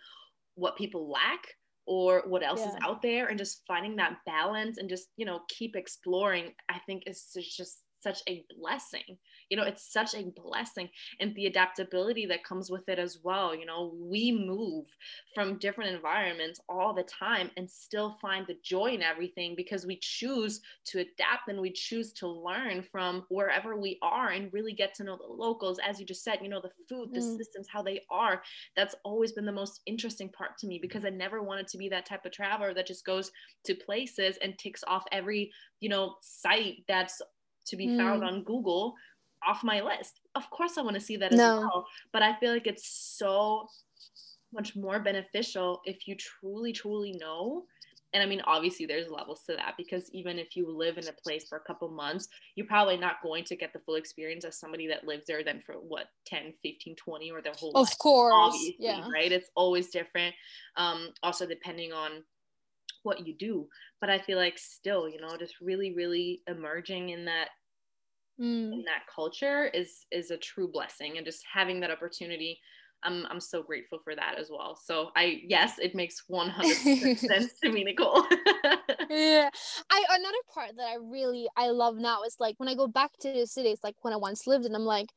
what 0.55 0.77
people 0.77 1.11
lack 1.11 1.43
or 1.87 2.23
what 2.27 2.45
else 2.45 2.61
yeah. 2.61 2.69
is 2.69 2.75
out 2.85 3.03
there 3.03 3.27
and 3.27 3.39
just 3.39 3.63
finding 3.67 3.97
that 3.97 4.19
balance 4.25 4.79
and 4.79 4.89
just, 4.89 5.09
you 5.17 5.27
know, 5.27 5.41
keep 5.49 5.75
exploring, 5.75 6.53
I 6.69 6.79
think 6.87 7.05
is 7.07 7.33
just 7.35 7.81
such 8.03 8.21
a 8.29 8.45
blessing. 8.59 9.19
You 9.49 9.57
know 9.57 9.65
it's 9.65 9.93
such 9.93 10.15
a 10.15 10.31
blessing 10.43 10.89
and 11.21 11.35
the 11.35 11.47
adaptability 11.47 12.27
that 12.27 12.45
comes 12.45 12.71
with 12.71 12.89
it 12.89 12.99
as 12.99 13.19
well. 13.23 13.55
You 13.55 13.67
know 13.67 13.95
we 13.99 14.33
move 14.33 14.87
from 15.35 15.59
different 15.59 15.95
environments 15.95 16.61
all 16.69 16.95
the 16.95 17.03
time 17.03 17.51
and 17.57 17.71
still 17.71 18.17
find 18.21 18.47
the 18.47 18.57
joy 18.63 18.87
in 18.87 19.03
everything 19.03 19.55
because 19.57 19.87
we 19.87 19.99
choose 20.01 20.61
to 20.87 21.01
adapt 21.01 21.49
and 21.49 21.61
we 21.61 21.73
choose 21.73 22.13
to 22.15 22.29
learn 22.29 22.83
from 22.83 23.25
wherever 23.29 23.77
we 23.77 23.99
are 24.03 24.31
and 24.31 24.53
really 24.53 24.73
get 24.73 24.95
to 24.95 25.05
know 25.05 25.17
the 25.17 25.33
locals. 25.33 25.79
As 25.87 26.01
you 26.01 26.07
just 26.07 26.25
said 26.25 26.39
you 26.43 26.49
know 26.49 26.61
the 26.61 26.71
food 26.89 27.11
the 27.13 27.21
mm. 27.21 27.37
systems 27.37 27.69
how 27.69 27.83
they 27.83 28.01
are. 28.11 28.43
That's 28.77 28.95
always 29.05 29.33
been 29.33 29.47
the 29.47 29.53
most 29.53 29.81
interesting 29.87 30.29
part 30.29 30.57
to 30.59 30.67
me 30.67 30.79
because 30.81 31.05
i 31.05 31.11
never 31.11 31.43
wanted 31.43 31.69
to 31.69 31.79
be 31.79 31.89
that 31.89 32.07
type 32.07 32.25
of 32.25 32.33
traveler 32.33 32.73
that 32.75 32.87
just 32.87 33.05
goes 33.05 33.31
to 33.65 33.75
places 33.75 34.39
and 34.43 34.59
ticks 34.59 34.85
off 34.87 35.05
every 35.13 35.51
you 35.81 35.89
know 35.89 36.15
site 36.23 36.85
that's 36.89 37.21
to 37.71 37.77
be 37.77 37.89
mm. 37.89 37.97
found 37.97 38.25
on 38.25 38.45
Google 38.45 38.95
off 39.47 39.65
my 39.65 39.81
list. 39.81 40.21
Of 40.35 40.49
course, 40.51 40.77
I 40.77 40.83
want 40.83 40.95
to 40.95 41.01
see 41.01 41.17
that 41.17 41.33
as 41.33 41.39
no. 41.39 41.61
well. 41.61 41.87
But 42.13 42.23
I 42.23 42.39
feel 42.39 42.53
like 42.53 42.67
it's 42.67 43.17
so 43.17 43.67
much 44.53 44.77
more 44.77 45.01
beneficial 45.01 45.81
if 45.85 46.07
you 46.07 46.17
truly, 46.17 46.73
truly 46.73 47.13
know. 47.13 47.65
And 48.13 48.23
I 48.23 48.27
mean, 48.27 48.43
obviously, 48.45 48.87
there's 48.87 49.09
levels 49.09 49.43
to 49.49 49.55
that 49.55 49.75
because 49.79 50.11
even 50.13 50.37
if 50.37 50.57
you 50.57 50.69
live 50.69 50.99
in 50.99 51.07
a 51.07 51.13
place 51.13 51.45
for 51.49 51.59
a 51.59 51.61
couple 51.61 51.89
months, 51.89 52.27
you're 52.57 52.67
probably 52.67 52.97
not 52.97 53.23
going 53.23 53.45
to 53.45 53.57
get 53.57 53.73
the 53.73 53.79
full 53.79 53.95
experience 53.95 54.45
as 54.45 54.59
somebody 54.59 54.89
that 54.89 55.07
lives 55.07 55.27
there 55.29 55.45
then 55.45 55.63
for 55.65 55.75
what 55.75 56.07
10, 56.27 56.53
15, 56.61 56.97
20 56.97 57.31
or 57.31 57.41
their 57.41 57.53
whole 57.57 57.71
of 57.71 57.83
life. 57.83 57.93
Of 57.93 57.99
course. 57.99 58.73
Yeah. 58.81 59.09
right? 59.13 59.31
It's 59.31 59.51
always 59.55 59.91
different. 59.91 60.35
Um, 60.77 61.11
also, 61.23 61.47
depending 61.47 61.93
on 61.93 62.25
what 63.05 63.27
you 63.27 63.35
do. 63.35 63.69
But 64.01 64.11
I 64.11 64.19
feel 64.19 64.39
like 64.39 64.59
still, 64.59 65.09
you 65.09 65.21
know, 65.21 65.37
just 65.39 65.55
really, 65.61 65.95
really 65.95 66.43
emerging 66.49 67.11
in 67.11 67.25
that 67.27 67.49
mm. 68.41 68.73
in 68.73 68.85
that 68.85 69.03
culture 69.15 69.67
is 69.67 70.07
is 70.11 70.31
a 70.31 70.37
true 70.37 70.69
blessing 70.69 71.17
and 71.17 71.27
just 71.27 71.45
having 71.53 71.81
that 71.81 71.91
opportunity 71.91 72.59
I'm 73.03 73.27
I'm 73.31 73.41
so 73.41 73.63
grateful 73.63 73.99
for 74.03 74.15
that 74.15 74.37
as 74.39 74.49
well. 74.51 74.77
So 74.77 75.11
I 75.17 75.41
yes, 75.47 75.79
it 75.79 75.95
makes 75.95 76.25
100 76.29 77.19
sense 77.19 77.55
to 77.63 77.73
me, 77.73 77.85
Nicole. 77.85 78.25
yeah, 79.11 79.49
I 79.91 80.05
another 80.11 80.39
part 80.53 80.77
that 80.77 80.89
I 80.89 80.97
really 81.01 81.49
I 81.57 81.71
love 81.71 81.97
now 81.97 82.23
is 82.23 82.37
like 82.39 82.57
when 82.59 82.69
I 82.69 82.75
go 82.75 82.87
back 82.87 83.13
to 83.21 83.33
the 83.33 83.47
city, 83.47 83.71
it's 83.71 83.85
like 83.85 83.97
when 84.03 84.13
I 84.13 84.19
once 84.19 84.47
lived, 84.47 84.67
and 84.67 84.75
I'm 84.75 84.85
like, 84.85 85.09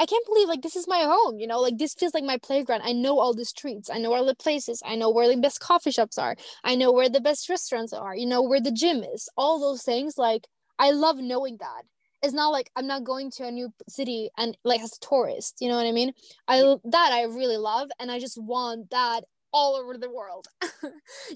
I 0.00 0.06
can't 0.06 0.26
believe 0.26 0.48
like 0.48 0.62
this 0.62 0.76
is 0.76 0.88
my 0.88 1.02
home. 1.02 1.38
You 1.38 1.46
know, 1.46 1.60
like 1.60 1.78
this 1.78 1.94
feels 1.94 2.14
like 2.14 2.24
my 2.24 2.38
playground. 2.38 2.82
I 2.84 2.92
know 2.92 3.18
all 3.18 3.34
the 3.34 3.44
streets. 3.44 3.90
I 3.90 3.98
know 3.98 4.14
all 4.14 4.26
the 4.26 4.34
places. 4.34 4.82
I 4.84 4.96
know 4.96 5.10
where 5.10 5.28
the 5.28 5.40
best 5.40 5.60
coffee 5.60 5.92
shops 5.92 6.18
are. 6.18 6.36
I 6.64 6.74
know 6.74 6.92
where 6.92 7.08
the 7.08 7.20
best 7.20 7.48
restaurants 7.48 7.92
are. 7.92 8.16
You 8.16 8.26
know 8.26 8.42
where 8.42 8.60
the 8.60 8.72
gym 8.72 9.04
is. 9.04 9.28
All 9.36 9.60
those 9.60 9.82
things. 9.82 10.18
Like 10.18 10.46
I 10.78 10.90
love 10.90 11.18
knowing 11.18 11.58
that 11.58 11.82
it's 12.22 12.34
not 12.34 12.48
like 12.48 12.70
I'm 12.76 12.86
not 12.86 13.04
going 13.04 13.30
to 13.32 13.46
a 13.46 13.50
new 13.50 13.72
city 13.88 14.30
and 14.36 14.56
like 14.64 14.80
as 14.80 14.92
a 14.96 15.06
tourist. 15.06 15.58
You 15.60 15.68
know 15.68 15.76
what 15.76 15.86
I 15.86 15.92
mean? 15.92 16.12
I 16.46 16.76
that 16.84 17.10
I 17.12 17.24
really 17.24 17.56
love, 17.56 17.88
and 17.98 18.10
I 18.10 18.18
just 18.18 18.40
want 18.40 18.90
that 18.90 19.22
all 19.52 19.76
over 19.76 19.96
the 19.96 20.10
world. 20.10 20.46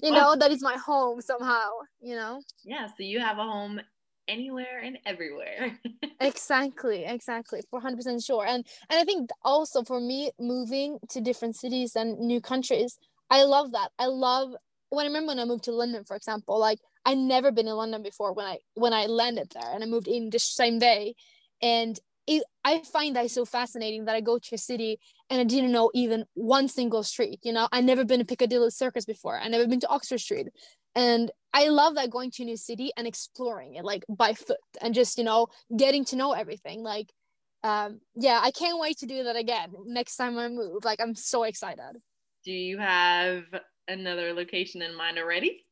you 0.01 0.11
know, 0.11 0.35
that 0.35 0.51
is 0.51 0.61
my 0.61 0.77
home 0.77 1.21
somehow. 1.21 1.69
You 2.01 2.15
know? 2.15 2.41
Yeah. 2.63 2.87
So 2.87 3.03
you 3.03 3.19
have 3.19 3.37
a 3.37 3.43
home 3.43 3.81
anywhere 4.27 4.81
and 4.83 4.97
everywhere. 5.05 5.79
exactly, 6.19 7.05
exactly, 7.05 7.61
four 7.69 7.81
hundred 7.81 7.97
percent 7.97 8.21
sure. 8.21 8.45
And 8.45 8.65
and 8.89 8.99
I 8.99 9.03
think 9.03 9.29
also 9.43 9.83
for 9.83 9.99
me, 9.99 10.31
moving 10.39 10.99
to 11.09 11.21
different 11.21 11.55
cities 11.55 11.95
and 11.95 12.19
new 12.19 12.41
countries, 12.41 12.97
I 13.29 13.43
love 13.43 13.71
that. 13.71 13.91
I 13.97 14.07
love 14.07 14.53
when 14.89 15.05
I 15.05 15.07
remember 15.07 15.29
when 15.29 15.39
I 15.39 15.45
moved 15.45 15.63
to 15.65 15.71
London, 15.71 16.03
for 16.05 16.15
example, 16.15 16.59
like 16.59 16.79
I 17.05 17.15
never 17.15 17.51
been 17.51 17.67
in 17.67 17.75
London 17.75 18.01
before 18.01 18.33
when 18.33 18.45
I 18.45 18.59
when 18.75 18.93
I 18.93 19.05
landed 19.05 19.51
there 19.53 19.71
and 19.73 19.83
I 19.83 19.87
moved 19.87 20.07
in 20.07 20.29
the 20.29 20.39
same 20.39 20.79
day, 20.79 21.15
and 21.61 21.99
it, 22.25 22.43
I 22.63 22.79
find 22.79 23.15
that 23.15 23.29
so 23.31 23.43
fascinating 23.45 24.05
that 24.05 24.15
I 24.15 24.21
go 24.21 24.39
to 24.39 24.55
a 24.55 24.57
city 24.57 24.99
and 25.29 25.41
I 25.41 25.43
didn't 25.43 25.73
know 25.73 25.91
even 25.93 26.25
one 26.33 26.69
single 26.69 27.03
street. 27.03 27.39
You 27.43 27.51
know, 27.51 27.67
I 27.71 27.81
never 27.81 28.05
been 28.05 28.19
to 28.19 28.25
Piccadilly 28.25 28.69
Circus 28.69 29.05
before. 29.05 29.37
I 29.39 29.49
never 29.49 29.67
been 29.67 29.81
to 29.81 29.89
Oxford 29.89 30.19
Street, 30.19 30.47
and 30.95 31.31
I 31.53 31.67
love 31.67 31.95
that 31.95 32.09
going 32.09 32.31
to 32.31 32.43
a 32.43 32.45
new 32.45 32.57
city 32.57 32.91
and 32.97 33.05
exploring 33.05 33.75
it 33.75 33.83
like 33.83 34.05
by 34.09 34.33
foot 34.33 34.57
and 34.81 34.93
just 34.93 35.17
you 35.17 35.23
know 35.23 35.47
getting 35.75 36.05
to 36.05 36.15
know 36.15 36.31
everything. 36.31 36.83
Like, 36.83 37.11
um, 37.63 37.99
yeah, 38.15 38.39
I 38.41 38.51
can't 38.51 38.79
wait 38.79 38.99
to 38.99 39.05
do 39.05 39.23
that 39.23 39.35
again 39.35 39.73
next 39.85 40.15
time 40.15 40.37
I 40.37 40.47
move. 40.47 40.85
Like, 40.85 41.01
I'm 41.01 41.15
so 41.15 41.43
excited. 41.43 41.97
Do 42.45 42.51
you 42.51 42.77
have 42.77 43.43
another 43.87 44.33
location 44.33 44.81
in 44.81 44.95
mind 44.95 45.17
already? 45.17 45.65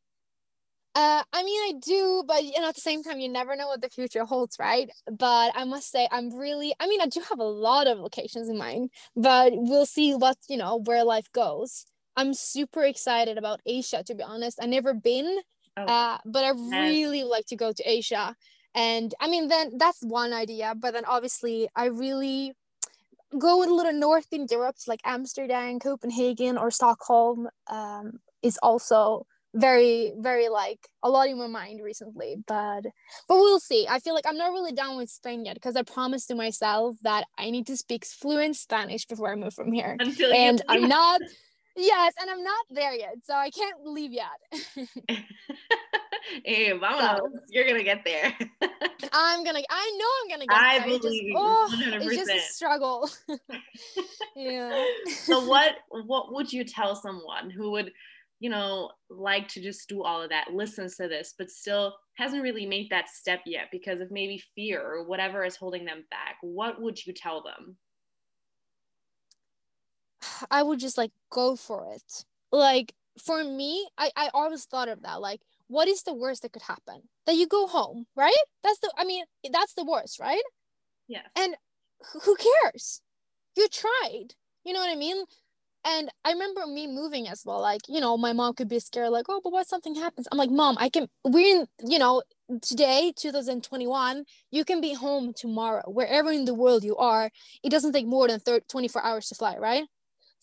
Uh, 0.94 1.24
I 1.32 1.44
mean, 1.44 1.62
I 1.62 1.80
do, 1.80 2.24
but 2.28 2.44
you 2.44 2.60
know, 2.60 2.68
at 2.68 2.76
the 2.76 2.82
same 2.82 3.02
time, 3.02 3.20
you 3.20 3.30
never 3.30 3.56
know 3.56 3.68
what 3.68 3.82
the 3.82 3.90
future 3.90 4.26
holds, 4.26 4.58
right? 4.60 4.90
But 5.10 5.54
I 5.56 5.64
must 5.64 5.90
say, 5.90 6.08
I'm 6.12 6.36
really, 6.36 6.74
I 6.82 6.88
mean, 6.88 7.00
I 7.00 7.08
do 7.08 7.22
have 7.30 7.40
a 7.40 7.46
lot 7.46 7.88
of 7.88 7.98
locations 8.00 8.50
in 8.50 8.58
mind, 8.58 8.90
but 9.16 9.54
we'll 9.56 9.86
see 9.86 10.14
what, 10.14 10.38
you 10.50 10.58
know, 10.58 10.82
where 10.84 11.06
life 11.06 11.32
goes. 11.32 11.86
I'm 12.18 12.34
super 12.34 12.84
excited 12.84 13.38
about 13.38 13.62
Asia, 13.66 14.04
to 14.06 14.16
be 14.16 14.22
honest. 14.22 14.60
I've 14.62 14.68
never 14.68 14.94
been, 14.94 15.40
oh, 15.78 15.84
uh, 15.86 16.18
but 16.26 16.44
I 16.44 16.50
really 16.50 17.24
like 17.24 17.46
to 17.48 17.56
go 17.56 17.72
to 17.72 17.84
Asia. 17.90 18.36
And 18.76 19.14
I 19.22 19.30
mean, 19.30 19.48
then 19.48 19.78
that's 19.78 20.02
one 20.02 20.34
idea, 20.34 20.74
but 20.78 20.92
then 20.94 21.06
obviously, 21.06 21.70
I 21.74 21.86
really 21.86 22.54
go 23.40 23.64
a 23.64 23.66
little 23.74 23.94
north 23.94 24.28
in 24.34 24.46
Europe, 24.52 24.76
like 24.88 25.00
Amsterdam, 25.06 25.80
Copenhagen, 25.80 26.58
or 26.58 26.70
Stockholm, 26.70 27.48
um, 27.68 28.20
is 28.44 28.60
also 28.62 29.26
very 29.54 30.14
very 30.18 30.48
like 30.48 30.88
a 31.04 31.10
lot 31.10 31.28
in 31.28 31.38
my 31.38 31.48
mind 31.48 31.82
recently 31.84 32.38
but 32.48 32.82
but 33.28 33.36
we'll 33.36 33.60
see. 33.60 33.86
I 33.90 34.00
feel 34.00 34.14
like 34.14 34.26
i'm 34.28 34.38
not 34.38 34.52
really 34.52 34.72
down 34.72 34.98
with 34.98 35.10
spain 35.10 35.44
yet 35.46 35.56
because 35.56 35.76
i 35.76 35.84
promised 35.84 36.30
to 36.30 36.36
myself 36.36 36.96
that 37.04 37.26
i 37.38 37.50
need 37.50 37.68
to 37.68 37.76
speak 37.76 38.06
fluent 38.06 38.56
spanish 38.56 39.06
before 39.06 39.32
i 39.32 39.36
move 39.36 39.54
from 39.54 39.72
here. 39.74 39.98
Until 40.00 40.32
and 40.32 40.62
i'm 40.70 40.88
not 40.88 41.22
yes 41.76 42.14
and 42.22 42.30
i'm 42.30 42.44
not 42.44 42.66
there 42.70 42.94
yet 42.94 43.16
so 43.24 43.34
i 43.34 43.50
can't 43.50 43.86
leave 43.86 44.14
yet. 44.14 44.28
Hey 44.76 45.26
eh, 46.46 46.74
vámonos. 46.74 47.18
So, 47.18 47.30
you're 47.50 47.68
gonna 47.68 47.84
get 47.84 48.04
there. 48.06 48.34
I'm 49.12 49.44
gonna 49.44 49.60
i 49.70 49.98
know 50.00 50.08
i'm 50.24 50.30
gonna 50.30 50.48
get 50.48 50.58
I 50.58 50.80
there 50.80 51.00
believe 51.00 51.34
just, 51.34 51.36
oh, 51.36 51.76
100%. 51.78 52.06
it's 52.06 52.16
just 52.16 52.32
a 52.32 52.54
struggle. 52.54 53.10
Yeah. 54.36 54.86
So 55.26 55.46
what 55.46 55.76
what 55.90 56.34
would 56.34 56.54
you 56.54 56.64
tell 56.64 56.96
someone 56.96 57.50
who 57.50 57.72
would 57.72 57.92
you 58.42 58.50
know, 58.50 58.90
like 59.08 59.48
to 59.48 59.62
just 59.62 59.88
do 59.88 60.02
all 60.02 60.24
of 60.24 60.32
that, 60.32 60.52
listens 60.52 60.96
to 60.96 61.08
this, 61.08 61.36
but 61.38 61.52
still 61.52 61.96
hasn't 62.16 62.42
really 62.42 62.66
made 62.66 62.90
that 62.90 63.08
step 63.08 63.42
yet 63.46 63.68
because 63.72 64.02
of 64.02 64.10
maybe 64.10 64.44
fear 64.56 64.82
or 64.82 65.06
whatever 65.06 65.46
is 65.46 65.56
holding 65.56 65.86
them 65.86 66.04
back, 66.10 66.38
what 66.42 66.82
would 66.82 67.06
you 67.06 67.14
tell 67.14 67.44
them? 67.44 67.78
I 70.52 70.64
would 70.64 70.80
just 70.80 70.98
like 70.98 71.12
go 71.30 71.56
for 71.56 71.94
it. 71.94 72.26
Like 72.52 72.96
for 73.24 73.44
me, 73.44 73.88
I, 73.96 74.10
I 74.18 74.32
always 74.34 74.66
thought 74.66 74.90
of 74.90 75.04
that. 75.04 75.22
Like, 75.22 75.42
what 75.68 75.88
is 75.88 76.02
the 76.02 76.16
worst 76.16 76.42
that 76.42 76.52
could 76.52 76.64
happen? 76.64 77.04
That 77.28 77.36
you 77.36 77.48
go 77.48 77.68
home, 77.68 78.08
right? 78.16 78.34
That's 78.64 78.80
the 78.80 78.92
I 78.98 79.06
mean, 79.06 79.24
that's 79.52 79.76
the 79.76 79.86
worst, 79.86 80.20
right? 80.20 80.42
Yeah. 81.08 81.28
And 81.36 81.56
who 82.24 82.36
cares? 82.36 83.02
You 83.56 83.68
tried. 83.68 84.34
You 84.64 84.74
know 84.74 84.80
what 84.80 84.92
I 84.92 84.96
mean? 84.96 85.26
And 85.86 86.10
I 86.24 86.32
remember 86.32 86.68
me 86.68 86.88
moving 86.88 87.28
as 87.28 87.44
well. 87.46 87.62
Like, 87.62 87.82
you 87.88 88.00
know, 88.00 88.18
my 88.18 88.34
mom 88.34 88.54
could 88.54 88.68
be 88.70 88.80
scared, 88.80 89.10
like, 89.10 89.26
oh, 89.30 89.42
but 89.44 89.52
what 89.52 89.68
something 89.68 89.96
happens? 89.96 90.28
I'm 90.32 90.38
like, 90.38 90.52
mom, 90.52 90.78
I 90.80 90.90
can, 90.90 91.08
we're 91.24 91.62
in, 91.62 91.68
you 91.86 91.98
know, 91.98 92.24
today, 92.62 93.14
2021, 93.18 94.26
you 94.52 94.66
can 94.66 94.82
be 94.82 94.94
home 94.94 95.34
tomorrow, 95.36 95.84
wherever 95.88 96.32
in 96.32 96.46
the 96.46 96.54
world 96.54 96.84
you 96.84 96.96
are. 96.98 97.32
It 97.64 97.70
doesn't 97.70 97.94
take 97.94 98.06
more 98.06 98.28
than 98.28 98.40
30, 98.40 98.66
24 98.70 99.04
hours 99.04 99.28
to 99.30 99.36
fly, 99.36 99.58
right? 99.58 99.86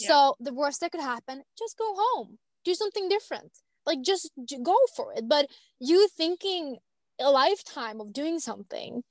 Yeah. 0.01 0.09
So 0.09 0.37
the 0.41 0.55
worst 0.55 0.81
that 0.81 0.93
could 0.93 1.01
happen, 1.01 1.43
just 1.59 1.79
go 1.79 1.95
home, 1.97 2.39
do 2.65 2.75
something 2.75 3.09
different. 3.09 3.53
Like, 3.87 4.03
just 4.03 4.31
go 4.63 4.77
for 4.97 5.13
it. 5.15 5.29
But 5.29 5.49
you 5.81 6.09
thinking 6.09 6.79
a 7.21 7.31
lifetime 7.31 8.01
of 8.01 8.13
doing 8.13 8.39
something 8.39 9.03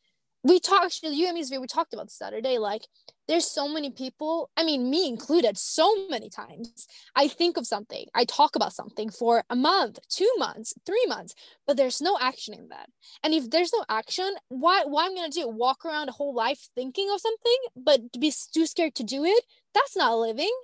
we 0.44 0.60
talked 0.60 1.00
you 1.04 1.28
and 1.28 1.36
me 1.36 1.58
we 1.58 1.68
talked 1.68 1.94
about 1.94 2.06
this 2.06 2.18
the 2.18 2.26
other 2.26 2.42
day 2.42 2.58
like 2.58 2.84
there's 3.28 3.50
so 3.50 3.68
many 3.68 3.90
people 3.90 4.50
i 4.58 4.64
mean 4.64 4.90
me 4.90 5.08
included 5.08 5.58
so 5.58 6.08
many 6.10 6.30
times 6.30 6.88
i 7.16 7.28
think 7.28 7.58
of 7.58 7.68
something 7.68 8.06
i 8.16 8.24
talk 8.26 8.56
about 8.56 8.74
something 8.74 9.10
for 9.10 9.44
a 9.50 9.56
month 9.56 10.00
two 10.10 10.32
months 10.38 10.74
three 10.86 11.06
months 11.08 11.34
but 11.66 11.76
there's 11.76 12.02
no 12.02 12.18
action 12.22 12.54
in 12.54 12.70
that. 12.70 12.90
And 13.24 13.34
if 13.34 13.50
there's 13.50 13.72
no 13.74 13.84
action 13.90 14.36
why 14.48 14.84
what 14.86 15.06
i'm 15.06 15.16
gonna 15.16 15.30
do 15.30 15.48
walk 15.48 15.86
around 15.86 16.10
a 16.10 16.14
whole 16.14 16.34
life 16.34 16.70
thinking 16.76 17.10
of 17.14 17.20
something 17.20 17.58
but 17.76 18.14
to 18.14 18.20
be 18.20 18.34
too 18.54 18.66
scared 18.66 18.96
to 18.96 19.04
do 19.04 19.26
it? 19.26 19.44
That's 19.74 19.96
not 19.96 20.18
living. 20.18 20.56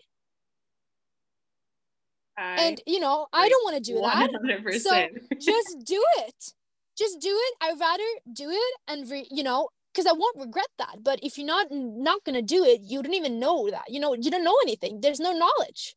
I 2.38 2.55
and 2.55 2.82
you 2.88 2.99
know 2.99 3.28
i 3.32 3.47
don't 3.47 3.64
want 3.64 3.76
to 3.76 3.91
do 3.91 3.99
100%. 3.99 4.01
that. 4.01 4.82
So 4.82 5.07
just 5.39 5.86
do 5.86 6.03
it. 6.20 6.53
Just 6.97 7.20
do 7.20 7.30
it. 7.30 7.53
I'd 7.61 7.80
rather 7.80 8.03
do 8.34 8.49
it 8.49 8.74
and 8.88 9.09
re- 9.09 9.28
you 9.30 9.43
know 9.43 9.70
because 9.93 10.05
i 10.05 10.11
won't 10.11 10.39
regret 10.39 10.67
that 10.77 10.97
but 11.03 11.19
if 11.21 11.37
you're 11.37 11.47
not 11.47 11.67
not 11.71 12.23
gonna 12.23 12.41
do 12.41 12.63
it 12.63 12.81
you 12.81 13.01
don't 13.03 13.13
even 13.13 13.39
know 13.39 13.69
that 13.69 13.85
you 13.87 13.99
know 13.99 14.13
you 14.13 14.31
don't 14.31 14.43
know 14.43 14.57
anything 14.63 15.01
there's 15.01 15.19
no 15.19 15.31
knowledge. 15.33 15.95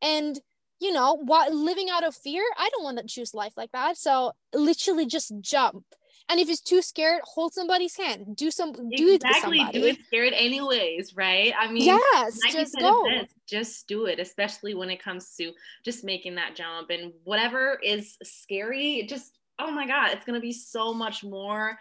And 0.00 0.38
you 0.80 0.92
know 0.92 1.14
what 1.14 1.52
living 1.52 1.90
out 1.90 2.04
of 2.04 2.14
fear 2.14 2.44
i 2.56 2.68
don't 2.70 2.84
want 2.84 2.98
to 2.98 3.04
choose 3.04 3.34
life 3.34 3.54
like 3.56 3.72
that 3.72 3.96
so 3.96 4.32
literally 4.54 5.06
just 5.06 5.32
jump. 5.40 5.84
And 6.30 6.38
if 6.38 6.48
it's 6.50 6.60
too 6.60 6.82
scared 6.82 7.22
hold 7.24 7.54
somebody's 7.54 7.96
hand 7.96 8.36
do 8.36 8.50
some 8.50 8.72
do 8.72 9.14
exactly 9.14 9.60
it 9.60 9.72
do 9.72 9.84
it 9.84 9.98
scared 10.06 10.34
anyways 10.34 11.16
right? 11.16 11.52
I 11.58 11.70
mean 11.72 11.84
yes 11.84 12.38
like 12.44 12.52
just 12.52 12.78
go. 12.78 13.06
just 13.48 13.88
do 13.88 14.06
it 14.06 14.20
especially 14.20 14.74
when 14.74 14.90
it 14.90 15.02
comes 15.02 15.34
to 15.36 15.52
just 15.84 16.04
making 16.04 16.36
that 16.36 16.54
jump 16.54 16.90
and 16.90 17.12
whatever 17.24 17.80
is 17.82 18.16
scary 18.22 19.04
just 19.08 19.38
oh 19.58 19.70
my 19.70 19.86
god 19.86 20.10
it's 20.12 20.24
going 20.24 20.38
to 20.38 20.40
be 20.40 20.52
so 20.52 20.92
much 20.92 21.24
more 21.24 21.78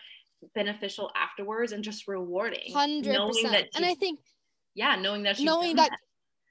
beneficial 0.54 1.12
afterwards 1.16 1.72
and 1.72 1.84
just 1.84 2.08
rewarding 2.08 2.72
100% 2.74 3.06
knowing 3.06 3.44
that 3.44 3.68
and 3.76 3.86
i 3.86 3.94
think 3.94 4.20
yeah 4.76 4.96
knowing 4.96 5.24
that 5.24 5.40
knowing 5.40 5.76
that, 5.76 5.90
that, 5.90 6.00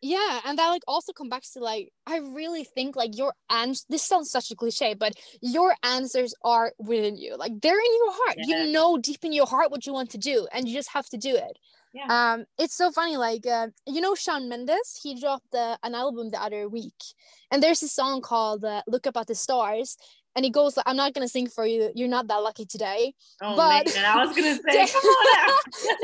yeah 0.03 0.41
and 0.45 0.59
that 0.59 0.69
like 0.69 0.83
also 0.89 1.13
comes 1.13 1.31
back 1.31 1.43
to 1.43 1.61
like 1.61 1.91
i 2.07 2.19
really 2.19 2.65
think 2.65 2.97
like 2.97 3.17
your 3.17 3.33
answers 3.51 3.87
this 3.89 4.03
sounds 4.03 4.31
such 4.31 4.51
a 4.51 4.57
cliche 4.57 4.95
but 4.95 5.13
your 5.41 5.75
answers 5.83 6.35
are 6.43 6.73
within 6.79 7.17
you 7.17 7.37
like 7.37 7.53
they're 7.61 7.79
in 7.79 7.97
your 7.97 8.13
heart 8.13 8.37
yeah. 8.39 8.65
you 8.65 8.73
know 8.73 8.99
deep 8.99 9.25
in 9.25 9.33
your 9.33 9.47
heart 9.47 9.71
what 9.71 9.87
you 9.87 9.93
want 9.93 10.11
to 10.11 10.19
do 10.19 10.47
and 10.53 10.69
you 10.69 10.75
just 10.75 10.91
have 10.91 11.09
to 11.09 11.17
do 11.17 11.35
it 11.35 11.59
yeah. 11.97 12.35
Um, 12.35 12.45
it's 12.59 12.75
so 12.75 12.91
funny. 12.91 13.17
Like, 13.17 13.47
uh, 13.47 13.69
you 13.87 14.03
know, 14.03 14.15
Shawn 14.15 14.51
Mendes. 14.51 15.01
He 15.03 15.19
dropped 15.19 15.55
uh, 15.55 15.79
an 15.83 15.95
album 15.95 16.31
the 16.31 16.43
other 16.43 16.69
week, 16.69 17.03
and 17.51 17.63
there's 17.63 17.83
a 17.83 17.89
song 17.89 18.21
called 18.21 18.65
uh, 18.65 18.83
"Look 18.87 19.07
Up 19.07 19.17
at 19.17 19.29
the 19.29 19.35
Stars," 19.35 19.97
and 20.37 20.45
he 20.45 20.51
goes 20.51 20.77
like, 20.77 20.87
i'm 20.87 20.97
not 20.97 21.15
gonna 21.15 21.29
sing 21.29 21.49
for 21.49 21.67
you. 21.67 21.91
You're 21.95 22.09
not 22.09 22.29
that 22.29 22.37
lucky 22.37 22.67
today. 22.67 23.15
Oh 23.43 23.57
but 23.57 23.87
man, 23.93 24.05
i 24.05 24.25
was 24.25 24.37
gonna 24.37 24.55
say 24.71 24.87
come 24.87 25.05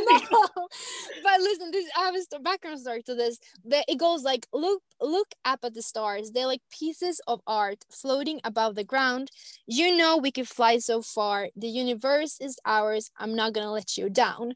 on 0.09 0.22
no, 0.33 0.68
but 1.22 1.41
listen 1.41 1.70
this 1.70 1.87
i 1.97 2.07
have 2.07 2.14
a 2.35 2.41
background 2.41 2.80
story 2.80 3.03
to 3.05 3.14
this. 3.14 3.39
That 3.66 3.85
it 3.87 3.99
goes 3.99 4.24
like 4.24 4.47
look 4.53 4.83
look 5.01 5.28
up 5.45 5.61
at 5.62 5.74
the 5.74 5.83
stars. 5.83 6.33
They're 6.33 6.47
like 6.47 6.62
pieces 6.70 7.20
of 7.28 7.41
art 7.47 7.85
floating 7.91 8.41
above 8.43 8.74
the 8.74 8.85
ground. 8.85 9.30
You 9.66 9.97
know 9.97 10.16
we 10.16 10.33
can 10.33 10.47
fly 10.47 10.78
so 10.78 11.03
far. 11.03 11.49
The 11.55 11.68
universe 11.68 12.39
is 12.41 12.59
ours. 12.64 13.11
I'm 13.18 13.37
not 13.37 13.53
gonna 13.53 13.70
let 13.70 13.97
you 13.97 14.09
down. 14.09 14.55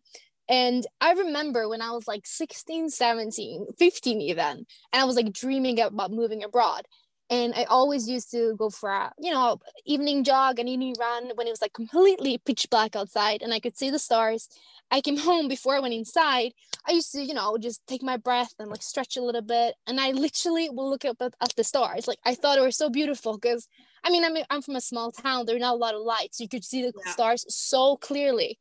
And 0.49 0.87
I 1.01 1.13
remember 1.13 1.69
when 1.69 1.83
I 1.83 1.91
was 1.91 2.07
like 2.07 2.25
16, 2.25 2.91
17, 2.91 3.67
15 3.77 4.21
even, 4.21 4.47
and 4.47 4.67
I 4.93 5.05
was 5.05 5.17
like 5.17 5.33
dreaming 5.33 5.81
about 5.81 6.13
moving 6.13 6.45
abroad 6.45 6.87
and 7.29 7.55
I 7.55 7.65
always 7.65 8.09
used 8.09 8.31
to 8.31 8.55
go 8.57 8.71
for 8.71 8.91
a 8.91 9.13
you 9.19 9.33
know 9.33 9.59
evening 9.85 10.23
jog 10.25 10.59
and 10.59 10.69
evening 10.69 10.95
run 10.99 11.31
when 11.35 11.47
it 11.47 11.51
was 11.51 11.61
like 11.61 11.73
completely 11.73 12.39
pitch 12.39 12.69
black 12.71 12.95
outside 12.95 13.43
and 13.43 13.53
I 13.53 13.61
could 13.61 13.77
see 13.77 13.91
the 13.91 13.99
stars. 13.99 14.49
I 14.91 15.01
came 15.01 15.17
home 15.29 15.49
before 15.49 15.75
I 15.75 15.81
went 15.81 15.95
inside. 15.95 16.53
I 16.87 16.93
used 16.93 17.13
to 17.13 17.25
you 17.25 17.35
know 17.35 17.59
just 17.59 17.87
take 17.87 18.03
my 18.03 18.17
breath 18.17 18.55
and 18.59 18.71
like 18.71 18.83
stretch 18.83 19.17
a 19.17 19.23
little 19.23 19.43
bit, 19.43 19.75
and 19.87 20.01
I 20.01 20.13
literally 20.13 20.71
will 20.71 20.89
look 20.89 21.05
up 21.05 21.21
at, 21.21 21.35
at 21.41 21.55
the 21.57 21.65
stars. 21.65 22.07
Like 22.07 22.19
I 22.25 22.35
thought 22.35 22.59
it 22.59 22.63
was 22.63 22.77
so 22.77 22.91
beautiful 22.91 23.39
because 23.39 23.69
I 24.05 24.11
mean 24.11 24.25
I'm 24.25 24.37
I'm 24.51 24.63
from 24.63 24.77
a 24.77 24.81
small 24.81 25.11
town. 25.11 25.47
There 25.47 25.57
are 25.57 25.61
not 25.61 25.75
a 25.75 25.79
lot 25.79 25.95
of 25.95 26.03
lights. 26.03 26.41
You 26.41 26.49
could 26.49 26.65
see 26.65 26.83
the 26.83 26.93
yeah. 27.05 27.13
stars 27.13 27.45
so 27.49 27.97
clearly, 27.97 28.59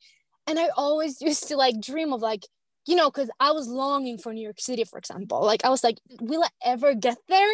and 0.47 0.57
I 0.57 0.69
always 0.75 1.21
used 1.29 1.47
to 1.49 1.57
like 1.57 1.79
dream 1.79 2.13
of 2.13 2.21
like 2.21 2.47
you 2.87 2.95
know 2.95 3.11
because 3.11 3.29
I 3.39 3.51
was 3.51 3.67
longing 3.67 4.17
for 4.17 4.33
New 4.33 4.43
York 4.43 4.59
City, 4.59 4.85
for 4.85 4.97
example. 4.97 5.43
Like 5.43 5.63
I 5.63 5.69
was 5.69 5.83
like, 5.83 5.99
will 6.19 6.43
I 6.43 6.49
ever 6.63 6.95
get 6.95 7.17
there? 7.29 7.53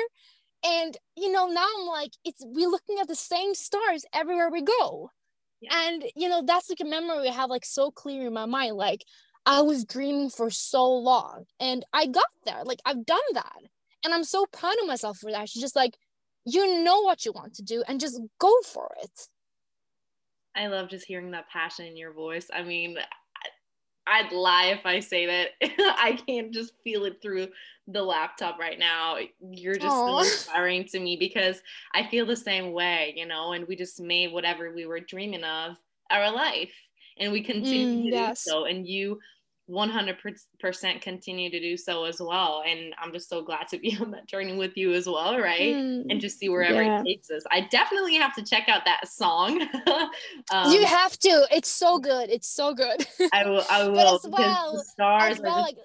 And 0.66 0.97
you 1.16 1.32
know 1.32 1.47
now 1.47 1.66
i'm 1.80 1.88
like 1.88 2.12
it's 2.24 2.43
we're 2.45 2.70
looking 2.70 2.99
at 2.99 3.07
the 3.07 3.16
same 3.16 3.53
stars 3.53 4.05
everywhere 4.14 4.49
we 4.51 4.62
go. 4.62 5.09
Yeah. 5.62 5.88
and 5.88 6.03
you 6.16 6.30
know 6.30 6.43
that's 6.45 6.70
like 6.70 6.80
a 6.82 6.86
memory 6.86 7.28
i 7.28 7.32
have 7.32 7.49
like 7.49 7.66
so 7.66 7.91
clear 7.91 8.28
in 8.28 8.34
my 8.34 8.45
mind 8.45 8.76
like 8.76 9.03
i 9.45 9.62
was 9.62 9.86
dreaming 9.86 10.30
for 10.30 10.49
so 10.49 10.91
long 10.91 11.45
and 11.59 11.86
i 11.93 12.05
got 12.07 12.26
there 12.45 12.64
like 12.64 12.80
i've 12.86 13.05
done 13.05 13.20
that. 13.34 13.59
And 14.03 14.14
i'm 14.14 14.24
so 14.24 14.45
proud 14.51 14.76
of 14.82 14.88
myself 14.88 15.20
for 15.20 15.32
that. 15.32 15.49
She's 15.49 15.62
just 15.62 15.76
like 15.76 15.97
you 16.45 16.84
know 16.84 17.01
what 17.01 17.26
you 17.26 17.32
want 17.32 17.53
to 17.55 17.64
do 17.64 17.84
and 17.88 17.99
just 17.99 18.20
go 18.39 18.51
for 18.66 18.89
it. 19.03 19.28
I 20.55 20.68
love 20.68 20.89
just 20.89 21.05
hearing 21.05 21.32
that 21.32 21.49
passion 21.49 21.86
in 21.86 21.95
your 21.95 22.14
voice. 22.14 22.47
I 22.53 22.64
mean 22.64 22.97
I'd 24.07 24.31
lie 24.31 24.65
if 24.65 24.85
I 24.85 24.99
say 24.99 25.25
that 25.25 25.49
I 25.99 26.19
can't 26.27 26.51
just 26.51 26.73
feel 26.83 27.05
it 27.05 27.21
through 27.21 27.49
the 27.87 28.01
laptop 28.01 28.59
right 28.59 28.79
now. 28.79 29.17
You're 29.39 29.75
just 29.75 29.95
so 29.95 30.19
inspiring 30.19 30.85
to 30.85 30.99
me 30.99 31.17
because 31.17 31.61
I 31.93 32.07
feel 32.07 32.25
the 32.25 32.35
same 32.35 32.71
way, 32.71 33.13
you 33.15 33.25
know, 33.25 33.53
and 33.53 33.67
we 33.67 33.75
just 33.75 33.99
made 33.99 34.33
whatever 34.33 34.73
we 34.73 34.85
were 34.85 34.99
dreaming 34.99 35.43
of 35.43 35.77
our 36.09 36.31
life 36.31 36.73
and 37.17 37.31
we 37.31 37.41
continue 37.41 38.03
mm, 38.05 38.09
to 38.09 38.15
yes. 38.15 38.43
do 38.43 38.51
so. 38.51 38.65
And 38.65 38.87
you 38.87 39.19
100% 39.72 41.01
continue 41.01 41.49
to 41.49 41.59
do 41.59 41.78
so 41.78 42.03
as 42.05 42.19
well. 42.19 42.63
And 42.67 42.93
i'm 43.01 43.11
just 43.11 43.30
so 43.30 43.41
glad 43.41 43.67
to 43.69 43.78
be 43.78 43.97
on 44.01 44.11
that 44.11 44.28
journey 44.28 44.55
with 44.55 44.76
you 44.76 44.93
as 44.93 45.07
well 45.07 45.39
right? 45.39 45.76
Mm, 45.76 46.05
and 46.09 46.22
just 46.22 46.39
see 46.39 46.49
wherever 46.49 46.82
yeah. 46.84 46.99
it 46.99 47.05
takes 47.05 47.30
us. 47.32 47.43
I 47.51 47.61
definitely 47.61 48.15
have 48.15 48.36
to 48.36 48.43
check 48.43 48.67
out 48.67 48.86
that 48.86 49.07
song. 49.07 49.67
Um, 50.51 50.72
you 50.72 50.86
have 50.86 51.17
to. 51.19 51.47
It's 51.51 51.69
so 51.69 51.99
good. 51.99 52.30
It's 52.30 52.47
so 52.47 52.74
good. 52.74 53.05
I 53.32 53.45
will 53.45 53.63
i 53.69 53.88
will 53.88 54.15
as 54.15 54.28
well, 54.28 54.74
the 54.74 54.84
stars 54.84 55.34
as 55.34 55.39
well, 55.39 55.63
just... 55.63 55.67
like 55.67 55.78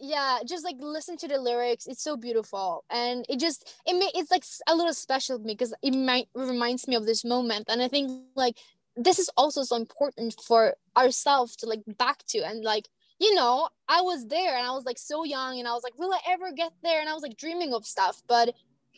yeah 0.00 0.38
just 0.46 0.64
like 0.64 0.76
listen 0.80 1.16
to 1.18 1.28
the 1.28 1.38
lyrics. 1.38 1.86
It's 1.86 2.02
so 2.02 2.16
beautiful. 2.16 2.84
And 2.90 3.24
it 3.28 3.38
just 3.38 3.74
it 3.86 3.94
may, 3.94 4.10
it's 4.14 4.30
like 4.30 4.44
a 4.68 4.74
little 4.74 4.92
special 4.92 5.38
to 5.38 5.44
me 5.44 5.54
because 5.54 5.74
it 5.82 5.94
might 5.94 6.28
it 6.34 6.40
reminds 6.40 6.86
me 6.88 6.96
of 6.96 7.06
this 7.06 7.24
moment. 7.24 7.66
And 7.68 7.80
i 7.80 7.88
think 7.88 8.10
like 8.34 8.56
this 8.96 9.18
is 9.18 9.30
also 9.36 9.62
so 9.62 9.76
important 9.76 10.34
for 10.46 10.74
ourselves 10.96 11.56
to 11.56 11.66
like 11.66 11.82
back 11.98 12.18
to 12.28 12.38
and 12.40 12.62
like 12.62 12.88
you 13.18 13.34
know, 13.34 13.68
I 13.88 14.00
was 14.00 14.26
there 14.26 14.56
and 14.56 14.66
I 14.66 14.72
was 14.72 14.84
like 14.84 14.98
so 14.98 15.24
young 15.24 15.58
and 15.58 15.68
I 15.68 15.72
was 15.72 15.82
like, 15.82 15.98
will 15.98 16.12
I 16.12 16.20
ever 16.28 16.52
get 16.52 16.72
there? 16.82 17.00
And 17.00 17.08
I 17.08 17.14
was 17.14 17.22
like 17.22 17.36
dreaming 17.36 17.72
of 17.72 17.86
stuff. 17.86 18.22
But 18.26 18.54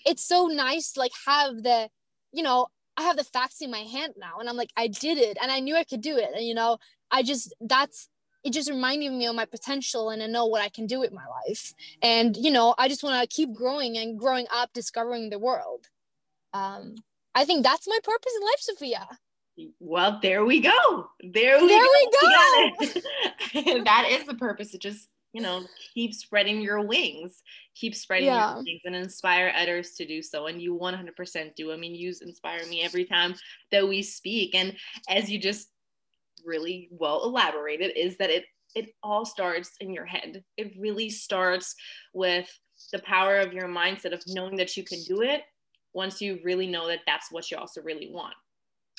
it's 0.06 0.24
so 0.24 0.46
nice 0.46 0.92
to 0.92 1.00
like 1.00 1.12
have 1.26 1.62
the, 1.62 1.88
you 2.32 2.42
know, 2.42 2.68
I 2.96 3.02
have 3.02 3.16
the 3.16 3.24
facts 3.24 3.60
in 3.60 3.70
my 3.70 3.78
hand 3.78 4.14
now 4.16 4.38
and 4.38 4.48
I'm 4.48 4.56
like, 4.56 4.70
I 4.76 4.86
did 4.86 5.18
it 5.18 5.36
and 5.42 5.50
I 5.50 5.60
knew 5.60 5.76
I 5.76 5.84
could 5.84 6.00
do 6.00 6.16
it. 6.16 6.30
And 6.34 6.46
you 6.46 6.54
know, 6.54 6.78
I 7.10 7.22
just 7.22 7.54
that's 7.60 8.08
it 8.44 8.52
just 8.52 8.70
reminded 8.70 9.10
me 9.12 9.26
of 9.26 9.34
my 9.34 9.46
potential 9.46 10.10
and 10.10 10.22
I 10.22 10.26
know 10.26 10.46
what 10.46 10.60
I 10.60 10.68
can 10.68 10.86
do 10.86 11.00
with 11.00 11.12
my 11.12 11.24
life. 11.46 11.72
And 12.02 12.36
you 12.36 12.50
know, 12.50 12.74
I 12.78 12.88
just 12.88 13.02
want 13.02 13.20
to 13.20 13.34
keep 13.34 13.52
growing 13.54 13.96
and 13.96 14.18
growing 14.18 14.46
up, 14.52 14.72
discovering 14.72 15.30
the 15.30 15.38
world. 15.38 15.86
Um, 16.52 16.96
I 17.34 17.44
think 17.44 17.64
that's 17.64 17.88
my 17.88 17.98
purpose 18.04 18.32
in 18.36 18.42
life, 18.42 18.60
Sophia 18.60 19.08
well, 19.78 20.18
there 20.22 20.44
we 20.44 20.60
go. 20.60 21.08
There 21.20 21.60
we 21.60 21.68
there 21.68 21.84
go. 21.84 22.70
We 22.80 22.86
go. 22.86 23.84
that 23.84 24.06
is 24.10 24.26
the 24.26 24.34
purpose. 24.34 24.72
To 24.72 24.78
just, 24.78 25.08
you 25.32 25.42
know, 25.42 25.64
keep 25.94 26.14
spreading 26.14 26.60
your 26.60 26.84
wings, 26.84 27.42
keep 27.74 27.94
spreading 27.94 28.26
yeah. 28.26 28.54
your 28.54 28.64
wings 28.64 28.80
and 28.84 28.96
inspire 28.96 29.52
others 29.56 29.92
to 29.94 30.06
do 30.06 30.22
so. 30.22 30.46
And 30.46 30.60
you 30.60 30.76
100% 30.76 31.54
do. 31.54 31.72
I 31.72 31.76
mean, 31.76 31.94
you 31.94 32.12
inspire 32.20 32.66
me 32.66 32.82
every 32.82 33.04
time 33.04 33.34
that 33.70 33.86
we 33.86 34.02
speak. 34.02 34.54
And 34.54 34.76
as 35.08 35.30
you 35.30 35.38
just 35.38 35.68
really 36.44 36.88
well 36.90 37.24
elaborated, 37.24 37.92
is 37.96 38.16
that 38.18 38.30
it 38.30 38.44
it 38.74 38.90
all 39.04 39.24
starts 39.24 39.70
in 39.80 39.92
your 39.92 40.04
head. 40.04 40.42
It 40.56 40.72
really 40.76 41.08
starts 41.08 41.76
with 42.12 42.50
the 42.92 42.98
power 43.00 43.38
of 43.38 43.52
your 43.52 43.68
mindset 43.68 44.12
of 44.12 44.20
knowing 44.26 44.56
that 44.56 44.76
you 44.76 44.82
can 44.82 45.00
do 45.04 45.22
it 45.22 45.42
once 45.92 46.20
you 46.20 46.40
really 46.42 46.66
know 46.66 46.88
that 46.88 46.98
that's 47.06 47.30
what 47.30 47.52
you 47.52 47.56
also 47.56 47.80
really 47.82 48.10
want 48.10 48.34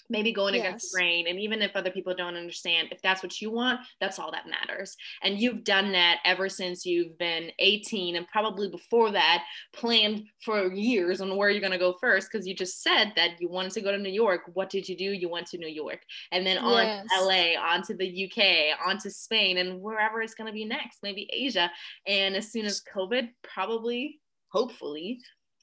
maybe 0.09 0.31
going 0.31 0.55
yes. 0.55 0.65
against 0.65 0.91
the 0.91 0.97
grain 0.97 1.27
and 1.27 1.39
even 1.39 1.61
if 1.61 1.75
other 1.75 1.91
people 1.91 2.13
don't 2.13 2.35
understand 2.35 2.87
if 2.91 3.01
that's 3.01 3.23
what 3.23 3.41
you 3.41 3.51
want 3.51 3.79
that's 3.99 4.19
all 4.19 4.31
that 4.31 4.45
matters 4.47 4.95
and 5.23 5.39
you've 5.39 5.63
done 5.63 5.91
that 5.91 6.17
ever 6.25 6.47
since 6.49 6.85
you've 6.85 7.17
been 7.17 7.51
18 7.59 8.15
and 8.15 8.27
probably 8.27 8.69
before 8.69 9.11
that 9.11 9.43
planned 9.73 10.23
for 10.43 10.71
years 10.73 11.21
on 11.21 11.35
where 11.35 11.49
you're 11.49 11.61
going 11.61 11.71
to 11.71 11.77
go 11.77 11.95
first 11.99 12.29
because 12.31 12.47
you 12.47 12.55
just 12.55 12.83
said 12.83 13.11
that 13.15 13.31
you 13.39 13.49
wanted 13.49 13.71
to 13.71 13.81
go 13.81 13.91
to 13.91 13.97
new 13.97 14.09
york 14.09 14.41
what 14.53 14.69
did 14.69 14.87
you 14.87 14.95
do 14.95 15.05
you 15.05 15.29
went 15.29 15.47
to 15.47 15.57
new 15.57 15.67
york 15.67 16.01
and 16.31 16.45
then 16.45 16.57
on 16.57 16.85
yes. 16.85 17.05
to 17.17 17.25
la 17.25 17.73
on 17.73 17.81
to 17.81 17.95
the 17.95 18.25
uk 18.25 18.87
on 18.87 18.97
to 18.97 19.09
spain 19.09 19.57
and 19.57 19.81
wherever 19.81 20.21
it's 20.21 20.35
going 20.35 20.47
to 20.47 20.53
be 20.53 20.65
next 20.65 20.99
maybe 21.03 21.29
asia 21.33 21.71
and 22.07 22.35
as 22.35 22.51
soon 22.51 22.65
as 22.65 22.81
covid 22.93 23.29
probably 23.43 24.19
hopefully 24.49 25.19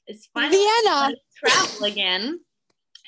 is 0.07 0.27
finally 0.33 0.57
Vienna. 0.57 1.15
travel 1.37 1.85
again 1.85 2.39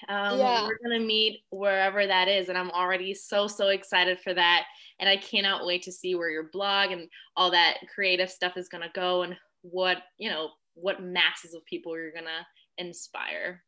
um, 0.08 0.40
yeah. 0.40 0.64
We're 0.64 0.78
going 0.84 1.00
to 1.00 1.06
meet 1.06 1.42
wherever 1.50 2.06
that 2.06 2.28
is. 2.28 2.50
And 2.50 2.58
I'm 2.58 2.72
already 2.72 3.14
so, 3.14 3.48
so 3.48 3.70
excited 3.70 4.20
for 4.20 4.34
that. 4.34 4.66
And 5.00 5.10
I 5.10 5.18
cannot 5.18 5.66
wait 5.66 5.84
to 5.84 5.92
see 5.92 6.16
where 6.16 6.30
your 6.30 6.50
blog 6.52 6.92
and 6.92 7.08
all 7.36 7.52
that 7.52 7.78
creative 7.94 8.30
stuff 8.30 8.58
is 8.58 8.70
going 8.70 8.84
to 8.84 8.92
go 8.94 9.24
and 9.24 9.36
what, 9.62 9.98
you 10.18 10.30
know, 10.30 10.50
what 10.76 11.02
masses 11.02 11.54
of 11.54 11.66
people 11.66 11.98
you're 11.98 12.12
going 12.12 12.26
to 12.26 12.46
inspire. 12.78 13.64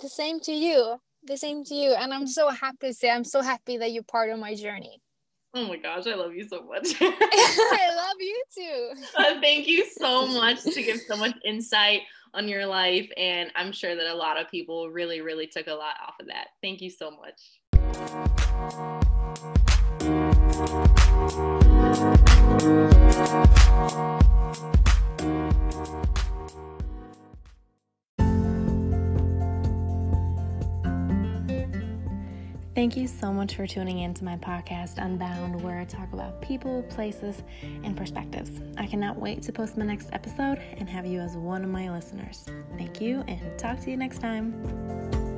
The 0.00 0.08
same 0.08 0.40
to 0.40 0.52
you. 0.52 1.00
The 1.26 1.36
same 1.36 1.64
to 1.64 1.74
you. 1.74 1.92
And 1.92 2.12
I'm 2.12 2.26
so 2.26 2.50
happy 2.50 2.88
to 2.88 2.94
say, 2.94 3.10
I'm 3.10 3.24
so 3.24 3.40
happy 3.40 3.78
that 3.78 3.92
you're 3.92 4.02
part 4.02 4.30
of 4.30 4.38
my 4.38 4.54
journey. 4.54 5.00
Oh 5.56 5.68
my 5.68 5.76
gosh, 5.76 6.06
I 6.08 6.14
love 6.14 6.34
you 6.34 6.46
so 6.48 6.64
much. 6.64 6.94
I 7.00 7.94
love 7.96 8.16
you 8.18 8.42
too. 8.54 8.90
Uh, 9.16 9.40
thank 9.40 9.68
you 9.68 9.86
so 9.86 10.26
much 10.40 10.62
to 10.64 10.82
give 10.82 11.00
so 11.00 11.16
much 11.16 11.34
insight 11.44 12.00
on 12.34 12.48
your 12.48 12.66
life. 12.66 13.08
And 13.16 13.50
I'm 13.54 13.72
sure 13.72 13.94
that 13.94 14.06
a 14.06 14.14
lot 14.14 14.40
of 14.40 14.50
people 14.50 14.90
really, 14.90 15.20
really 15.20 15.46
took 15.46 15.66
a 15.66 15.74
lot 15.74 15.94
off 16.06 16.14
of 16.20 16.26
that. 16.26 16.48
Thank 16.62 16.80
you 16.80 16.90
so 16.90 17.10
much. 17.10 17.40
Thank 32.74 32.96
you 32.96 33.06
so 33.06 33.32
much 33.32 33.54
for 33.54 33.68
tuning 33.68 34.00
in 34.00 34.14
to 34.14 34.24
my 34.24 34.36
podcast, 34.36 34.98
Unbound, 34.98 35.62
where 35.62 35.78
I 35.78 35.84
talk 35.84 36.12
about 36.12 36.42
people, 36.42 36.82
places, 36.90 37.44
and 37.62 37.96
perspectives. 37.96 38.50
I 38.76 38.86
cannot 38.86 39.16
wait 39.16 39.42
to 39.42 39.52
post 39.52 39.76
my 39.76 39.84
next 39.84 40.08
episode 40.12 40.58
and 40.76 40.88
have 40.88 41.06
you 41.06 41.20
as 41.20 41.36
one 41.36 41.62
of 41.62 41.70
my 41.70 41.88
listeners. 41.88 42.44
Thank 42.76 43.00
you, 43.00 43.22
and 43.28 43.40
talk 43.60 43.78
to 43.82 43.90
you 43.92 43.96
next 43.96 44.20
time. 44.20 45.33